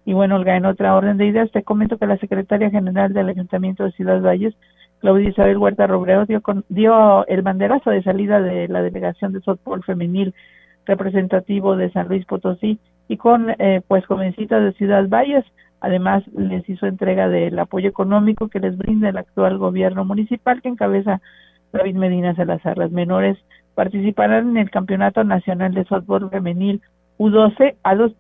Y 0.06 0.14
bueno, 0.14 0.38
Olga, 0.38 0.56
en 0.56 0.66
otra 0.66 0.96
orden 0.96 1.18
de 1.18 1.28
ideas, 1.28 1.52
te 1.52 1.64
comento 1.64 1.98
que 1.98 2.08
la 2.08 2.18
secretaria 2.18 2.70
general 2.70 3.14
del 3.14 3.30
Ayuntamiento 3.30 3.84
de 3.84 3.92
Ciudad 3.92 4.22
Valles, 4.22 4.56
Claudia 5.00 5.30
Isabel 5.30 5.58
Huerta 5.58 5.86
Robreo, 5.86 6.26
dio, 6.26 6.42
dio 6.70 7.28
el 7.28 7.42
banderazo 7.42 7.90
de 7.90 8.04
salida 8.04 8.42
de 8.42 8.68
la 8.70 8.82
delegación 8.82 9.34
de 9.34 9.42
softball 9.42 9.84
femenil 9.84 10.34
representativo 10.86 11.76
de 11.76 11.92
San 11.92 12.08
Luis 12.08 12.26
Potosí 12.26 12.80
y 13.10 13.18
con 13.18 13.50
eh, 13.60 13.82
pues 13.88 14.06
jovencitas 14.06 14.64
de 14.64 14.72
Ciudad 14.74 15.08
Valles 15.10 15.46
Además, 15.80 16.24
les 16.36 16.68
hizo 16.68 16.88
entrega 16.88 17.30
del 17.30 17.58
apoyo 17.60 17.90
económico 17.90 18.48
que 18.48 18.60
les 18.60 18.78
brinda 18.78 19.10
el 19.10 19.18
actual 19.18 19.58
gobierno 19.58 20.06
municipal 20.06 20.62
que 20.62 20.70
encabeza 20.70 21.22
David 21.72 21.96
Medina 21.96 22.36
Salazar. 22.36 22.78
Las 22.78 22.92
menores 22.92 23.38
participarán 23.76 24.50
en 24.50 24.58
el 24.58 24.72
Campeonato 24.72 25.24
Nacional 25.24 25.74
de 25.74 25.86
Softball 25.86 26.30
Femenil 26.30 26.82
U12 27.20 27.76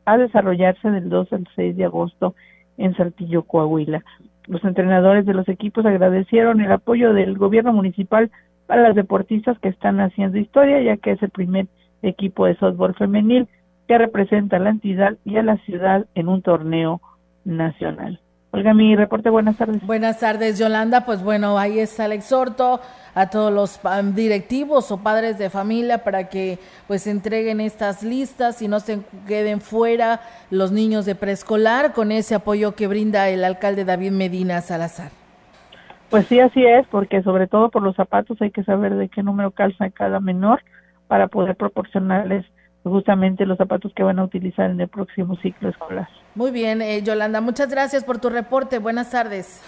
a, 0.05 0.17
desarrollarse 0.17 0.89
del 0.89 1.09
2 1.09 1.33
al 1.33 1.47
6 1.55 1.77
de 1.77 1.85
agosto 1.85 2.35
en 2.77 2.95
Saltillo, 2.95 3.43
Coahuila. 3.43 4.03
Los 4.47 4.63
entrenadores 4.63 5.25
de 5.25 5.33
los 5.33 5.47
equipos 5.49 5.85
agradecieron 5.85 6.61
el 6.61 6.71
apoyo 6.71 7.13
del 7.13 7.37
gobierno 7.37 7.73
municipal 7.73 8.31
para 8.65 8.83
las 8.83 8.95
deportistas 8.95 9.57
que 9.59 9.69
están 9.69 9.99
haciendo 9.99 10.37
historia, 10.37 10.81
ya 10.81 10.97
que 10.97 11.11
es 11.11 11.23
el 11.23 11.29
primer 11.29 11.67
equipo 12.01 12.45
de 12.45 12.55
softball 12.55 12.95
femenil 12.95 13.47
que 13.87 13.97
representa 13.97 14.57
a 14.57 14.59
la 14.59 14.69
entidad 14.69 15.17
y 15.25 15.37
a 15.37 15.43
la 15.43 15.57
ciudad 15.57 16.05
en 16.15 16.27
un 16.27 16.41
torneo 16.41 17.01
nacional. 17.47 18.19
Olga, 18.51 18.73
mi 18.73 18.95
reporte, 18.95 19.29
buenas 19.29 19.57
tardes. 19.57 19.85
Buenas 19.85 20.19
tardes, 20.19 20.57
Yolanda. 20.57 21.05
Pues 21.05 21.21
bueno, 21.21 21.57
ahí 21.59 21.79
está 21.79 22.05
el 22.05 22.13
exhorto 22.13 22.79
a 23.13 23.29
todos 23.29 23.51
los 23.51 23.79
directivos 24.15 24.91
o 24.91 25.03
padres 25.03 25.37
de 25.37 25.49
familia 25.49 26.03
para 26.03 26.29
que 26.29 26.59
pues 26.87 27.07
entreguen 27.07 27.59
estas 27.59 28.03
listas 28.03 28.61
y 28.61 28.67
no 28.67 28.79
se 28.79 28.99
queden 29.27 29.59
fuera 29.59 30.21
los 30.49 30.71
niños 30.71 31.05
de 31.05 31.15
preescolar 31.15 31.93
con 31.93 32.11
ese 32.11 32.35
apoyo 32.35 32.73
que 32.73 32.87
brinda 32.87 33.29
el 33.29 33.43
alcalde 33.43 33.85
David 33.85 34.11
Medina 34.11 34.61
Salazar. 34.61 35.11
Pues 36.09 36.25
sí, 36.27 36.39
así 36.39 36.65
es, 36.65 36.87
porque 36.87 37.21
sobre 37.21 37.47
todo 37.47 37.69
por 37.69 37.83
los 37.83 37.95
zapatos 37.95 38.41
hay 38.41 38.51
que 38.51 38.63
saber 38.63 38.95
de 38.95 39.09
qué 39.09 39.23
número 39.23 39.51
calza 39.51 39.89
cada 39.89 40.21
menor 40.21 40.61
para 41.07 41.27
poder 41.27 41.55
proporcionarles 41.57 42.45
justamente 42.83 43.45
los 43.45 43.57
zapatos 43.57 43.91
que 43.95 44.03
van 44.03 44.19
a 44.19 44.23
utilizar 44.23 44.69
en 44.69 44.79
el 44.79 44.87
próximo 44.87 45.35
ciclo 45.37 45.69
escolar. 45.69 46.07
Muy 46.35 46.51
bien, 46.51 46.81
eh, 46.81 47.01
Yolanda, 47.01 47.41
muchas 47.41 47.69
gracias 47.69 48.03
por 48.03 48.19
tu 48.19 48.29
reporte. 48.29 48.79
Buenas 48.79 49.11
tardes. 49.11 49.61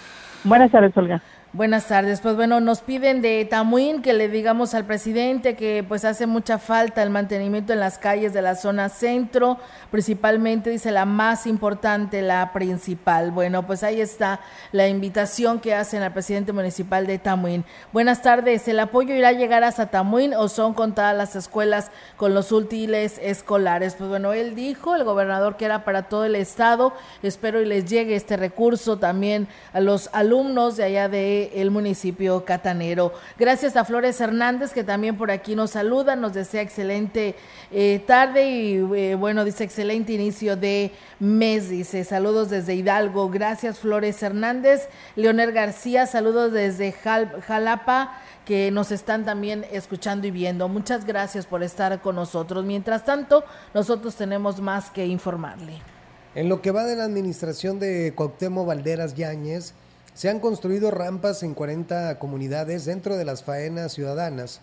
Buenas 0.44 0.70
tardes, 0.70 0.96
Olga. 0.96 1.22
Buenas 1.52 1.88
tardes. 1.88 2.20
Pues 2.20 2.36
bueno, 2.36 2.60
nos 2.60 2.80
piden 2.80 3.22
de 3.22 3.44
Tamuín 3.44 4.02
que 4.02 4.12
le 4.12 4.28
digamos 4.28 4.72
al 4.72 4.84
presidente 4.84 5.56
que 5.56 5.84
pues 5.86 6.04
hace 6.04 6.28
mucha 6.28 6.58
falta 6.58 7.02
el 7.02 7.10
mantenimiento 7.10 7.72
en 7.72 7.80
las 7.80 7.98
calles 7.98 8.32
de 8.32 8.40
la 8.40 8.54
zona 8.54 8.88
centro, 8.88 9.58
principalmente 9.90 10.70
dice 10.70 10.92
la 10.92 11.06
más 11.06 11.48
importante, 11.48 12.22
la 12.22 12.52
principal. 12.52 13.32
Bueno, 13.32 13.66
pues 13.66 13.82
ahí 13.82 14.00
está 14.00 14.38
la 14.70 14.86
invitación 14.86 15.58
que 15.58 15.74
hacen 15.74 16.02
al 16.02 16.12
presidente 16.12 16.52
municipal 16.52 17.08
de 17.08 17.18
Tamuín. 17.18 17.64
Buenas 17.92 18.22
tardes. 18.22 18.68
¿El 18.68 18.78
apoyo 18.78 19.12
irá 19.12 19.30
a 19.30 19.32
llegar 19.32 19.64
hasta 19.64 19.90
Tamuín 19.90 20.34
o 20.34 20.48
son 20.48 20.72
contadas 20.72 21.16
las 21.16 21.34
escuelas 21.34 21.90
con 22.16 22.32
los 22.32 22.52
útiles 22.52 23.18
escolares? 23.20 23.96
Pues 23.96 24.08
bueno, 24.08 24.34
él 24.34 24.54
dijo, 24.54 24.94
el 24.94 25.02
gobernador, 25.02 25.56
que 25.56 25.64
era 25.64 25.84
para 25.84 26.04
todo 26.04 26.26
el 26.26 26.36
estado. 26.36 26.92
Espero 27.24 27.60
y 27.60 27.66
les 27.66 27.86
llegue 27.86 28.14
este 28.14 28.36
recurso 28.36 28.98
también 29.00 29.48
a 29.72 29.80
los 29.80 30.10
alumnos 30.12 30.76
de 30.76 30.84
allá 30.84 31.08
de 31.08 31.39
el 31.54 31.70
municipio 31.70 32.44
catanero. 32.44 33.12
Gracias 33.38 33.76
a 33.76 33.84
Flores 33.84 34.20
Hernández, 34.20 34.72
que 34.72 34.84
también 34.84 35.16
por 35.16 35.30
aquí 35.30 35.54
nos 35.54 35.70
saluda, 35.70 36.16
nos 36.16 36.34
desea 36.34 36.62
excelente 36.62 37.34
eh, 37.70 38.02
tarde 38.06 38.50
y 38.50 38.74
eh, 38.94 39.14
bueno, 39.14 39.44
dice 39.44 39.64
excelente 39.64 40.12
inicio 40.12 40.56
de 40.56 40.92
mes, 41.18 41.68
dice 41.70 42.04
saludos 42.04 42.50
desde 42.50 42.74
Hidalgo. 42.74 43.30
Gracias 43.30 43.78
Flores 43.78 44.22
Hernández. 44.22 44.88
Leonel 45.16 45.52
García, 45.52 46.06
saludos 46.06 46.52
desde 46.52 46.92
Jalapa 46.92 48.20
que 48.44 48.70
nos 48.70 48.90
están 48.90 49.24
también 49.24 49.64
escuchando 49.70 50.26
y 50.26 50.30
viendo. 50.30 50.68
Muchas 50.68 51.04
gracias 51.04 51.46
por 51.46 51.62
estar 51.62 52.00
con 52.02 52.16
nosotros. 52.16 52.64
Mientras 52.64 53.04
tanto, 53.04 53.44
nosotros 53.74 54.16
tenemos 54.16 54.60
más 54.60 54.90
que 54.90 55.06
informarle. 55.06 55.80
En 56.34 56.48
lo 56.48 56.62
que 56.62 56.70
va 56.70 56.84
de 56.84 56.96
la 56.96 57.04
administración 57.04 57.78
de 57.78 58.12
Cuauhtémoc 58.14 58.66
Valderas 58.66 59.14
Yáñez, 59.14 59.74
se 60.20 60.28
han 60.28 60.38
construido 60.38 60.90
rampas 60.90 61.42
en 61.42 61.54
40 61.54 62.18
comunidades 62.18 62.84
dentro 62.84 63.16
de 63.16 63.24
las 63.24 63.42
faenas 63.42 63.94
ciudadanas, 63.94 64.60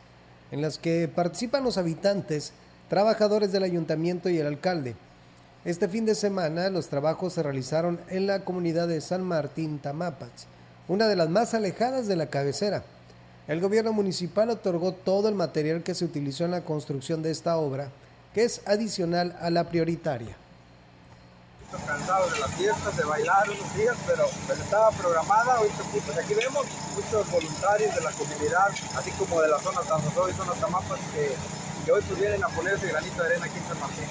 en 0.52 0.62
las 0.62 0.78
que 0.78 1.08
participan 1.08 1.64
los 1.64 1.80
habitantes, 1.80 2.54
trabajadores 2.90 3.52
del 3.52 3.64
ayuntamiento 3.64 4.30
y 4.30 4.38
el 4.38 4.46
alcalde. 4.46 4.94
Este 5.66 5.88
fin 5.88 6.06
de 6.06 6.14
semana 6.14 6.70
los 6.70 6.90
trabajos 6.90 7.34
se 7.34 7.42
realizaron 7.42 8.00
en 8.08 8.28
la 8.28 8.46
comunidad 8.46 8.88
de 8.88 9.02
San 9.02 9.24
Martín 9.24 9.80
Tamapats, 9.80 10.46
una 10.88 11.08
de 11.08 11.16
las 11.16 11.28
más 11.28 11.56
alejadas 11.56 12.06
de 12.06 12.18
la 12.18 12.28
cabecera. 12.28 12.84
El 13.48 13.60
gobierno 13.60 13.94
municipal 13.94 14.52
otorgó 14.52 14.92
todo 14.92 15.28
el 15.28 15.34
material 15.34 15.82
que 15.82 15.96
se 15.96 16.06
utilizó 16.06 16.46
en 16.46 16.52
la 16.52 16.66
construcción 16.66 17.24
de 17.24 17.32
esta 17.32 17.58
obra, 17.58 17.90
que 18.32 18.44
es 18.44 18.62
adicional 18.68 19.36
a 19.42 19.50
la 19.50 19.70
prioritaria 19.70 20.38
cansado 21.86 22.30
de 22.30 22.40
las 22.40 22.52
fiestas, 22.52 22.96
de 22.96 23.04
bailar 23.04 23.50
unos 23.50 23.76
días, 23.76 23.96
pero 24.06 24.26
estaba 24.54 24.92
programada. 24.92 25.60
Hoy 25.60 25.70
pues 25.92 26.18
aquí 26.18 26.34
vemos 26.34 26.66
muchos 26.96 27.30
voluntarios 27.32 27.94
de 27.96 28.02
la 28.02 28.12
comunidad, 28.12 28.70
así 28.96 29.12
como 29.12 29.42
de 29.42 29.50
la 29.50 29.60
zona 29.60 29.82
San 29.84 30.02
José 30.02 30.32
y 30.32 30.38
zona 30.38 30.54
Tamapas, 30.54 31.00
que, 31.14 31.92
hoy 31.92 32.02
pudieran 32.02 32.44
a 32.44 32.48
poner 32.50 32.74
ese 32.74 32.88
granito 32.88 33.22
de 33.22 33.28
arena 33.28 33.46
aquí 33.46 33.58
en 33.58 33.68
San 33.68 33.80
Martín. 33.80 34.06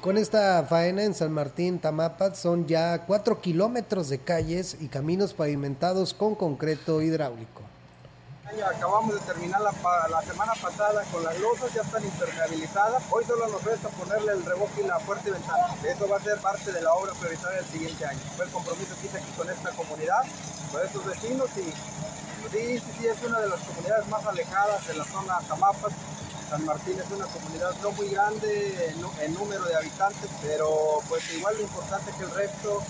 Con 0.00 0.16
esta 0.16 0.64
faena 0.64 1.02
en 1.02 1.14
San 1.14 1.32
Martín, 1.32 1.80
Tamapas, 1.80 2.38
son 2.38 2.66
ya 2.66 3.04
cuatro 3.04 3.40
kilómetros 3.40 4.08
de 4.08 4.18
calles 4.18 4.76
y 4.80 4.88
caminos 4.88 5.34
pavimentados 5.34 6.14
con 6.14 6.36
concreto 6.36 7.02
hidráulico. 7.02 7.67
Acabamos 8.48 9.14
de 9.14 9.20
terminar 9.20 9.60
la, 9.60 9.72
la, 10.08 10.22
semana 10.22 10.52
pasada 10.60 11.04
con 11.12 11.22
las 11.22 11.38
losas, 11.38 11.72
ya 11.74 11.82
están 11.82 12.02
impermeabilizadas. 12.02 13.02
Hoy 13.10 13.24
solo 13.24 13.46
nos 13.48 13.62
resta 13.62 13.88
ponerle 13.90 14.32
el 14.32 14.44
reboque 14.44 14.80
y 14.82 14.86
la 14.86 14.98
fuerte 15.00 15.30
ventana. 15.30 15.66
Eso 15.86 16.08
va 16.08 16.16
a 16.16 16.20
ser 16.20 16.38
parte 16.38 16.72
de 16.72 16.80
la 16.80 16.92
obra 16.94 17.12
prioritaria 17.12 17.60
del 17.60 17.70
siguiente 17.70 18.06
año. 18.06 18.18
Fue 18.36 18.46
el 18.46 18.50
compromiso 18.50 18.94
que 19.00 19.06
hice 19.06 19.18
aquí 19.18 19.30
con 19.36 19.48
esta 19.50 19.70
comunidad, 19.72 20.22
con 20.72 20.82
estos 20.82 21.04
vecinos 21.04 21.50
y 21.56 21.62
sí, 22.50 22.80
sí, 22.98 23.06
es 23.06 23.22
una 23.22 23.38
de 23.40 23.48
las 23.48 23.60
comunidades 23.60 24.08
más 24.08 24.24
alejadas 24.26 24.88
de 24.88 24.94
la 24.94 25.04
zona 25.04 25.38
Tamapas. 25.46 25.92
San 26.48 26.64
Martín 26.64 26.98
es 26.98 27.10
una 27.12 27.26
comunidad 27.26 27.70
no 27.82 27.90
muy 27.92 28.08
grande 28.08 28.94
en, 29.20 29.34
número 29.34 29.64
de 29.66 29.76
habitantes, 29.76 30.30
pero 30.42 31.00
pues 31.08 31.22
igual 31.34 31.54
de 31.56 31.62
importante 31.62 32.10
que 32.16 32.24
el 32.24 32.30
resto. 32.30 32.82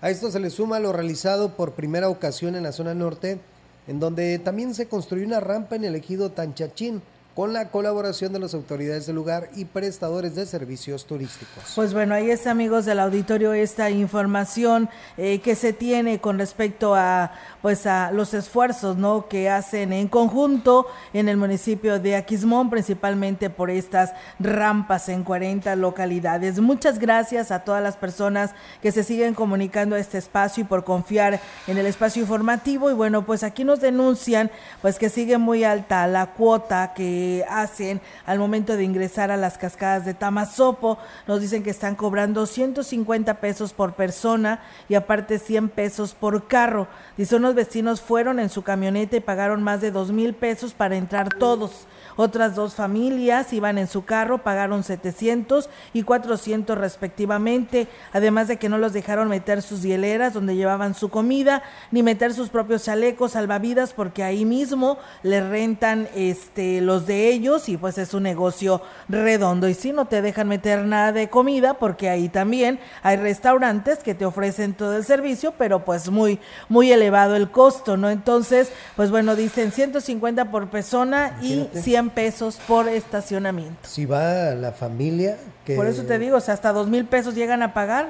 A 0.00 0.10
esto 0.10 0.30
se 0.30 0.40
le 0.40 0.48
suma 0.48 0.80
lo 0.80 0.92
realizado 0.92 1.54
por 1.54 1.72
primera 1.72 2.08
ocasión 2.08 2.56
en 2.56 2.62
la 2.62 2.72
zona 2.72 2.94
norte 2.94 3.38
en 3.86 4.00
donde 4.00 4.38
también 4.38 4.74
se 4.74 4.88
construyó 4.88 5.26
una 5.26 5.40
rampa 5.40 5.76
en 5.76 5.84
el 5.84 5.94
ejido 5.94 6.30
Tanchachín, 6.30 7.02
con 7.36 7.52
la 7.52 7.68
colaboración 7.68 8.32
de 8.32 8.38
las 8.38 8.54
autoridades 8.54 9.06
del 9.06 9.16
lugar 9.16 9.50
y 9.54 9.66
prestadores 9.66 10.34
de 10.34 10.46
servicios 10.46 11.04
turísticos. 11.04 11.64
Pues 11.74 11.92
bueno, 11.92 12.14
ahí 12.14 12.30
está 12.30 12.50
amigos 12.50 12.86
del 12.86 12.98
auditorio 12.98 13.52
esta 13.52 13.90
información 13.90 14.88
eh, 15.18 15.40
que 15.42 15.54
se 15.54 15.74
tiene 15.74 16.18
con 16.18 16.38
respecto 16.38 16.94
a 16.94 17.32
pues 17.66 17.84
a 17.88 18.12
los 18.12 18.32
esfuerzos 18.32 18.96
no 18.96 19.26
que 19.26 19.50
hacen 19.50 19.92
en 19.92 20.06
conjunto 20.06 20.86
en 21.12 21.28
el 21.28 21.36
municipio 21.36 21.98
de 21.98 22.14
Aquismón 22.14 22.70
principalmente 22.70 23.50
por 23.50 23.70
estas 23.70 24.12
rampas 24.38 25.08
en 25.08 25.24
40 25.24 25.74
localidades. 25.74 26.60
Muchas 26.60 27.00
gracias 27.00 27.50
a 27.50 27.64
todas 27.64 27.82
las 27.82 27.96
personas 27.96 28.52
que 28.80 28.92
se 28.92 29.02
siguen 29.02 29.34
comunicando 29.34 29.96
a 29.96 29.98
este 29.98 30.16
espacio 30.16 30.60
y 30.60 30.64
por 30.64 30.84
confiar 30.84 31.40
en 31.66 31.76
el 31.76 31.86
espacio 31.86 32.22
informativo 32.22 32.88
y 32.88 32.94
bueno, 32.94 33.26
pues 33.26 33.42
aquí 33.42 33.64
nos 33.64 33.80
denuncian 33.80 34.52
pues 34.80 34.96
que 34.96 35.08
sigue 35.08 35.36
muy 35.36 35.64
alta 35.64 36.06
la 36.06 36.34
cuota 36.34 36.94
que 36.94 37.44
hacen 37.50 38.00
al 38.26 38.38
momento 38.38 38.76
de 38.76 38.84
ingresar 38.84 39.32
a 39.32 39.36
las 39.36 39.58
cascadas 39.58 40.04
de 40.04 40.14
Tamazopo. 40.14 40.98
Nos 41.26 41.40
dicen 41.40 41.64
que 41.64 41.70
están 41.70 41.96
cobrando 41.96 42.46
150 42.46 43.40
pesos 43.40 43.72
por 43.72 43.94
persona 43.94 44.60
y 44.88 44.94
aparte 44.94 45.40
100 45.40 45.70
pesos 45.70 46.14
por 46.14 46.46
carro. 46.46 46.86
Dice 47.16 47.34
unos 47.34 47.55
vecinos 47.56 48.00
fueron 48.00 48.38
en 48.38 48.48
su 48.48 48.62
camioneta 48.62 49.16
y 49.16 49.20
pagaron 49.20 49.64
más 49.64 49.80
de 49.80 49.90
dos 49.90 50.12
mil 50.12 50.32
pesos 50.32 50.74
para 50.74 50.96
entrar 50.96 51.30
todos. 51.30 51.88
Otras 52.18 52.54
dos 52.54 52.74
familias 52.74 53.52
iban 53.52 53.76
en 53.76 53.88
su 53.88 54.06
carro, 54.06 54.38
pagaron 54.38 54.82
700 54.82 55.68
y 55.92 56.02
400 56.02 56.78
respectivamente, 56.78 57.88
además 58.12 58.48
de 58.48 58.56
que 58.56 58.70
no 58.70 58.78
los 58.78 58.94
dejaron 58.94 59.28
meter 59.28 59.60
sus 59.60 59.82
hieleras 59.82 60.32
donde 60.32 60.56
llevaban 60.56 60.94
su 60.94 61.10
comida, 61.10 61.62
ni 61.90 62.02
meter 62.02 62.32
sus 62.32 62.48
propios 62.48 62.84
chalecos 62.84 63.32
salvavidas 63.32 63.92
porque 63.92 64.24
ahí 64.24 64.46
mismo 64.46 64.98
les 65.22 65.46
rentan 65.46 66.08
este 66.14 66.80
los 66.80 67.06
de 67.06 67.28
ellos 67.28 67.68
y 67.68 67.76
pues 67.76 67.98
es 67.98 68.14
un 68.14 68.22
negocio 68.22 68.80
redondo 69.10 69.68
y 69.68 69.74
si 69.74 69.92
no 69.92 70.06
te 70.06 70.22
dejan 70.22 70.48
meter 70.48 70.86
nada 70.86 71.12
de 71.12 71.28
comida 71.28 71.74
porque 71.74 72.08
ahí 72.08 72.30
también 72.30 72.80
hay 73.02 73.18
restaurantes 73.18 73.98
que 73.98 74.14
te 74.14 74.24
ofrecen 74.24 74.72
todo 74.72 74.96
el 74.96 75.04
servicio, 75.04 75.52
pero 75.58 75.84
pues 75.84 76.08
muy 76.08 76.40
muy 76.70 76.90
elevado 76.90 77.35
el 77.36 77.50
costo, 77.50 77.96
¿no? 77.96 78.10
Entonces, 78.10 78.70
pues 78.96 79.10
bueno, 79.10 79.36
dicen 79.36 79.72
150 79.72 80.50
por 80.50 80.68
persona 80.68 81.38
y 81.42 81.68
100 81.72 82.10
pesos 82.10 82.58
por 82.66 82.88
estacionamiento. 82.88 83.88
Si 83.88 84.06
va 84.06 84.54
la 84.54 84.72
familia, 84.72 85.36
que... 85.64 85.76
Por 85.76 85.86
eso 85.86 86.04
te 86.04 86.18
digo, 86.18 86.38
o 86.38 86.40
sea, 86.40 86.54
hasta 86.54 86.72
dos 86.72 86.88
mil 86.88 87.04
pesos 87.04 87.34
llegan 87.34 87.62
a 87.62 87.74
pagar. 87.74 88.08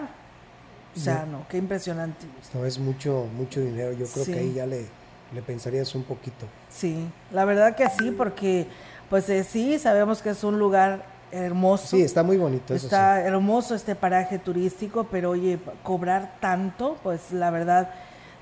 O 0.97 0.99
sea, 0.99 1.27
no, 1.31 1.47
qué 1.51 1.59
impresionante. 1.59 2.27
No 2.55 2.65
es 2.65 2.79
mucho, 2.79 3.27
mucho 3.37 3.61
dinero. 3.61 3.93
Yo 3.93 4.07
creo 4.07 4.25
que 4.25 4.39
ahí 4.39 4.55
ya 4.55 4.65
le, 4.65 4.87
le 5.35 5.43
pensarías 5.43 5.95
un 5.95 6.05
poquito. 6.05 6.47
Sí, 6.71 7.07
la 7.33 7.45
verdad 7.45 7.77
que 7.77 7.87
sí, 7.91 8.11
porque 8.13 8.67
pues 9.11 9.29
eh, 9.29 9.45
sí, 9.45 9.79
sabemos 9.79 10.23
que 10.23 10.31
es 10.31 10.43
un 10.43 10.59
lugar 10.59 11.05
hermoso. 11.31 11.89
Sí, 11.89 12.03
está 12.03 12.23
muy 12.23 12.37
bonito. 12.37 12.75
Está 12.75 13.21
hermoso 13.21 13.75
este 13.75 13.95
paraje 13.95 14.39
turístico, 14.39 15.05
pero 15.11 15.31
oye, 15.31 15.59
cobrar 15.83 16.37
tanto, 16.41 16.97
pues 17.03 17.33
la 17.33 17.51
verdad 17.51 17.91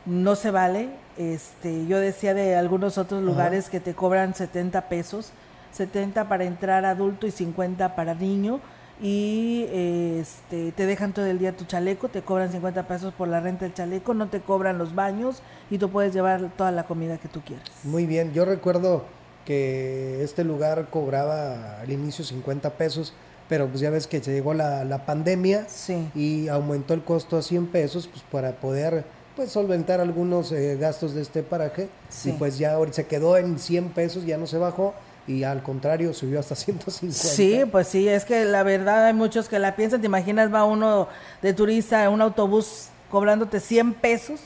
no 0.07 0.37
se 0.37 0.51
vale. 0.51 0.89
Este, 1.17 1.87
yo 1.87 2.01
decía 2.01 2.35
de 2.35 2.57
algunos 2.57 2.99
otros 2.99 3.23
lugares 3.23 3.69
que 3.69 3.81
te 3.81 3.95
cobran 3.95 4.35
70 4.35 4.89
pesos, 4.89 5.31
70 5.73 6.29
para 6.29 6.45
entrar 6.45 6.85
adulto 6.85 7.27
y 7.27 7.31
50 7.31 7.95
para 7.95 8.15
niño 8.15 8.61
y 9.01 9.67
este 9.71 10.73
te 10.73 10.87
dejan 10.87 11.13
todo 11.13 11.27
el 11.27 11.39
día 11.39 11.57
tu 11.57 11.65
chaleco, 11.65 12.09
te 12.09 12.23
cobran 12.23 12.51
50 12.51 12.87
pesos 12.87 13.13
por 13.13 13.29
la 13.29 13.41
renta 13.41 13.65
del 13.65 13.75
chaleco, 13.75 14.15
no 14.15 14.29
te 14.29 14.41
cobran 14.41 14.79
los 14.79 14.95
baños 14.95 15.43
y 15.71 15.79
tú 15.79 15.91
puedes 15.91 16.15
llevar 16.15 16.51
toda 16.57 16.71
la 16.71 16.85
comida 16.85 17.19
que 17.19 17.29
tú 17.29 17.41
quieras. 17.43 17.71
Muy 17.83 18.07
bien, 18.07 18.33
yo 18.33 18.45
recuerdo 18.45 19.05
que 19.45 20.23
este 20.23 20.45
lugar 20.45 20.89
cobraba 20.91 21.81
al 21.81 21.91
inicio 21.91 22.25
50 22.25 22.71
pesos, 22.71 23.15
pero 23.49 23.69
pues 23.69 23.81
ya 23.81 23.91
ves 23.91 24.07
que 24.07 24.23
se 24.23 24.33
llegó 24.33 24.55
la, 24.55 24.85
la 24.85 25.05
pandemia 25.05 25.67
y 26.15 26.49
aumentó 26.49 26.95
el 26.95 27.03
costo 27.03 27.37
a 27.37 27.43
100 27.43 27.67
pesos 27.67 28.07
pues 28.09 28.23
para 28.31 28.53
poder 28.53 29.05
pues 29.37 29.51
solventar 29.51 30.01
algunos 30.01 30.53
eh, 30.53 30.77
gastos 30.77 31.15
de 31.15 31.23
este 31.23 31.43
paraje 31.43 31.89
y 32.25 32.33
pues 32.33 32.59
ya 32.59 32.75
ahorita 32.75 32.97
se 32.97 33.07
quedó 33.07 33.37
en 33.37 33.59
100 33.59 33.91
pesos, 33.91 34.25
ya 34.25 34.37
no 34.37 34.47
se 34.47 34.59
bajó 34.59 34.95
y 35.27 35.43
al 35.45 35.63
contrario 35.63 36.13
subió 36.13 36.41
hasta 36.41 36.55
150. 36.55 37.17
Sí, 37.17 37.63
pues 37.71 37.89
sí, 37.89 38.09
es 38.09 38.25
que 38.25 38.45
la 38.45 38.63
verdad 38.63 39.07
hay 39.07 39.15
muchos 39.15 39.49
que 39.49 39.59
la 39.59 39.75
piensan, 39.77 40.01
te 40.01 40.07
imaginas 40.07 40.53
va 40.53 40.65
uno 40.65 41.09
de 41.43 41.53
turista 41.53 42.05
en 42.05 42.13
un 42.13 42.23
autobús 42.23 42.89
cobrándote 43.11 43.61
100 43.61 43.95
pesos 43.95 44.41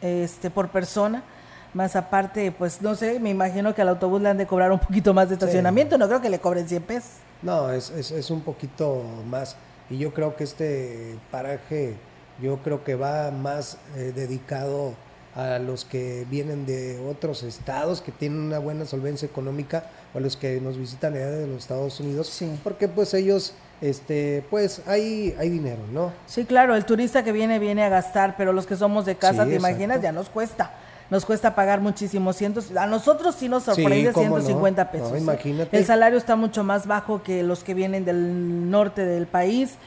este 0.00 0.50
por 0.50 0.68
persona. 0.68 1.22
Más 1.74 1.96
aparte, 1.96 2.50
pues 2.50 2.80
no 2.80 2.94
sé, 2.94 3.20
me 3.20 3.28
imagino 3.28 3.74
que 3.74 3.82
al 3.82 3.90
autobús 3.90 4.22
le 4.22 4.30
han 4.30 4.38
de 4.38 4.46
cobrar 4.46 4.72
un 4.72 4.78
poquito 4.78 5.12
más 5.12 5.28
de 5.28 5.34
estacionamiento, 5.34 5.98
no 5.98 6.08
creo 6.08 6.20
que 6.20 6.30
le 6.30 6.38
cobren 6.38 6.66
100 6.66 6.82
pesos. 6.82 7.10
No, 7.42 7.70
es, 7.70 7.90
es, 7.90 8.10
es 8.10 8.30
un 8.30 8.40
poquito 8.40 9.02
más. 9.28 9.54
Y 9.90 9.98
yo 9.98 10.12
creo 10.12 10.34
que 10.34 10.44
este 10.44 11.18
paraje 11.30 11.96
yo 12.40 12.58
creo 12.58 12.84
que 12.84 12.94
va 12.94 13.30
más 13.30 13.78
eh, 13.96 14.12
dedicado 14.14 14.94
a 15.34 15.58
los 15.58 15.84
que 15.84 16.26
vienen 16.28 16.66
de 16.66 16.98
otros 17.08 17.42
estados 17.42 18.00
que 18.00 18.10
tienen 18.10 18.40
una 18.40 18.58
buena 18.58 18.86
solvencia 18.86 19.26
económica 19.26 19.84
o 20.12 20.18
a 20.18 20.20
los 20.20 20.36
que 20.36 20.60
nos 20.60 20.76
visitan 20.76 21.14
allá 21.14 21.30
de 21.30 21.46
los 21.46 21.58
Estados 21.58 22.00
Unidos, 22.00 22.42
porque 22.64 22.88
pues 22.88 23.14
ellos 23.14 23.54
este 23.80 24.44
pues 24.50 24.82
hay 24.86 25.36
hay 25.38 25.48
dinero, 25.48 25.82
¿no? 25.92 26.12
Sí, 26.26 26.44
claro, 26.44 26.74
el 26.74 26.84
turista 26.84 27.22
que 27.22 27.30
viene 27.30 27.60
viene 27.60 27.84
a 27.84 27.88
gastar, 27.88 28.36
pero 28.36 28.52
los 28.52 28.66
que 28.66 28.74
somos 28.74 29.04
de 29.06 29.14
casa, 29.14 29.44
te 29.44 29.54
imaginas, 29.54 30.02
ya 30.02 30.12
nos 30.12 30.28
cuesta. 30.28 30.72
Nos 31.10 31.24
cuesta 31.24 31.54
pagar 31.54 31.80
muchísimos 31.80 32.36
cientos. 32.36 32.76
A 32.76 32.86
nosotros 32.86 33.34
sí 33.34 33.48
nos 33.48 33.62
sorprende 33.62 34.12
150 34.12 34.90
pesos. 34.90 35.12
¿eh? 35.14 35.18
imagínate. 35.18 35.78
El 35.78 35.86
salario 35.86 36.18
está 36.18 36.36
mucho 36.36 36.64
más 36.64 36.86
bajo 36.86 37.22
que 37.22 37.42
los 37.42 37.64
que 37.64 37.72
vienen 37.72 38.04
del 38.04 38.68
norte 38.68 39.06
del 39.06 39.26
país 39.26 39.78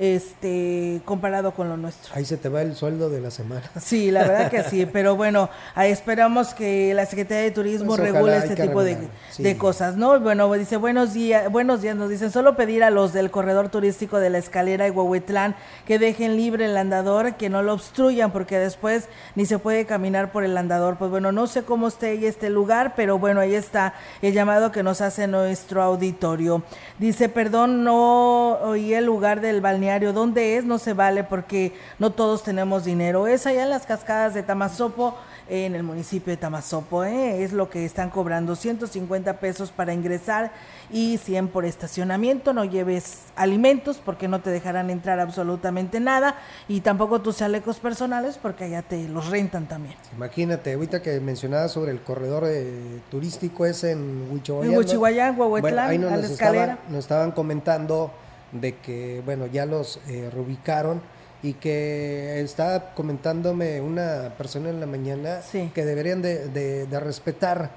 este 0.00 1.02
comparado 1.04 1.52
con 1.52 1.68
lo 1.68 1.76
nuestro. 1.76 2.14
Ahí 2.14 2.24
se 2.24 2.38
te 2.38 2.48
va 2.48 2.62
el 2.62 2.74
sueldo 2.74 3.10
de 3.10 3.20
la 3.20 3.30
semana. 3.30 3.70
Sí, 3.78 4.10
la 4.10 4.22
verdad 4.22 4.50
que 4.50 4.62
sí, 4.62 4.86
pero 4.92 5.14
bueno, 5.14 5.50
ahí 5.74 5.92
esperamos 5.92 6.54
que 6.54 6.94
la 6.94 7.04
Secretaría 7.04 7.42
de 7.44 7.50
Turismo 7.50 7.88
pues 7.88 8.00
regule 8.00 8.38
este 8.38 8.56
tipo 8.56 8.82
de, 8.82 8.96
de, 9.36 9.58
cosas, 9.58 9.98
¿no? 9.98 10.18
Bueno, 10.18 10.50
dice, 10.54 10.78
buenos 10.78 11.12
días, 11.12 11.52
buenos 11.52 11.82
días, 11.82 11.96
nos 11.96 12.08
dicen, 12.08 12.30
solo 12.30 12.56
pedir 12.56 12.82
a 12.82 12.88
los 12.88 13.12
del 13.12 13.30
corredor 13.30 13.68
turístico 13.68 14.20
de 14.20 14.30
la 14.30 14.38
escalera 14.38 14.86
de 14.86 14.90
Huehuetlán 14.90 15.54
que 15.84 15.98
dejen 15.98 16.34
libre 16.34 16.64
el 16.64 16.78
andador, 16.78 17.34
que 17.34 17.50
no 17.50 17.62
lo 17.62 17.74
obstruyan, 17.74 18.32
porque 18.32 18.58
después 18.58 19.06
ni 19.34 19.44
se 19.44 19.58
puede 19.58 19.84
caminar 19.84 20.32
por 20.32 20.44
el 20.44 20.56
andador. 20.56 20.96
Pues 20.96 21.10
bueno, 21.10 21.30
no 21.30 21.46
sé 21.46 21.62
cómo 21.62 21.88
esté 21.88 22.12
ahí 22.12 22.24
este 22.24 22.48
lugar, 22.48 22.94
pero 22.96 23.18
bueno, 23.18 23.40
ahí 23.40 23.54
está 23.54 23.92
el 24.22 24.32
llamado 24.32 24.72
que 24.72 24.82
nos 24.82 25.02
hace 25.02 25.26
nuestro 25.26 25.82
auditorio. 25.82 26.62
Dice, 26.98 27.28
perdón, 27.28 27.84
no 27.84 28.52
oí 28.62 28.94
el 28.94 29.04
lugar 29.04 29.42
del 29.42 29.60
balneario 29.60 29.89
¿dónde 29.98 30.56
es? 30.56 30.64
No 30.64 30.78
se 30.78 30.92
vale 30.94 31.24
porque 31.24 31.72
no 31.98 32.10
todos 32.10 32.42
tenemos 32.42 32.84
dinero. 32.84 33.26
Es 33.26 33.46
allá 33.46 33.64
en 33.64 33.70
las 33.70 33.86
cascadas 33.86 34.34
de 34.34 34.42
Tamazopo, 34.42 35.16
en 35.48 35.74
el 35.74 35.82
municipio 35.82 36.30
de 36.30 36.36
Tamazopo, 36.36 37.02
¿eh? 37.02 37.42
es 37.42 37.52
lo 37.52 37.68
que 37.68 37.84
están 37.84 38.10
cobrando, 38.10 38.54
150 38.54 39.40
pesos 39.40 39.72
para 39.72 39.92
ingresar 39.92 40.52
y 40.90 41.18
100 41.18 41.48
por 41.48 41.64
estacionamiento. 41.64 42.52
No 42.52 42.64
lleves 42.64 43.22
alimentos 43.34 44.00
porque 44.04 44.28
no 44.28 44.40
te 44.40 44.50
dejarán 44.50 44.90
entrar 44.90 45.18
absolutamente 45.18 45.98
nada 45.98 46.36
y 46.68 46.82
tampoco 46.82 47.20
tus 47.20 47.38
chalecos 47.38 47.80
personales 47.80 48.38
porque 48.40 48.64
allá 48.64 48.82
te 48.82 49.08
los 49.08 49.28
rentan 49.28 49.66
también. 49.66 49.96
Imagínate, 50.16 50.74
ahorita 50.74 51.02
que 51.02 51.18
mencionabas 51.18 51.72
sobre 51.72 51.90
el 51.90 52.00
corredor 52.00 52.44
eh, 52.46 53.00
turístico 53.10 53.66
es 53.66 53.82
en 53.82 54.28
Huichihuayán. 54.30 54.72
En 54.72 54.78
Huichihuayán, 54.78 55.40
Huehuetlán, 55.40 56.04
a 56.04 56.16
la 56.16 56.26
escalera. 56.26 56.78
nos 56.88 57.00
estaban 57.00 57.32
comentando 57.32 58.12
de 58.52 58.76
que, 58.76 59.22
bueno, 59.24 59.46
ya 59.46 59.66
los 59.66 60.00
eh, 60.08 60.30
reubicaron 60.32 61.00
y 61.42 61.54
que 61.54 62.40
está 62.40 62.92
comentándome 62.94 63.80
una 63.80 64.34
persona 64.36 64.68
en 64.68 64.80
la 64.80 64.86
mañana 64.86 65.40
que 65.74 65.84
deberían 65.84 66.20
de, 66.20 66.48
de, 66.48 67.00
respetar 67.00 67.70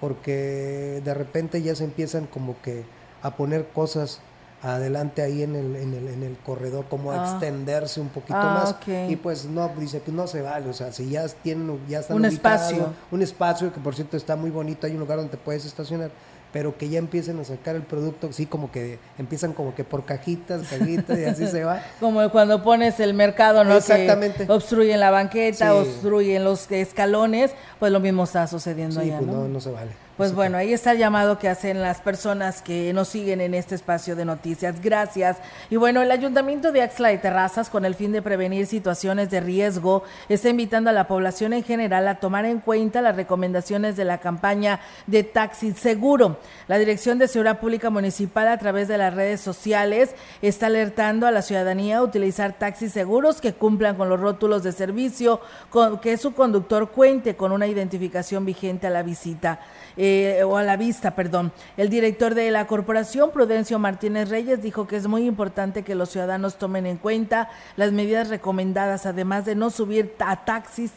porque 0.00 1.02
de 1.04 1.14
repente 1.14 1.60
ya 1.60 1.74
se 1.74 1.84
empiezan 1.84 2.26
como 2.26 2.60
que 2.62 2.84
a 3.22 3.36
poner 3.36 3.66
cosas 3.68 4.20
adelante 4.62 5.22
ahí 5.22 5.42
en 5.42 5.56
el, 5.56 5.76
en 5.76 5.94
el, 5.94 6.08
en 6.08 6.22
el 6.22 6.36
corredor, 6.38 6.86
como 6.88 7.12
a 7.12 7.22
ah. 7.22 7.30
extenderse 7.30 8.00
un 8.00 8.08
poquito 8.08 8.36
ah, 8.36 8.74
más. 8.86 9.10
Y 9.10 9.16
pues 9.16 9.46
no, 9.46 9.70
dice 9.78 10.00
que 10.02 10.12
no 10.12 10.26
se 10.26 10.42
vale, 10.42 10.68
o 10.68 10.72
sea, 10.72 10.92
si 10.92 11.08
ya 11.08 11.26
tienen, 11.28 11.80
ya 11.88 12.00
están 12.00 12.16
un 12.16 12.24
espacio. 12.24 12.92
Un 13.10 13.22
espacio 13.22 13.72
que 13.72 13.80
por 13.80 13.94
cierto 13.94 14.16
está 14.16 14.36
muy 14.36 14.50
bonito, 14.50 14.86
hay 14.86 14.94
un 14.94 15.00
lugar 15.00 15.18
donde 15.18 15.36
puedes 15.36 15.64
estacionar 15.64 16.10
pero 16.52 16.76
que 16.76 16.88
ya 16.88 16.98
empiecen 16.98 17.38
a 17.38 17.44
sacar 17.44 17.76
el 17.76 17.82
producto, 17.82 18.32
sí, 18.32 18.46
como 18.46 18.72
que 18.72 18.98
empiezan 19.18 19.52
como 19.52 19.74
que 19.74 19.84
por 19.84 20.04
cajitas, 20.04 20.62
cajitas 20.68 21.18
y 21.18 21.24
así 21.24 21.46
se 21.46 21.64
va. 21.64 21.82
Como 22.00 22.28
cuando 22.30 22.62
pones 22.62 22.98
el 23.00 23.14
mercado, 23.14 23.62
¿no? 23.62 23.76
Exactamente. 23.76 24.46
Que 24.46 24.52
obstruyen 24.52 24.98
la 24.98 25.10
banqueta, 25.10 25.74
obstruyen 25.74 26.44
los 26.44 26.70
escalones, 26.70 27.52
pues 27.78 27.92
lo 27.92 28.00
mismo 28.00 28.24
está 28.24 28.46
sucediendo 28.46 29.00
sí, 29.00 29.08
allá, 29.08 29.18
pues 29.18 29.30
¿no? 29.30 29.48
¿no? 29.48 29.60
se 29.60 29.70
vale. 29.70 29.92
Pues 30.20 30.34
bueno, 30.34 30.58
ahí 30.58 30.74
está 30.74 30.92
el 30.92 30.98
llamado 30.98 31.38
que 31.38 31.48
hacen 31.48 31.80
las 31.80 32.02
personas 32.02 32.60
que 32.60 32.92
nos 32.92 33.08
siguen 33.08 33.40
en 33.40 33.54
este 33.54 33.74
espacio 33.74 34.14
de 34.14 34.26
noticias. 34.26 34.82
Gracias. 34.82 35.38
Y 35.70 35.76
bueno, 35.76 36.02
el 36.02 36.10
Ayuntamiento 36.10 36.72
de 36.72 36.82
Axla 36.82 37.08
de 37.08 37.16
Terrazas, 37.16 37.70
con 37.70 37.86
el 37.86 37.94
fin 37.94 38.12
de 38.12 38.20
prevenir 38.20 38.66
situaciones 38.66 39.30
de 39.30 39.40
riesgo, 39.40 40.02
está 40.28 40.50
invitando 40.50 40.90
a 40.90 40.92
la 40.92 41.08
población 41.08 41.54
en 41.54 41.64
general 41.64 42.06
a 42.06 42.16
tomar 42.16 42.44
en 42.44 42.60
cuenta 42.60 43.00
las 43.00 43.16
recomendaciones 43.16 43.96
de 43.96 44.04
la 44.04 44.18
campaña 44.18 44.80
de 45.06 45.22
taxi 45.22 45.72
seguro. 45.72 46.36
La 46.68 46.76
Dirección 46.76 47.16
de 47.18 47.26
Seguridad 47.26 47.58
Pública 47.58 47.88
Municipal, 47.88 48.48
a 48.48 48.58
través 48.58 48.88
de 48.88 48.98
las 48.98 49.14
redes 49.14 49.40
sociales, 49.40 50.10
está 50.42 50.66
alertando 50.66 51.26
a 51.26 51.30
la 51.30 51.40
ciudadanía 51.40 51.96
a 51.96 52.02
utilizar 52.02 52.58
taxis 52.58 52.92
seguros 52.92 53.40
que 53.40 53.54
cumplan 53.54 53.96
con 53.96 54.10
los 54.10 54.20
rótulos 54.20 54.64
de 54.64 54.72
servicio, 54.72 55.40
con, 55.70 55.98
que 55.98 56.18
su 56.18 56.34
conductor 56.34 56.90
cuente 56.90 57.36
con 57.36 57.52
una 57.52 57.66
identificación 57.66 58.44
vigente 58.44 58.86
a 58.86 58.90
la 58.90 59.02
visita. 59.02 59.60
Eh, 60.02 60.42
o 60.44 60.56
a 60.56 60.62
la 60.62 60.78
vista, 60.78 61.14
perdón. 61.14 61.52
El 61.76 61.90
director 61.90 62.34
de 62.34 62.50
la 62.50 62.66
corporación, 62.66 63.32
Prudencio 63.32 63.78
Martínez 63.78 64.30
Reyes, 64.30 64.62
dijo 64.62 64.86
que 64.86 64.96
es 64.96 65.06
muy 65.06 65.26
importante 65.26 65.82
que 65.82 65.94
los 65.94 66.08
ciudadanos 66.08 66.56
tomen 66.56 66.86
en 66.86 66.96
cuenta 66.96 67.50
las 67.76 67.92
medidas 67.92 68.30
recomendadas, 68.30 69.04
además 69.04 69.44
de 69.44 69.56
no 69.56 69.68
subir 69.68 70.14
a 70.20 70.46
taxis 70.46 70.90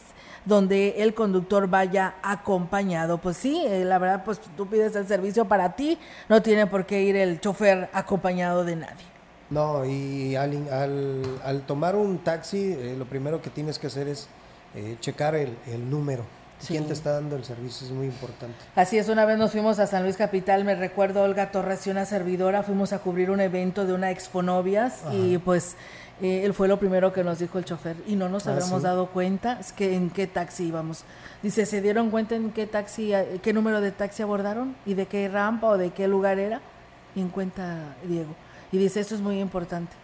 donde 0.46 1.02
el 1.02 1.12
conductor 1.12 1.68
vaya 1.68 2.14
acompañado. 2.22 3.18
Pues 3.18 3.36
sí, 3.36 3.62
eh, 3.66 3.84
la 3.84 3.98
verdad, 3.98 4.24
pues 4.24 4.40
tú 4.56 4.66
pides 4.68 4.96
el 4.96 5.06
servicio 5.06 5.44
para 5.44 5.76
ti, 5.76 5.98
no 6.30 6.40
tiene 6.40 6.66
por 6.66 6.86
qué 6.86 7.02
ir 7.02 7.14
el 7.14 7.42
chofer 7.42 7.90
acompañado 7.92 8.64
de 8.64 8.76
nadie. 8.76 9.04
No, 9.50 9.84
y 9.84 10.34
al, 10.34 10.66
al, 11.44 11.60
tomar 11.66 11.94
un 11.94 12.20
taxi, 12.20 12.72
eh, 12.72 12.94
lo 12.98 13.04
primero 13.04 13.42
que 13.42 13.50
tienes 13.50 13.78
que 13.78 13.88
hacer 13.88 14.08
es 14.08 14.28
checar 15.00 15.34
el, 15.34 15.56
el 15.66 15.88
número 15.90 16.24
quién 16.66 16.86
te 16.86 16.92
está 16.92 17.12
dando 17.12 17.36
el 17.36 17.44
servicio 17.44 17.86
es 17.86 17.92
muy 17.92 18.06
importante. 18.06 18.56
Así 18.74 18.98
es, 18.98 19.08
una 19.08 19.24
vez 19.24 19.38
nos 19.38 19.52
fuimos 19.52 19.78
a 19.78 19.86
San 19.86 20.02
Luis 20.02 20.16
Capital, 20.16 20.64
me 20.64 20.74
recuerdo 20.74 21.22
Olga 21.22 21.50
Torres 21.50 21.86
y 21.86 21.90
una 21.90 22.04
servidora, 22.04 22.62
fuimos 22.62 22.92
a 22.92 22.98
cubrir 23.00 23.30
un 23.30 23.40
evento 23.40 23.86
de 23.86 23.92
una 23.92 24.10
exponovias 24.10 25.02
y 25.12 25.38
pues 25.38 25.76
eh, 26.22 26.42
él 26.44 26.54
fue 26.54 26.68
lo 26.68 26.78
primero 26.78 27.12
que 27.12 27.24
nos 27.24 27.38
dijo 27.38 27.58
el 27.58 27.64
chofer 27.64 27.96
y 28.06 28.16
no 28.16 28.28
nos 28.28 28.46
ah, 28.46 28.52
habíamos 28.52 28.82
dado 28.82 29.08
cuenta 29.08 29.58
es 29.60 29.72
que 29.72 29.94
en 29.94 30.10
qué 30.10 30.26
taxi 30.26 30.68
íbamos. 30.68 31.04
Dice, 31.42 31.66
¿se 31.66 31.82
dieron 31.82 32.10
cuenta 32.10 32.36
en 32.36 32.50
qué 32.50 32.66
taxi, 32.66 33.12
eh, 33.12 33.40
qué 33.42 33.52
número 33.52 33.80
de 33.80 33.92
taxi 33.92 34.22
abordaron 34.22 34.76
y 34.86 34.94
de 34.94 35.06
qué 35.06 35.28
rampa 35.28 35.68
o 35.68 35.78
de 35.78 35.90
qué 35.90 36.08
lugar 36.08 36.38
era? 36.38 36.60
Y 37.14 37.20
en 37.20 37.28
cuenta 37.28 37.96
Diego. 38.04 38.34
Y 38.72 38.78
dice, 38.78 39.00
esto 39.00 39.14
es 39.14 39.20
muy 39.20 39.40
importante 39.40 40.03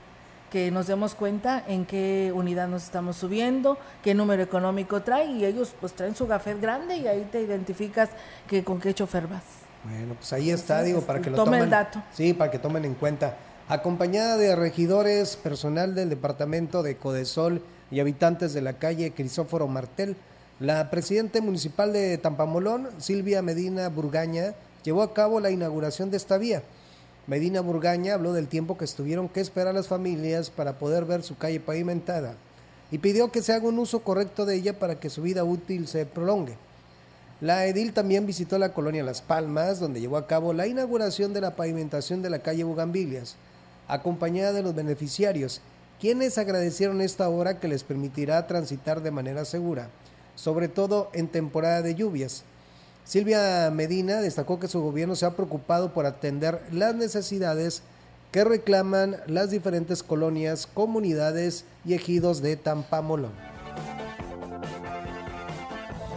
que 0.50 0.70
nos 0.70 0.86
demos 0.86 1.14
cuenta 1.14 1.64
en 1.66 1.86
qué 1.86 2.32
unidad 2.34 2.68
nos 2.68 2.82
estamos 2.82 3.16
subiendo, 3.16 3.78
qué 4.02 4.14
número 4.14 4.42
económico 4.42 5.02
trae 5.02 5.26
y 5.26 5.44
ellos 5.44 5.74
pues 5.80 5.92
traen 5.92 6.14
su 6.14 6.26
gafet 6.26 6.60
grande 6.60 6.96
y 6.96 7.06
ahí 7.06 7.26
te 7.30 7.40
identificas 7.40 8.10
que 8.48 8.64
con 8.64 8.80
qué 8.80 8.92
chofer 8.92 9.28
vas. 9.28 9.44
Bueno, 9.84 10.14
pues 10.14 10.32
ahí 10.32 10.50
está, 10.50 10.82
digo, 10.82 11.00
para 11.02 11.20
que 11.20 11.30
lo 11.30 11.36
tomen. 11.36 11.62
el 11.62 11.70
dato. 11.70 12.02
Sí, 12.12 12.34
para 12.34 12.50
que 12.50 12.58
tomen 12.58 12.84
en 12.84 12.94
cuenta. 12.94 13.36
Acompañada 13.68 14.36
de 14.36 14.56
regidores, 14.56 15.36
personal 15.36 15.94
del 15.94 16.10
departamento 16.10 16.82
de 16.82 16.96
Codesol 16.96 17.62
y 17.90 18.00
habitantes 18.00 18.52
de 18.52 18.60
la 18.60 18.74
calle 18.74 19.12
Crisóforo 19.12 19.68
Martel, 19.68 20.16
la 20.58 20.90
presidenta 20.90 21.40
municipal 21.40 21.92
de 21.92 22.18
Tampamolón, 22.18 22.88
Silvia 22.98 23.40
Medina 23.40 23.88
Burgaña, 23.88 24.54
llevó 24.82 25.02
a 25.02 25.14
cabo 25.14 25.40
la 25.40 25.50
inauguración 25.50 26.10
de 26.10 26.16
esta 26.16 26.36
vía 26.36 26.62
Medina 27.30 27.60
Burgaña 27.60 28.14
habló 28.14 28.32
del 28.32 28.48
tiempo 28.48 28.76
que 28.76 28.84
estuvieron 28.84 29.28
que 29.28 29.38
esperar 29.38 29.72
las 29.72 29.86
familias 29.86 30.50
para 30.50 30.80
poder 30.80 31.04
ver 31.04 31.22
su 31.22 31.38
calle 31.38 31.60
pavimentada 31.60 32.34
y 32.90 32.98
pidió 32.98 33.30
que 33.30 33.40
se 33.40 33.52
haga 33.52 33.68
un 33.68 33.78
uso 33.78 34.00
correcto 34.00 34.46
de 34.46 34.56
ella 34.56 34.80
para 34.80 34.98
que 34.98 35.10
su 35.10 35.22
vida 35.22 35.44
útil 35.44 35.86
se 35.86 36.06
prolongue. 36.06 36.56
La 37.40 37.66
edil 37.66 37.92
también 37.92 38.26
visitó 38.26 38.58
la 38.58 38.72
colonia 38.72 39.04
Las 39.04 39.22
Palmas, 39.22 39.78
donde 39.78 40.00
llevó 40.00 40.16
a 40.16 40.26
cabo 40.26 40.52
la 40.52 40.66
inauguración 40.66 41.32
de 41.32 41.40
la 41.40 41.54
pavimentación 41.54 42.20
de 42.20 42.30
la 42.30 42.40
calle 42.40 42.64
Bugambilias, 42.64 43.36
acompañada 43.86 44.52
de 44.52 44.64
los 44.64 44.74
beneficiarios, 44.74 45.60
quienes 46.00 46.36
agradecieron 46.36 47.00
esta 47.00 47.28
obra 47.28 47.60
que 47.60 47.68
les 47.68 47.84
permitirá 47.84 48.44
transitar 48.48 49.02
de 49.02 49.12
manera 49.12 49.44
segura, 49.44 49.88
sobre 50.34 50.66
todo 50.66 51.10
en 51.12 51.28
temporada 51.28 51.80
de 51.80 51.94
lluvias. 51.94 52.42
Silvia 53.10 53.72
Medina 53.72 54.20
destacó 54.20 54.60
que 54.60 54.68
su 54.68 54.80
gobierno 54.80 55.16
se 55.16 55.26
ha 55.26 55.32
preocupado 55.32 55.92
por 55.92 56.06
atender 56.06 56.62
las 56.70 56.94
necesidades 56.94 57.82
que 58.30 58.44
reclaman 58.44 59.16
las 59.26 59.50
diferentes 59.50 60.04
colonias, 60.04 60.68
comunidades 60.72 61.64
y 61.84 61.94
ejidos 61.94 62.40
de 62.40 62.56
Tampamolón. 62.56 63.32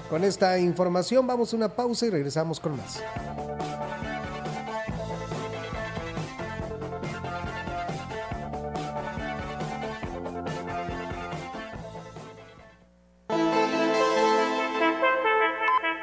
Con 0.07 0.23
esta 0.23 0.59
información 0.59 1.25
vamos 1.25 1.51
a 1.51 1.55
una 1.55 1.69
pausa 1.69 2.05
y 2.05 2.11
regresamos 2.11 2.59
con 2.59 2.77
más. 2.77 3.01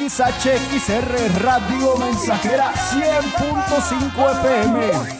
XHXR 0.00 1.42
Radio 1.42 1.94
Mensajera 1.98 2.72
100.5 2.72 4.30
FM. 4.40 5.19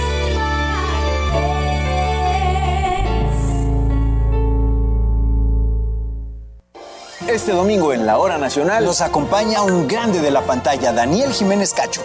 Este 7.31 7.53
domingo 7.53 7.93
en 7.93 8.05
la 8.05 8.17
Hora 8.19 8.37
Nacional 8.37 8.83
nos 8.83 8.99
acompaña 8.99 9.61
un 9.61 9.87
grande 9.87 10.19
de 10.19 10.31
la 10.31 10.41
pantalla, 10.41 10.91
Daniel 10.91 11.31
Jiménez 11.31 11.73
Cacho. 11.73 12.01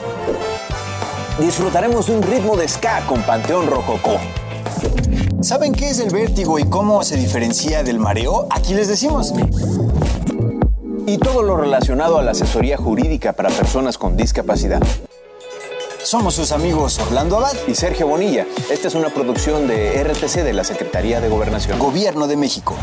Disfrutaremos 1.41 2.09
un 2.09 2.23
ritmo 2.23 2.57
de 2.57 2.69
ska 2.69 3.05
con 3.07 3.23
Panteón 3.23 3.67
Rococó. 3.67 4.21
¿Saben 5.43 5.73
qué 5.73 5.91
es 5.91 5.99
el 5.99 6.11
vértigo 6.11 6.61
y 6.61 6.65
cómo 6.65 7.03
se 7.03 7.17
diferencia 7.17 7.83
del 7.83 7.99
mareo? 7.99 8.47
Aquí 8.51 8.73
les 8.73 8.87
decimos. 8.87 9.35
Y 11.09 11.19
todo 11.19 11.43
lo 11.43 11.57
relacionado 11.57 12.19
a 12.19 12.23
la 12.23 12.31
asesoría 12.31 12.77
jurídica 12.77 13.33
para 13.33 13.51
personas 13.51 13.99
con 13.99 14.17
discapacidad. 14.17 14.81
Somos 16.05 16.37
sus 16.37 16.53
amigos 16.53 17.01
Orlando 17.01 17.39
Abad 17.39 17.57
y 17.67 17.75
Sergio 17.75 18.07
Bonilla. 18.07 18.47
Esta 18.71 18.87
es 18.87 18.95
una 18.95 19.09
producción 19.09 19.67
de 19.67 20.05
RTC 20.05 20.45
de 20.45 20.53
la 20.53 20.63
Secretaría 20.63 21.21
de 21.21 21.29
Gobernación. 21.29 21.81
Gobierno 21.81 22.29
de 22.29 22.37
México. 22.37 22.77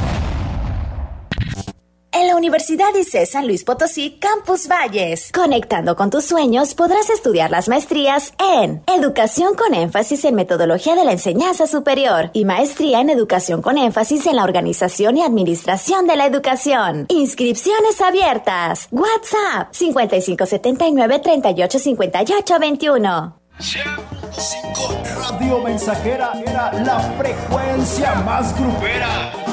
Universidad 2.36 2.94
ICE 2.96 3.26
San 3.26 3.48
Luis 3.48 3.64
Potosí, 3.64 4.18
Campus 4.20 4.68
Valles. 4.68 5.32
Conectando 5.34 5.96
con 5.96 6.10
tus 6.10 6.26
sueños, 6.26 6.74
podrás 6.74 7.10
estudiar 7.10 7.50
las 7.52 7.70
maestrías 7.70 8.34
en 8.58 8.84
Educación 8.88 9.56
con 9.56 9.74
énfasis 9.74 10.26
en 10.26 10.36
metodología 10.36 10.96
de 10.96 11.06
la 11.06 11.14
enseñanza 11.14 11.68
superior 11.68 12.32
y 12.34 12.44
maestría 12.46 13.02
en 13.02 13.10
Educación 13.10 13.62
con 13.62 13.78
énfasis 13.78 14.26
en 14.28 14.38
la 14.38 14.44
organización 14.44 15.18
y 15.18 15.24
administración 15.24 16.08
de 16.08 16.16
la 16.16 16.26
educación. 16.26 17.06
Inscripciones 17.10 18.02
abiertas. 18.02 18.88
WhatsApp 18.92 19.72
5579 19.72 21.20
385821. 21.20 23.36
100.5 23.60 25.30
Radio 25.30 25.60
Mensajera 25.60 26.34
era 26.46 26.74
la 26.74 27.00
frecuencia 27.18 28.16
más 28.16 28.54
grupera. 28.60 29.53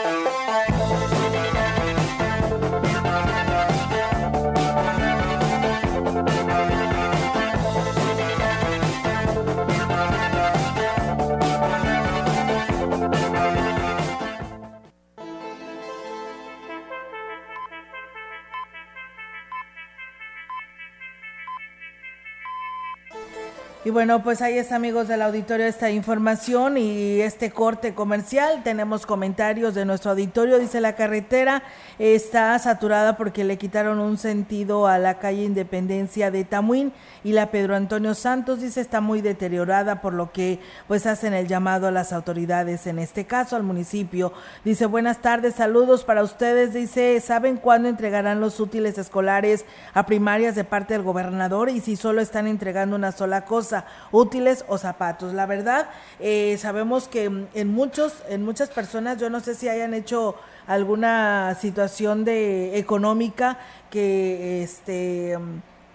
Bueno, 23.91 24.23
pues 24.23 24.41
ahí 24.41 24.57
está, 24.57 24.77
amigos 24.77 25.09
del 25.09 25.21
auditorio, 25.21 25.65
esta 25.65 25.91
información 25.91 26.77
y 26.77 27.19
este 27.19 27.51
corte 27.51 27.93
comercial. 27.93 28.63
Tenemos 28.63 29.05
comentarios 29.05 29.75
de 29.75 29.83
nuestro 29.83 30.11
auditorio. 30.11 30.59
Dice 30.59 30.79
la 30.79 30.95
carretera 30.95 31.61
está 31.99 32.57
saturada 32.57 33.17
porque 33.17 33.43
le 33.43 33.57
quitaron 33.57 33.99
un 33.99 34.17
sentido 34.17 34.87
a 34.87 34.97
la 34.97 35.19
calle 35.19 35.43
Independencia 35.43 36.31
de 36.31 36.45
Tamuín 36.45 36.93
y 37.25 37.33
la 37.33 37.51
Pedro 37.51 37.75
Antonio 37.75 38.15
Santos 38.15 38.61
dice 38.61 38.79
está 38.79 39.01
muy 39.01 39.21
deteriorada 39.21 40.01
por 40.01 40.13
lo 40.13 40.31
que 40.31 40.59
pues 40.87 41.05
hacen 41.05 41.33
el 41.33 41.47
llamado 41.47 41.87
a 41.87 41.91
las 41.91 42.13
autoridades, 42.13 42.87
en 42.87 42.97
este 42.97 43.25
caso 43.25 43.57
al 43.57 43.63
municipio. 43.63 44.31
Dice 44.63 44.85
buenas 44.85 45.21
tardes, 45.21 45.55
saludos 45.55 46.05
para 46.05 46.23
ustedes. 46.23 46.73
Dice, 46.73 47.19
¿saben 47.19 47.57
cuándo 47.57 47.89
entregarán 47.89 48.39
los 48.39 48.61
útiles 48.61 48.97
escolares 48.97 49.65
a 49.93 50.05
primarias 50.05 50.55
de 50.55 50.63
parte 50.63 50.93
del 50.93 51.03
gobernador 51.03 51.69
y 51.69 51.81
si 51.81 51.97
solo 51.97 52.21
están 52.21 52.47
entregando 52.47 52.95
una 52.95 53.11
sola 53.11 53.43
cosa? 53.43 53.80
Útiles 54.11 54.65
o 54.67 54.77
zapatos. 54.77 55.33
La 55.33 55.45
verdad, 55.45 55.89
eh, 56.19 56.57
sabemos 56.59 57.07
que 57.07 57.25
en 57.53 57.67
muchos, 57.67 58.13
en 58.29 58.43
muchas 58.43 58.69
personas, 58.69 59.19
yo 59.19 59.29
no 59.29 59.39
sé 59.39 59.55
si 59.55 59.69
hayan 59.69 59.93
hecho 59.93 60.35
alguna 60.67 61.55
situación 61.59 62.23
de 62.25 62.77
económica 62.77 63.57
que 63.89 64.63
este 64.63 65.37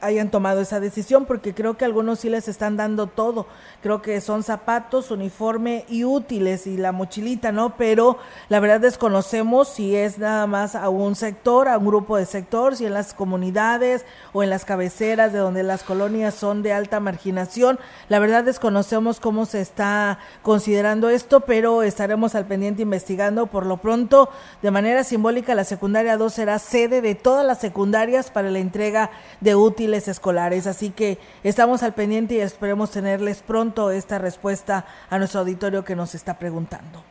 hayan 0.01 0.31
tomado 0.31 0.61
esa 0.61 0.81
decisión 0.81 1.25
porque 1.25 1.55
creo 1.55 1.77
que 1.77 1.85
algunos 1.85 2.21
sí 2.21 2.29
les 2.29 2.49
están 2.49 2.77
dando 2.77 3.07
todo. 3.07 3.47
Creo 3.83 4.03
que 4.03 4.21
son 4.21 4.43
zapatos, 4.43 5.11
uniforme 5.11 5.85
y 5.89 6.05
útiles 6.05 6.67
y 6.67 6.77
la 6.77 6.93
mochilita, 6.93 7.53
¿no? 7.53 7.77
Pero 7.77 8.19
la 8.49 8.59
verdad 8.59 8.81
desconocemos 8.81 9.69
si 9.69 9.95
es 9.95 10.19
nada 10.19 10.47
más 10.47 10.75
a 10.75 10.89
un 10.89 11.15
sector, 11.15 11.69
a 11.69 11.79
un 11.79 11.87
grupo 11.87 12.17
de 12.17 12.27
sector, 12.27 12.75
si 12.75 12.87
en 12.87 12.95
las 12.95 13.15
comunidades 13.15 14.05
o 14.33 14.43
en 14.43 14.51
las 14.51 14.65
cabeceras 14.65 15.33
de 15.33 15.39
donde 15.39 15.63
las 15.63 15.83
colonias 15.83 16.35
son 16.35 16.63
de 16.63 16.73
alta 16.73 17.01
marginación. 17.01 17.79
La 18.09 18.19
verdad 18.19 18.45
desconocemos 18.45 19.21
cómo 19.21 19.47
se 19.47 19.61
está 19.61 20.19
considerando 20.43 21.09
esto, 21.09 21.41
pero 21.41 21.83
estaremos 21.83 22.35
al 22.35 22.47
pendiente 22.47 22.83
investigando. 22.83 23.47
Por 23.47 23.67
lo 23.67 23.77
pronto, 23.77 24.31
de 24.63 24.71
manera 24.71 25.05
simbólica, 25.05 25.55
la 25.55 25.65
secundaria 25.65 26.17
2 26.17 26.33
será 26.33 26.59
sede 26.59 27.03
de 27.03 27.15
todas 27.15 27.47
las 27.47 27.61
secundarias 27.61 28.31
para 28.31 28.51
la 28.51 28.59
entrega 28.59 29.11
de 29.41 29.55
útiles 29.55 30.09
escolares. 30.09 30.67
Así 30.67 30.91
que 30.91 31.19
estamos 31.45 31.83
al 31.83 31.95
pendiente 31.95 32.35
y 32.35 32.41
esperemos 32.41 32.91
tenerles 32.91 33.43
pronto 33.43 33.76
esta 33.91 34.19
respuesta 34.19 34.87
a 35.11 35.19
nuestro 35.19 35.41
auditorio 35.41 35.85
que 35.85 35.95
nos 35.95 36.15
está 36.15 36.39
preguntando. 36.39 37.03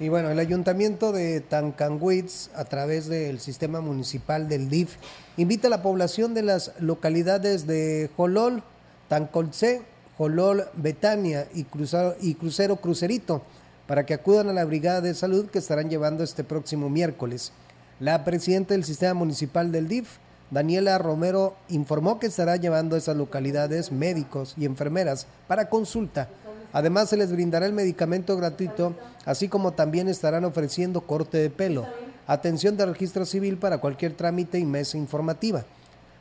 Y 0.00 0.08
bueno, 0.08 0.30
el 0.30 0.38
ayuntamiento 0.38 1.12
de 1.12 1.40
Tancanwitz, 1.40 2.50
a 2.54 2.64
través 2.64 3.06
del 3.08 3.40
sistema 3.40 3.80
municipal 3.80 4.48
del 4.48 4.68
DIF, 4.68 4.96
invita 5.36 5.68
a 5.68 5.70
la 5.70 5.82
población 5.82 6.34
de 6.34 6.42
las 6.42 6.72
localidades 6.80 7.66
de 7.66 8.10
Jolol, 8.16 8.62
Tancolce, 9.08 9.82
Jolol, 10.16 10.64
Betania 10.74 11.46
y, 11.54 11.64
Cruzaro, 11.64 12.16
y 12.20 12.34
Crucero 12.34 12.76
Crucerito 12.76 13.42
para 13.86 14.06
que 14.06 14.14
acudan 14.14 14.48
a 14.48 14.52
la 14.52 14.64
Brigada 14.64 15.00
de 15.00 15.14
Salud 15.14 15.50
que 15.50 15.58
estarán 15.58 15.90
llevando 15.90 16.24
este 16.24 16.44
próximo 16.44 16.88
miércoles. 16.88 17.52
La 18.00 18.24
presidenta 18.24 18.74
del 18.74 18.84
sistema 18.84 19.14
municipal 19.14 19.70
del 19.70 19.88
DIF, 19.88 20.18
Daniela 20.54 20.98
Romero 20.98 21.56
informó 21.68 22.20
que 22.20 22.28
estará 22.28 22.54
llevando 22.54 22.94
a 22.94 22.98
esas 22.98 23.16
localidades 23.16 23.90
médicos 23.90 24.54
y 24.56 24.66
enfermeras 24.66 25.26
para 25.48 25.68
consulta. 25.68 26.28
Además, 26.72 27.08
se 27.08 27.16
les 27.16 27.32
brindará 27.32 27.66
el 27.66 27.72
medicamento 27.72 28.36
gratuito, 28.36 28.94
así 29.24 29.48
como 29.48 29.72
también 29.72 30.08
estarán 30.08 30.44
ofreciendo 30.44 31.00
corte 31.00 31.38
de 31.38 31.50
pelo, 31.50 31.88
atención 32.28 32.76
de 32.76 32.86
registro 32.86 33.26
civil 33.26 33.56
para 33.58 33.78
cualquier 33.78 34.12
trámite 34.12 34.60
y 34.60 34.64
mesa 34.64 34.96
informativa. 34.96 35.64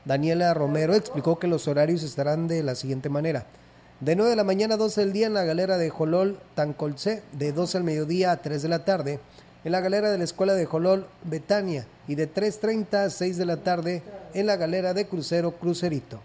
Daniela 0.03 0.51
Romero 0.55 0.95
explicó 0.95 1.37
que 1.37 1.45
los 1.45 1.67
horarios 1.67 2.01
estarán 2.01 2.47
de 2.47 2.63
la 2.63 2.73
siguiente 2.73 3.09
manera. 3.09 3.45
De 3.99 4.15
9 4.15 4.31
de 4.31 4.35
la 4.35 4.43
mañana 4.43 4.73
a 4.73 4.77
12 4.77 5.01
del 5.01 5.13
día 5.13 5.27
en 5.27 5.35
la 5.35 5.43
galera 5.43 5.77
de 5.77 5.91
Jolol, 5.91 6.39
Tancolce, 6.55 7.21
de 7.33 7.51
12 7.51 7.77
al 7.77 7.83
mediodía 7.83 8.31
a 8.31 8.37
3 8.37 8.63
de 8.63 8.67
la 8.69 8.83
tarde 8.83 9.19
en 9.63 9.71
la 9.71 9.81
galera 9.81 10.11
de 10.11 10.17
la 10.17 10.23
Escuela 10.23 10.53
de 10.53 10.65
Jolol, 10.65 11.07
Betania, 11.23 11.85
y 12.07 12.15
de 12.15 12.31
3.30 12.31 13.05
a 13.05 13.09
6 13.09 13.37
de 13.37 13.45
la 13.45 13.57
tarde 13.57 14.03
en 14.33 14.47
la 14.47 14.57
galera 14.57 14.93
de 14.93 15.07
Crucero 15.07 15.51
Crucerito. 15.53 16.19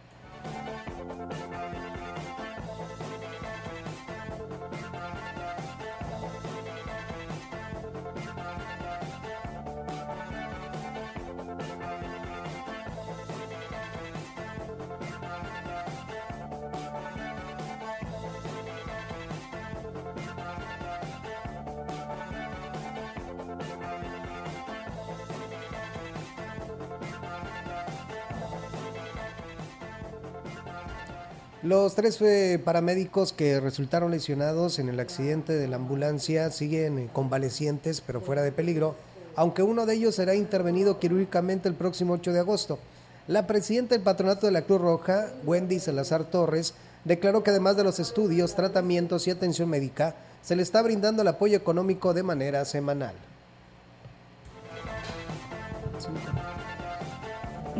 Los 31.88 31.94
tres 31.94 32.20
eh, 32.20 32.60
paramédicos 32.62 33.32
que 33.32 33.60
resultaron 33.60 34.10
lesionados 34.10 34.78
en 34.78 34.90
el 34.90 35.00
accidente 35.00 35.54
de 35.54 35.68
la 35.68 35.76
ambulancia 35.76 36.50
siguen 36.50 36.98
eh, 36.98 37.08
convalecientes 37.14 38.02
pero 38.02 38.20
fuera 38.20 38.42
de 38.42 38.52
peligro, 38.52 38.94
aunque 39.36 39.62
uno 39.62 39.86
de 39.86 39.94
ellos 39.94 40.14
será 40.14 40.34
intervenido 40.34 40.98
quirúrgicamente 40.98 41.66
el 41.66 41.74
próximo 41.74 42.12
8 42.12 42.34
de 42.34 42.40
agosto. 42.40 42.78
La 43.26 43.46
presidenta 43.46 43.94
del 43.94 44.04
patronato 44.04 44.44
de 44.44 44.52
la 44.52 44.66
Cruz 44.66 44.82
Roja, 44.82 45.28
Wendy 45.46 45.78
Salazar 45.80 46.24
Torres, 46.24 46.74
declaró 47.04 47.42
que 47.42 47.52
además 47.52 47.78
de 47.78 47.84
los 47.84 47.98
estudios, 48.00 48.54
tratamientos 48.54 49.26
y 49.26 49.30
atención 49.30 49.70
médica, 49.70 50.14
se 50.42 50.56
le 50.56 50.64
está 50.64 50.82
brindando 50.82 51.22
el 51.22 51.28
apoyo 51.28 51.56
económico 51.56 52.12
de 52.12 52.22
manera 52.22 52.66
semanal 52.66 53.14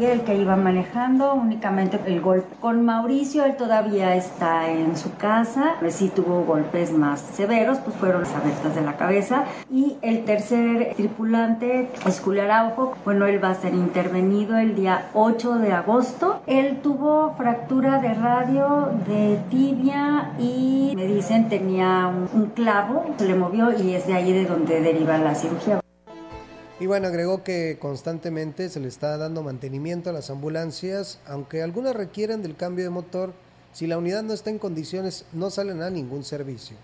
el 0.07 0.23
que 0.23 0.37
iba 0.37 0.57
manejando, 0.57 1.35
únicamente 1.35 2.01
el 2.07 2.21
golpe. 2.21 2.49
Con 2.61 2.85
Mauricio, 2.85 3.45
él 3.45 3.57
todavía 3.57 4.15
está 4.15 4.71
en 4.71 4.97
su 4.97 5.17
casa, 5.17 5.77
sí 5.91 6.11
tuvo 6.15 6.45
golpes 6.45 6.93
más 6.93 7.21
severos, 7.21 7.79
pues 7.79 7.97
fueron 7.97 8.23
las 8.23 8.35
abiertas 8.35 8.75
de 8.75 8.83
la 8.83 8.97
cabeza. 8.97 9.45
Y 9.71 9.97
el 10.03 10.25
tercer 10.25 10.95
tripulante 10.97 11.91
es 12.07 12.21
Julio 12.21 12.43
Araujo, 12.43 12.95
bueno, 13.05 13.27
él 13.27 13.43
va 13.43 13.51
a 13.51 13.55
ser 13.55 13.75
intervenido 13.75 14.57
el 14.57 14.75
día 14.75 15.09
8 15.15 15.59
de 15.59 15.73
agosto. 15.73 16.41
Él 16.47 16.81
tuvo 16.83 17.35
fractura 17.37 18.01
de 18.01 18.15
radio, 18.15 18.91
de 19.07 19.39
tibia 19.51 20.33
y 20.39 20.93
me 20.95 21.07
dicen 21.07 21.49
tenía 21.49 22.09
un, 22.09 22.29
un 22.41 22.51
clavo, 22.51 23.05
se 23.17 23.27
le 23.27 23.35
movió 23.35 23.71
y 23.73 23.95
es 23.95 24.07
de 24.07 24.15
ahí 24.15 24.33
de 24.33 24.45
donde 24.45 24.81
deriva 24.81 25.19
la 25.19 25.35
cirugía. 25.35 25.81
Y 26.81 26.87
bueno, 26.87 27.09
agregó 27.09 27.43
que 27.43 27.77
constantemente 27.81 28.69
se 28.69 28.79
le 28.79 28.87
está 28.87 29.17
dando 29.17 29.43
mantenimiento 29.43 30.11
a 30.11 30.13
las 30.13 30.31
ambulancias, 30.31 31.19
aunque 31.27 31.63
algunas 31.63 31.97
requieren 31.97 32.41
del 32.41 32.55
cambio 32.55 32.85
de 32.85 32.91
motor, 32.91 33.33
si 33.73 33.89
la 33.89 33.99
unidad 33.99 34.23
no 34.23 34.33
está 34.33 34.51
en 34.51 34.59
condiciones 34.59 35.25
no 35.33 35.51
salen 35.51 35.83
a 35.83 35.91
ningún 35.91 36.23
servicio. 36.23 36.77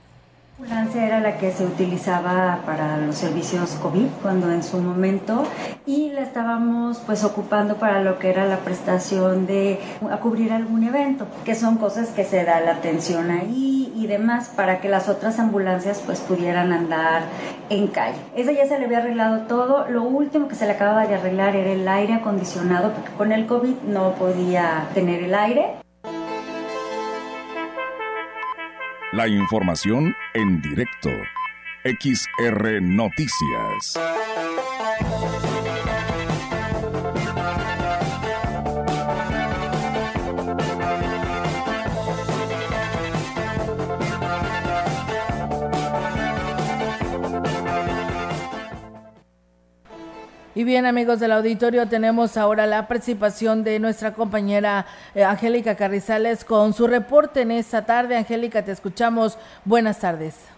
La 0.59 0.67
ambulancia 0.67 1.07
era 1.07 1.21
la 1.21 1.39
que 1.39 1.53
se 1.53 1.65
utilizaba 1.65 2.63
para 2.65 2.97
los 2.99 3.17
servicios 3.17 3.71
COVID 3.83 4.07
cuando 4.23 4.51
en 4.53 4.63
su 4.63 4.79
momento 4.79 5.45
y 5.85 6.11
la 6.11 6.23
estábamos 6.23 6.99
pues 7.07 7.25
ocupando 7.25 7.77
para 7.77 8.03
lo 8.03 8.19
que 8.19 8.31
era 8.31 8.47
la 8.47 8.59
prestación 8.59 9.47
de 9.47 9.81
a 10.11 10.19
cubrir 10.19 10.53
algún 10.53 10.85
evento, 10.85 11.27
que 11.45 11.55
son 11.57 11.77
cosas 11.77 12.09
que 12.11 12.25
se 12.25 12.45
da 12.45 12.61
la 12.61 12.73
atención 12.73 13.31
ahí 13.31 13.84
y 13.95 14.07
demás 14.07 14.51
para 14.55 14.81
que 14.81 14.89
las 14.89 15.09
otras 15.09 15.39
ambulancias 15.39 16.03
pues 16.05 16.21
pudieran 16.21 16.73
andar 16.73 17.23
en 17.71 17.89
calle. 17.89 18.19
Esa 18.37 18.53
ya 18.53 18.67
se 18.67 18.79
le 18.79 18.87
había 18.87 18.99
arreglado 18.99 19.47
todo, 19.47 19.89
lo 19.89 20.03
último 20.03 20.49
que 20.49 20.55
se 20.55 20.67
le 20.67 20.73
acababa 20.73 21.07
de 21.07 21.15
arreglar 21.15 21.57
era 21.57 21.71
el 21.71 21.87
aire 21.87 22.15
acondicionado 22.15 22.93
porque 22.93 23.11
con 23.13 23.33
el 23.33 23.47
COVID 23.47 23.83
no 23.87 24.13
podía 24.15 24.89
tener 24.95 25.23
el 25.23 25.35
aire 25.35 25.85
La 29.15 29.29
información 29.29 30.13
en 30.35 30.61
directo. 30.61 31.09
XR 31.85 32.83
Noticias. 32.83 33.97
Y 50.57 50.63
bien, 50.63 50.87
amigos 50.87 51.19
del 51.19 51.33
auditorio, 51.33 51.89
tenemos 51.89 52.37
ahora 52.37 52.67
la 52.67 52.87
participación 52.87 53.65
de 53.65 53.81
nuestra 53.81 54.15
compañera 54.15 54.87
eh, 55.17 55.25
Angélica 55.25 55.75
Carrizales 55.75 56.45
con 56.45 56.73
su 56.73 56.87
reporte 56.87 57.41
en 57.41 57.51
esta 57.51 57.85
tarde. 57.85 58.17
Angélica, 58.17 58.65
te 58.65 58.71
escuchamos. 58.71 59.37
Buenas 59.65 59.99
tardes. 59.99 60.49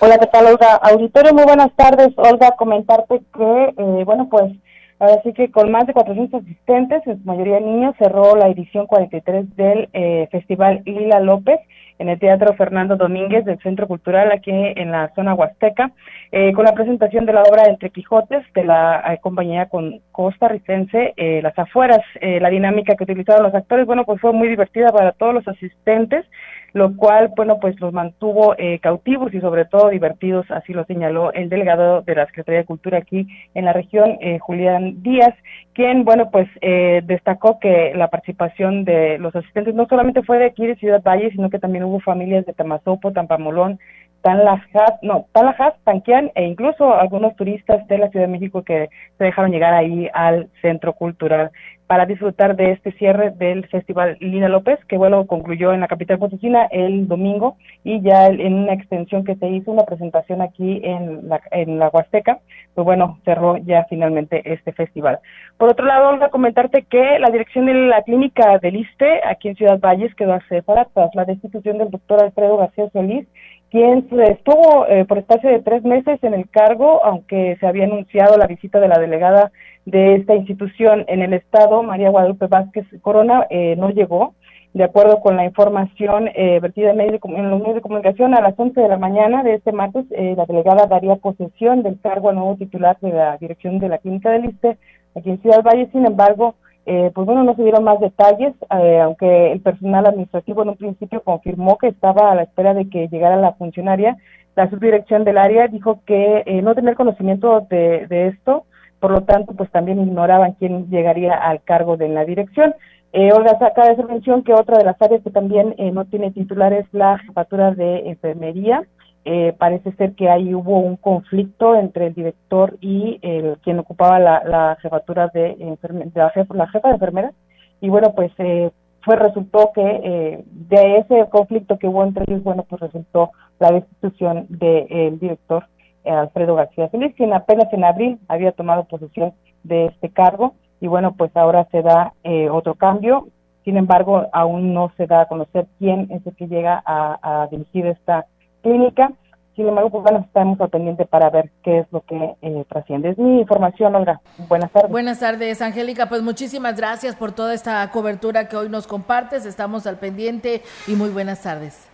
Hola, 0.00 0.18
¿qué 0.18 0.26
tal, 0.26 0.46
Olga? 0.48 0.74
Auditorio, 0.82 1.32
muy 1.32 1.44
buenas 1.44 1.74
tardes. 1.76 2.08
Olga, 2.16 2.54
comentarte 2.58 3.22
que, 3.34 3.74
eh, 3.78 4.04
bueno, 4.04 4.28
pues 4.30 4.52
Así 5.00 5.32
que 5.32 5.50
con 5.50 5.70
más 5.70 5.86
de 5.86 5.94
400 5.94 6.42
asistentes, 6.42 7.06
en 7.06 7.18
su 7.18 7.24
mayoría 7.24 7.58
niños, 7.58 7.94
cerró 7.98 8.36
la 8.36 8.48
edición 8.48 8.86
43 8.86 9.56
del 9.56 9.88
eh, 9.94 10.28
Festival 10.30 10.82
Lila 10.84 11.20
López 11.20 11.58
en 12.00 12.08
el 12.08 12.18
Teatro 12.18 12.54
Fernando 12.54 12.96
Domínguez 12.96 13.44
del 13.44 13.58
Centro 13.60 13.86
Cultural 13.86 14.32
aquí 14.32 14.50
en 14.50 14.90
la 14.90 15.12
zona 15.14 15.34
huasteca, 15.34 15.92
eh, 16.32 16.52
con 16.52 16.64
la 16.64 16.74
presentación 16.74 17.26
de 17.26 17.32
la 17.32 17.42
obra 17.42 17.64
Entre 17.68 17.90
Quijotes 17.90 18.44
de 18.54 18.64
la 18.64 19.04
eh, 19.06 19.18
compañía 19.20 19.66
con 19.66 20.00
costarricense 20.10 21.14
Las 21.42 21.58
Afueras. 21.58 22.00
la 22.20 22.50
dinámica 22.50 22.96
que 22.96 23.04
utilizaron 23.04 23.44
los 23.44 23.54
actores, 23.54 23.86
bueno, 23.86 24.04
pues 24.04 24.20
fue 24.20 24.32
muy 24.32 24.48
divertida 24.48 24.88
para 24.88 25.12
todos 25.12 25.34
los 25.34 25.46
asistentes 25.46 26.26
lo 26.72 26.96
cual, 26.96 27.32
bueno, 27.36 27.58
pues 27.60 27.80
los 27.80 27.92
mantuvo 27.92 28.54
eh, 28.58 28.78
cautivos 28.80 29.32
y 29.34 29.40
sobre 29.40 29.64
todo 29.64 29.88
divertidos, 29.88 30.50
así 30.50 30.72
lo 30.72 30.84
señaló 30.84 31.32
el 31.32 31.48
delegado 31.48 32.02
de 32.02 32.14
la 32.14 32.26
Secretaría 32.26 32.60
de 32.60 32.66
Cultura 32.66 32.98
aquí 32.98 33.26
en 33.54 33.64
la 33.64 33.72
región, 33.72 34.18
eh, 34.20 34.38
Julián 34.38 35.02
Díaz, 35.02 35.34
quien, 35.72 36.04
bueno, 36.04 36.30
pues 36.30 36.48
eh, 36.60 37.02
destacó 37.04 37.58
que 37.58 37.92
la 37.94 38.08
participación 38.08 38.84
de 38.84 39.18
los 39.18 39.34
asistentes 39.34 39.74
no 39.74 39.86
solamente 39.86 40.22
fue 40.22 40.38
de 40.38 40.46
aquí 40.46 40.66
de 40.66 40.76
Ciudad 40.76 41.02
Valle, 41.02 41.30
sino 41.30 41.50
que 41.50 41.58
también 41.58 41.84
hubo 41.84 42.00
familias 42.00 42.46
de 42.46 42.52
Tamazopo, 42.52 43.12
Tampamolón, 43.12 43.78
Tanlajas, 44.22 44.98
no, 45.02 45.26
Tanlajas, 45.32 45.74
Tanquián 45.84 46.30
e 46.34 46.44
incluso 46.44 46.94
algunos 46.94 47.34
turistas 47.36 47.86
de 47.88 47.98
la 47.98 48.08
Ciudad 48.10 48.26
de 48.26 48.32
México 48.32 48.62
que 48.62 48.88
se 49.18 49.24
dejaron 49.24 49.50
llegar 49.50 49.74
ahí 49.74 50.08
al 50.12 50.48
Centro 50.60 50.92
Cultural 50.92 51.50
para 51.90 52.06
disfrutar 52.06 52.54
de 52.54 52.70
este 52.70 52.92
cierre 52.92 53.32
del 53.32 53.66
Festival 53.66 54.16
Lina 54.20 54.48
López, 54.48 54.78
que 54.86 54.96
bueno, 54.96 55.26
concluyó 55.26 55.72
en 55.72 55.80
la 55.80 55.88
capital 55.88 56.20
potosina 56.20 56.66
el 56.70 57.08
domingo 57.08 57.56
y 57.82 58.00
ya 58.00 58.26
en 58.26 58.54
una 58.54 58.74
extensión 58.74 59.24
que 59.24 59.34
se 59.34 59.48
hizo, 59.48 59.72
una 59.72 59.82
presentación 59.82 60.40
aquí 60.40 60.80
en 60.84 61.28
la, 61.28 61.40
en 61.50 61.80
la 61.80 61.88
Huasteca, 61.88 62.38
pues 62.76 62.84
bueno, 62.84 63.18
cerró 63.24 63.56
ya 63.56 63.86
finalmente 63.90 64.40
este 64.44 64.70
festival. 64.70 65.18
Por 65.58 65.68
otro 65.68 65.84
lado, 65.84 66.10
Olga, 66.10 66.28
comentarte 66.28 66.84
que 66.88 67.18
la 67.18 67.30
dirección 67.30 67.66
de 67.66 67.74
la 67.74 68.02
clínica 68.02 68.58
del 68.58 68.76
ISTE 68.76 69.22
aquí 69.28 69.48
en 69.48 69.56
Ciudad 69.56 69.80
Valles 69.80 70.14
quedó 70.14 70.34
acéfala 70.34 70.86
tras 70.94 71.12
la 71.16 71.24
destitución 71.24 71.78
del 71.78 71.90
doctor 71.90 72.22
Alfredo 72.22 72.56
García 72.56 72.88
Solís, 72.90 73.26
quien 73.70 74.06
estuvo 74.28 74.86
eh, 74.86 75.04
por 75.04 75.18
espacio 75.18 75.48
de 75.48 75.60
tres 75.60 75.84
meses 75.84 76.22
en 76.22 76.34
el 76.34 76.48
cargo, 76.50 77.04
aunque 77.04 77.56
se 77.60 77.66
había 77.66 77.84
anunciado 77.84 78.36
la 78.36 78.46
visita 78.46 78.80
de 78.80 78.88
la 78.88 78.98
delegada 78.98 79.52
de 79.86 80.16
esta 80.16 80.34
institución 80.34 81.04
en 81.08 81.22
el 81.22 81.32
estado, 81.34 81.82
María 81.82 82.10
Guadalupe 82.10 82.46
Vázquez 82.46 82.86
Corona, 83.00 83.46
eh, 83.50 83.76
no 83.76 83.90
llegó. 83.90 84.34
De 84.72 84.84
acuerdo 84.84 85.18
con 85.20 85.36
la 85.36 85.44
información 85.44 86.28
eh, 86.28 86.60
vertida 86.60 86.90
en, 86.90 87.00
en, 87.00 87.50
los 87.50 87.58
medios 87.58 87.74
de 87.74 87.80
comunicación, 87.80 88.34
a 88.34 88.40
las 88.40 88.54
11 88.56 88.80
de 88.80 88.88
la 88.88 88.98
mañana 88.98 89.42
de 89.42 89.54
este 89.54 89.72
martes, 89.72 90.04
eh, 90.12 90.34
la 90.36 90.46
delegada 90.46 90.86
daría 90.86 91.16
posesión 91.16 91.82
del 91.82 91.98
cargo 92.00 92.28
al 92.28 92.36
nuevo 92.36 92.54
titular 92.54 92.96
de 93.00 93.10
la 93.10 93.36
dirección 93.38 93.80
de 93.80 93.88
la 93.88 93.98
clínica 93.98 94.30
del 94.30 94.44
ISTE 94.44 94.78
aquí 95.16 95.30
en 95.30 95.42
Ciudad 95.42 95.64
Valle. 95.64 95.88
Sin 95.90 96.06
embargo, 96.06 96.54
pues 96.84 97.26
bueno, 97.26 97.44
no 97.44 97.54
se 97.54 97.62
dieron 97.62 97.84
más 97.84 98.00
detalles, 98.00 98.54
aunque 98.68 99.52
el 99.52 99.60
personal 99.60 100.06
administrativo 100.06 100.62
en 100.62 100.70
un 100.70 100.76
principio 100.76 101.22
confirmó 101.22 101.78
que 101.78 101.88
estaba 101.88 102.32
a 102.32 102.34
la 102.34 102.42
espera 102.42 102.74
de 102.74 102.88
que 102.88 103.08
llegara 103.08 103.36
la 103.36 103.52
funcionaria. 103.52 104.16
La 104.56 104.68
subdirección 104.68 105.24
del 105.24 105.38
área 105.38 105.68
dijo 105.68 106.00
que 106.04 106.60
no 106.62 106.74
tener 106.74 106.96
conocimiento 106.96 107.66
de, 107.70 108.06
de 108.08 108.28
esto 108.28 108.64
por 109.00 109.10
lo 109.10 109.22
tanto, 109.22 109.54
pues 109.54 109.70
también 109.70 109.98
ignoraban 109.98 110.52
quién 110.52 110.88
llegaría 110.90 111.34
al 111.34 111.62
cargo 111.62 111.96
de 111.96 112.08
la 112.08 112.24
dirección. 112.24 112.74
Eh, 113.12 113.32
Olga 113.32 113.58
saca 113.58 113.92
de 113.92 114.04
mención 114.04 114.44
que 114.44 114.52
otra 114.52 114.78
de 114.78 114.84
las 114.84 115.00
áreas 115.02 115.22
que 115.22 115.30
también 115.30 115.74
eh, 115.78 115.90
no 115.90 116.04
tiene 116.04 116.30
titular 116.30 116.72
es 116.74 116.86
la 116.92 117.18
jefatura 117.18 117.72
de 117.72 118.10
enfermería. 118.10 118.84
Eh, 119.24 119.54
parece 119.58 119.92
ser 119.92 120.14
que 120.14 120.30
ahí 120.30 120.54
hubo 120.54 120.78
un 120.78 120.96
conflicto 120.96 121.74
entre 121.74 122.06
el 122.06 122.14
director 122.14 122.76
y 122.80 123.18
el 123.22 123.58
quien 123.58 123.78
ocupaba 123.78 124.18
la, 124.18 124.78
jefatura 124.80 125.28
de, 125.28 125.76
la, 126.14 126.30
jefa, 126.30 126.54
la 126.54 126.68
jefa 126.68 126.88
de 126.88 126.94
enfermeras. 126.94 127.34
Y 127.80 127.88
bueno, 127.88 128.12
pues 128.14 128.32
eh, 128.38 128.70
fue 129.02 129.16
resultó 129.16 129.72
que 129.74 129.82
eh, 129.82 130.44
de 130.46 130.98
ese 130.98 131.28
conflicto 131.30 131.78
que 131.78 131.88
hubo 131.88 132.04
entre 132.04 132.24
ellos, 132.28 132.42
bueno, 132.42 132.64
pues 132.68 132.80
resultó 132.80 133.30
la 133.58 133.72
destitución 133.72 134.46
del 134.48 135.18
director 135.18 135.64
eh, 136.04 136.10
Alfredo 136.10 136.54
García 136.54 136.88
Feliz, 136.88 137.14
quien 137.14 137.32
apenas 137.32 137.72
en 137.72 137.84
abril 137.84 138.18
había 138.28 138.52
tomado 138.52 138.84
posesión 138.84 139.34
de 139.64 139.86
este 139.86 140.08
cargo 140.08 140.54
y 140.80 140.86
bueno, 140.86 141.14
pues 141.14 141.30
ahora 141.36 141.68
se 141.70 141.82
da 141.82 142.14
eh, 142.24 142.48
otro 142.48 142.74
cambio. 142.74 143.28
Sin 143.64 143.76
embargo, 143.76 144.26
aún 144.32 144.72
no 144.72 144.90
se 144.96 145.06
da 145.06 145.22
a 145.22 145.28
conocer 145.28 145.66
quién 145.78 146.08
es 146.10 146.26
el 146.26 146.34
que 146.34 146.48
llega 146.48 146.82
a, 146.86 147.46
dirigir 147.50 147.86
esta 147.86 148.24
clínica. 148.62 149.12
Sin 149.56 149.68
embargo, 149.68 149.90
pues 149.90 150.04
bueno, 150.04 150.24
estamos 150.24 150.60
al 150.60 150.70
pendiente 150.70 151.04
para 151.04 151.28
ver 151.28 151.50
qué 151.62 151.80
es 151.80 151.86
lo 151.90 152.02
que 152.02 152.36
eh, 152.40 152.64
trasciende. 152.68 153.10
Es 153.10 153.18
mi 153.18 153.40
información, 153.40 153.94
Olga. 153.94 154.20
Buenas 154.48 154.70
tardes. 154.70 154.90
Buenas 154.90 155.20
tardes, 155.20 155.60
Angélica. 155.60 156.08
Pues 156.08 156.22
muchísimas 156.22 156.76
gracias 156.76 157.16
por 157.16 157.32
toda 157.32 157.52
esta 157.52 157.90
cobertura 157.90 158.48
que 158.48 158.56
hoy 158.56 158.68
nos 158.68 158.86
compartes. 158.86 159.44
Estamos 159.44 159.86
al 159.86 159.98
pendiente 159.98 160.62
y 160.86 160.92
muy 160.92 161.10
buenas 161.10 161.42
tardes. 161.42 161.89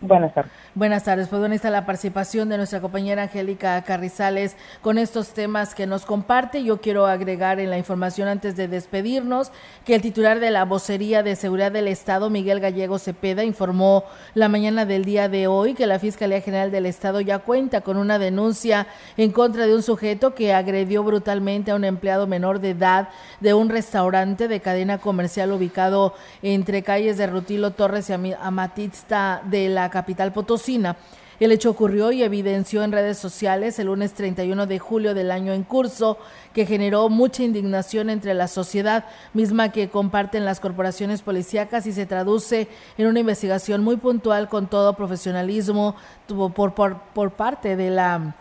Buenas 0.00 0.34
tardes. 0.34 0.52
Buenas 0.74 1.04
tardes. 1.04 1.28
Pues 1.28 1.40
bueno, 1.40 1.54
está 1.54 1.70
la 1.70 1.86
participación 1.86 2.50
de 2.50 2.58
nuestra 2.58 2.82
compañera 2.82 3.22
Angélica 3.22 3.80
Carrizales 3.80 4.54
con 4.82 4.98
estos 4.98 5.28
temas 5.30 5.74
que 5.74 5.86
nos 5.86 6.04
comparte. 6.04 6.62
Yo 6.62 6.82
quiero 6.82 7.06
agregar 7.06 7.60
en 7.60 7.70
la 7.70 7.78
información 7.78 8.28
antes 8.28 8.56
de 8.56 8.68
despedirnos 8.68 9.52
que 9.86 9.94
el 9.94 10.02
titular 10.02 10.38
de 10.38 10.50
la 10.50 10.66
vocería 10.66 11.22
de 11.22 11.34
seguridad 11.34 11.72
del 11.72 11.88
Estado, 11.88 12.28
Miguel 12.28 12.60
Gallego 12.60 12.98
Cepeda, 12.98 13.42
informó 13.42 14.04
la 14.34 14.50
mañana 14.50 14.84
del 14.84 15.06
día 15.06 15.30
de 15.30 15.46
hoy 15.46 15.72
que 15.72 15.86
la 15.86 15.98
Fiscalía 15.98 16.42
General 16.42 16.70
del 16.70 16.84
Estado 16.84 17.22
ya 17.22 17.38
cuenta 17.38 17.80
con 17.80 17.96
una 17.96 18.18
denuncia 18.18 18.88
en 19.16 19.32
contra 19.32 19.66
de 19.66 19.74
un 19.74 19.82
sujeto 19.82 20.34
que 20.34 20.52
agredió 20.52 21.04
brutalmente 21.04 21.70
a 21.70 21.74
un 21.74 21.84
empleado 21.84 22.26
menor 22.26 22.60
de 22.60 22.70
edad 22.70 23.08
de 23.40 23.54
un 23.54 23.70
restaurante 23.70 24.46
de 24.46 24.60
cadena 24.60 24.98
comercial 24.98 25.52
ubicado 25.52 26.12
entre 26.42 26.82
calles 26.82 27.16
de 27.16 27.28
Rutilo 27.28 27.70
Torres 27.70 28.10
y 28.10 28.12
Amatista 28.12 29.40
de 29.46 29.70
la 29.70 29.85
capital 29.90 30.32
potosina. 30.32 30.96
El 31.38 31.52
hecho 31.52 31.70
ocurrió 31.70 32.12
y 32.12 32.22
evidenció 32.22 32.82
en 32.82 32.92
redes 32.92 33.18
sociales 33.18 33.78
el 33.78 33.88
lunes 33.88 34.14
31 34.14 34.66
de 34.66 34.78
julio 34.78 35.12
del 35.12 35.30
año 35.30 35.52
en 35.52 35.64
curso, 35.64 36.16
que 36.54 36.64
generó 36.64 37.10
mucha 37.10 37.42
indignación 37.42 38.08
entre 38.08 38.32
la 38.32 38.48
sociedad, 38.48 39.04
misma 39.34 39.70
que 39.70 39.90
comparten 39.90 40.46
las 40.46 40.60
corporaciones 40.60 41.20
policíacas 41.20 41.86
y 41.86 41.92
se 41.92 42.06
traduce 42.06 42.68
en 42.96 43.06
una 43.06 43.20
investigación 43.20 43.84
muy 43.84 43.96
puntual 43.96 44.48
con 44.48 44.66
todo 44.66 44.94
profesionalismo 44.94 45.94
por, 46.26 46.74
por, 46.74 47.00
por 47.12 47.32
parte 47.32 47.76
de 47.76 47.90
la 47.90 48.34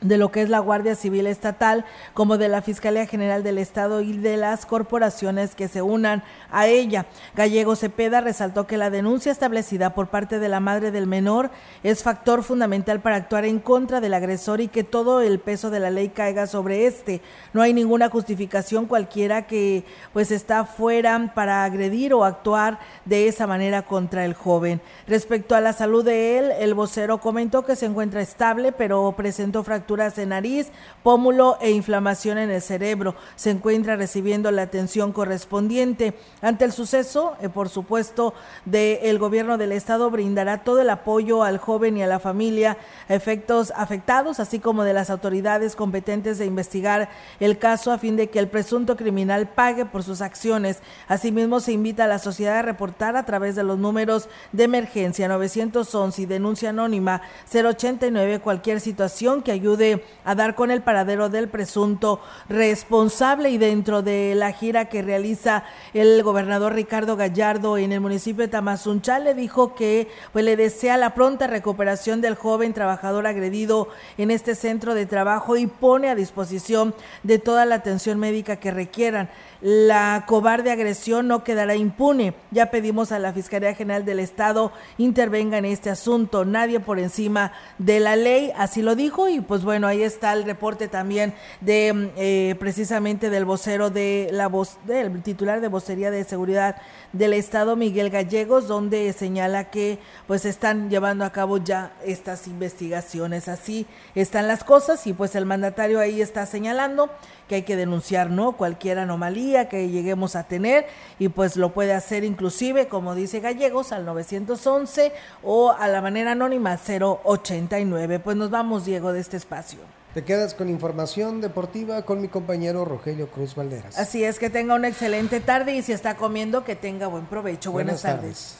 de 0.00 0.18
lo 0.18 0.30
que 0.30 0.42
es 0.42 0.48
la 0.48 0.60
Guardia 0.60 0.94
Civil 0.94 1.26
Estatal, 1.26 1.84
como 2.14 2.38
de 2.38 2.48
la 2.48 2.62
Fiscalía 2.62 3.06
General 3.06 3.42
del 3.42 3.58
Estado 3.58 4.00
y 4.00 4.16
de 4.16 4.36
las 4.36 4.64
corporaciones 4.64 5.54
que 5.54 5.68
se 5.68 5.82
unan 5.82 6.22
a 6.50 6.66
ella. 6.66 7.06
Gallego 7.34 7.74
Cepeda 7.74 8.20
resaltó 8.20 8.66
que 8.66 8.76
la 8.76 8.90
denuncia 8.90 9.32
establecida 9.32 9.94
por 9.94 10.08
parte 10.08 10.38
de 10.38 10.48
la 10.48 10.60
madre 10.60 10.90
del 10.90 11.06
menor 11.06 11.50
es 11.82 12.02
factor 12.02 12.42
fundamental 12.42 13.00
para 13.00 13.16
actuar 13.16 13.44
en 13.44 13.58
contra 13.58 14.00
del 14.00 14.14
agresor 14.14 14.60
y 14.60 14.68
que 14.68 14.84
todo 14.84 15.20
el 15.20 15.40
peso 15.40 15.70
de 15.70 15.80
la 15.80 15.90
ley 15.90 16.10
caiga 16.10 16.46
sobre 16.46 16.86
este. 16.86 17.20
No 17.52 17.62
hay 17.62 17.74
ninguna 17.74 18.08
justificación 18.08 18.86
cualquiera 18.86 19.46
que 19.46 19.84
pues 20.12 20.30
está 20.30 20.64
fuera 20.64 21.32
para 21.34 21.64
agredir 21.64 22.14
o 22.14 22.24
actuar 22.24 22.78
de 23.04 23.28
esa 23.28 23.46
manera 23.46 23.82
contra 23.82 24.24
el 24.24 24.34
joven. 24.34 24.80
Respecto 25.06 25.56
a 25.56 25.60
la 25.60 25.72
salud 25.72 26.04
de 26.04 26.38
él, 26.38 26.52
el 26.60 26.74
vocero 26.74 27.18
comentó 27.18 27.64
que 27.64 27.76
se 27.76 27.86
encuentra 27.86 28.20
estable, 28.20 28.72
pero 28.72 29.12
presentó 29.16 29.64
fracturas 29.64 29.87
fracturas 29.88 30.16
de 30.16 30.26
nariz, 30.26 30.66
pómulo 31.02 31.56
e 31.62 31.70
inflamación 31.70 32.36
en 32.36 32.50
el 32.50 32.60
cerebro. 32.60 33.14
Se 33.36 33.48
encuentra 33.48 33.96
recibiendo 33.96 34.50
la 34.50 34.60
atención 34.60 35.12
correspondiente. 35.12 36.12
Ante 36.42 36.66
el 36.66 36.72
suceso, 36.72 37.38
eh, 37.40 37.48
por 37.48 37.70
supuesto, 37.70 38.34
del 38.66 39.18
gobierno 39.18 39.56
del 39.56 39.72
estado 39.72 40.10
brindará 40.10 40.62
todo 40.62 40.82
el 40.82 40.90
apoyo 40.90 41.42
al 41.42 41.56
joven 41.56 41.96
y 41.96 42.02
a 42.02 42.06
la 42.06 42.18
familia, 42.18 42.76
efectos 43.08 43.72
afectados, 43.76 44.40
así 44.40 44.58
como 44.58 44.84
de 44.84 44.92
las 44.92 45.08
autoridades 45.08 45.74
competentes 45.74 46.36
de 46.36 46.44
investigar 46.44 47.08
el 47.40 47.56
caso 47.56 47.90
a 47.90 47.96
fin 47.96 48.14
de 48.16 48.28
que 48.28 48.40
el 48.40 48.48
presunto 48.48 48.94
criminal 48.94 49.48
pague 49.48 49.86
por 49.86 50.02
sus 50.02 50.20
acciones. 50.20 50.82
Asimismo, 51.06 51.60
se 51.60 51.72
invita 51.72 52.04
a 52.04 52.08
la 52.08 52.18
sociedad 52.18 52.58
a 52.58 52.62
reportar 52.62 53.16
a 53.16 53.24
través 53.24 53.56
de 53.56 53.62
los 53.62 53.78
números 53.78 54.28
de 54.52 54.64
emergencia 54.64 55.28
911 55.28 56.20
y 56.20 56.26
denuncia 56.26 56.68
anónima 56.68 57.22
089 57.50 58.40
cualquier 58.40 58.82
situación 58.82 59.40
que 59.40 59.52
ayude 59.52 59.77
a 60.24 60.34
dar 60.34 60.54
con 60.54 60.70
el 60.70 60.82
paradero 60.82 61.28
del 61.28 61.48
presunto 61.48 62.20
responsable 62.48 63.50
y 63.50 63.58
dentro 63.58 64.02
de 64.02 64.34
la 64.34 64.52
gira 64.52 64.88
que 64.88 65.02
realiza 65.02 65.64
el 65.94 66.22
gobernador 66.22 66.74
Ricardo 66.74 67.16
Gallardo 67.16 67.78
en 67.78 67.92
el 67.92 68.00
municipio 68.00 68.42
de 68.42 68.48
Tamazunchal 68.48 69.24
le 69.24 69.34
dijo 69.34 69.74
que 69.74 70.08
pues 70.32 70.44
le 70.44 70.56
desea 70.56 70.96
la 70.96 71.14
pronta 71.14 71.46
recuperación 71.46 72.20
del 72.20 72.34
joven 72.34 72.74
trabajador 72.74 73.26
agredido 73.26 73.88
en 74.16 74.30
este 74.30 74.54
centro 74.54 74.94
de 74.94 75.06
trabajo 75.06 75.56
y 75.56 75.66
pone 75.66 76.10
a 76.10 76.14
disposición 76.14 76.94
de 77.22 77.38
toda 77.38 77.64
la 77.64 77.76
atención 77.76 78.18
médica 78.18 78.56
que 78.56 78.70
requieran. 78.70 79.28
La 79.60 80.24
cobarde 80.28 80.70
agresión 80.70 81.26
no 81.26 81.42
quedará 81.42 81.74
impune. 81.74 82.34
Ya 82.52 82.70
pedimos 82.70 83.10
a 83.10 83.18
la 83.18 83.32
Fiscalía 83.32 83.74
General 83.74 84.04
del 84.04 84.20
Estado 84.20 84.70
intervenga 84.98 85.58
en 85.58 85.64
este 85.64 85.90
asunto. 85.90 86.44
Nadie 86.44 86.78
por 86.78 87.00
encima 87.00 87.52
de 87.78 87.98
la 87.98 88.14
ley, 88.14 88.52
así 88.56 88.82
lo 88.82 88.94
dijo. 88.94 89.28
Y 89.28 89.40
pues 89.40 89.64
bueno, 89.64 89.88
ahí 89.88 90.02
está 90.02 90.32
el 90.32 90.44
reporte 90.44 90.86
también 90.86 91.34
de 91.60 92.12
eh, 92.16 92.54
precisamente 92.60 93.30
del 93.30 93.44
vocero 93.44 93.90
de 93.90 94.28
la 94.30 94.46
voz, 94.46 94.78
del 94.86 95.22
titular 95.22 95.60
de 95.60 95.66
vocería 95.66 96.12
de 96.12 96.22
seguridad 96.22 96.76
del 97.12 97.32
Estado, 97.32 97.74
Miguel 97.74 98.10
Gallegos, 98.10 98.68
donde 98.68 99.12
señala 99.12 99.70
que 99.70 99.98
pues 100.28 100.44
están 100.44 100.88
llevando 100.88 101.24
a 101.24 101.32
cabo 101.32 101.58
ya 101.58 101.92
estas 102.04 102.46
investigaciones. 102.46 103.48
Así 103.48 103.86
están 104.14 104.46
las 104.46 104.62
cosas 104.62 105.04
y 105.08 105.14
pues 105.14 105.34
el 105.34 105.46
mandatario 105.46 105.98
ahí 105.98 106.22
está 106.22 106.46
señalando 106.46 107.10
que 107.48 107.56
hay 107.56 107.62
que 107.62 107.76
denunciar, 107.76 108.30
¿no? 108.30 108.52
Cualquier 108.52 108.98
anomalía 108.98 109.68
que 109.68 109.88
lleguemos 109.88 110.36
a 110.36 110.44
tener 110.44 110.86
y 111.18 111.28
pues 111.28 111.56
lo 111.56 111.72
puede 111.72 111.94
hacer 111.94 112.22
inclusive, 112.22 112.86
como 112.86 113.14
dice 113.14 113.40
Gallegos, 113.40 113.92
al 113.92 114.04
911 114.04 115.12
o 115.42 115.72
a 115.72 115.88
la 115.88 116.00
manera 116.00 116.32
anónima 116.32 116.78
089. 116.78 118.20
Pues 118.20 118.36
nos 118.36 118.50
vamos, 118.50 118.84
Diego, 118.84 119.12
de 119.12 119.20
este 119.20 119.36
espacio. 119.36 119.80
Te 120.14 120.24
quedas 120.24 120.54
con 120.54 120.68
información 120.68 121.40
deportiva 121.40 122.02
con 122.02 122.20
mi 122.20 122.28
compañero 122.28 122.84
Rogelio 122.84 123.28
Cruz 123.30 123.54
Valderas. 123.54 123.98
Así 123.98 124.24
es, 124.24 124.38
que 124.38 124.50
tenga 124.50 124.74
una 124.74 124.88
excelente 124.88 125.40
tarde 125.40 125.74
y 125.74 125.82
si 125.82 125.92
está 125.92 126.16
comiendo, 126.16 126.64
que 126.64 126.76
tenga 126.76 127.06
buen 127.06 127.26
provecho. 127.26 127.72
Buenas, 127.72 128.02
tardes. 128.02 128.56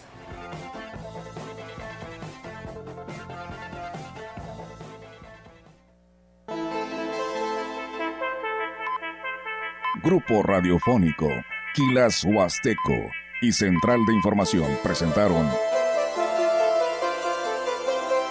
Grupo 10.02 10.44
Radiofónico, 10.44 11.28
Quilas 11.74 12.22
Huasteco 12.22 13.10
y 13.42 13.50
Central 13.50 14.06
de 14.06 14.14
Información 14.14 14.78
presentaron 14.80 15.48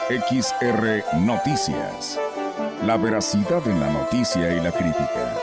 XR 0.08 1.04
Noticias. 1.26 2.18
La 2.86 2.96
veracidad 2.96 3.68
en 3.68 3.82
la 3.82 3.92
noticia 3.92 4.56
y 4.56 4.62
la 4.62 4.72
crítica. 4.72 5.36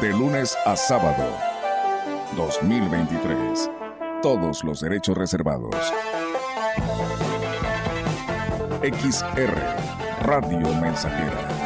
De 0.00 0.10
lunes 0.10 0.56
a 0.64 0.74
sábado. 0.74 1.32
2023. 2.36 3.70
Todos 4.20 4.64
los 4.64 4.80
derechos 4.80 5.16
reservados. 5.16 5.76
XR 8.82 9.54
Radio 10.22 10.74
Mensajera 10.80 11.63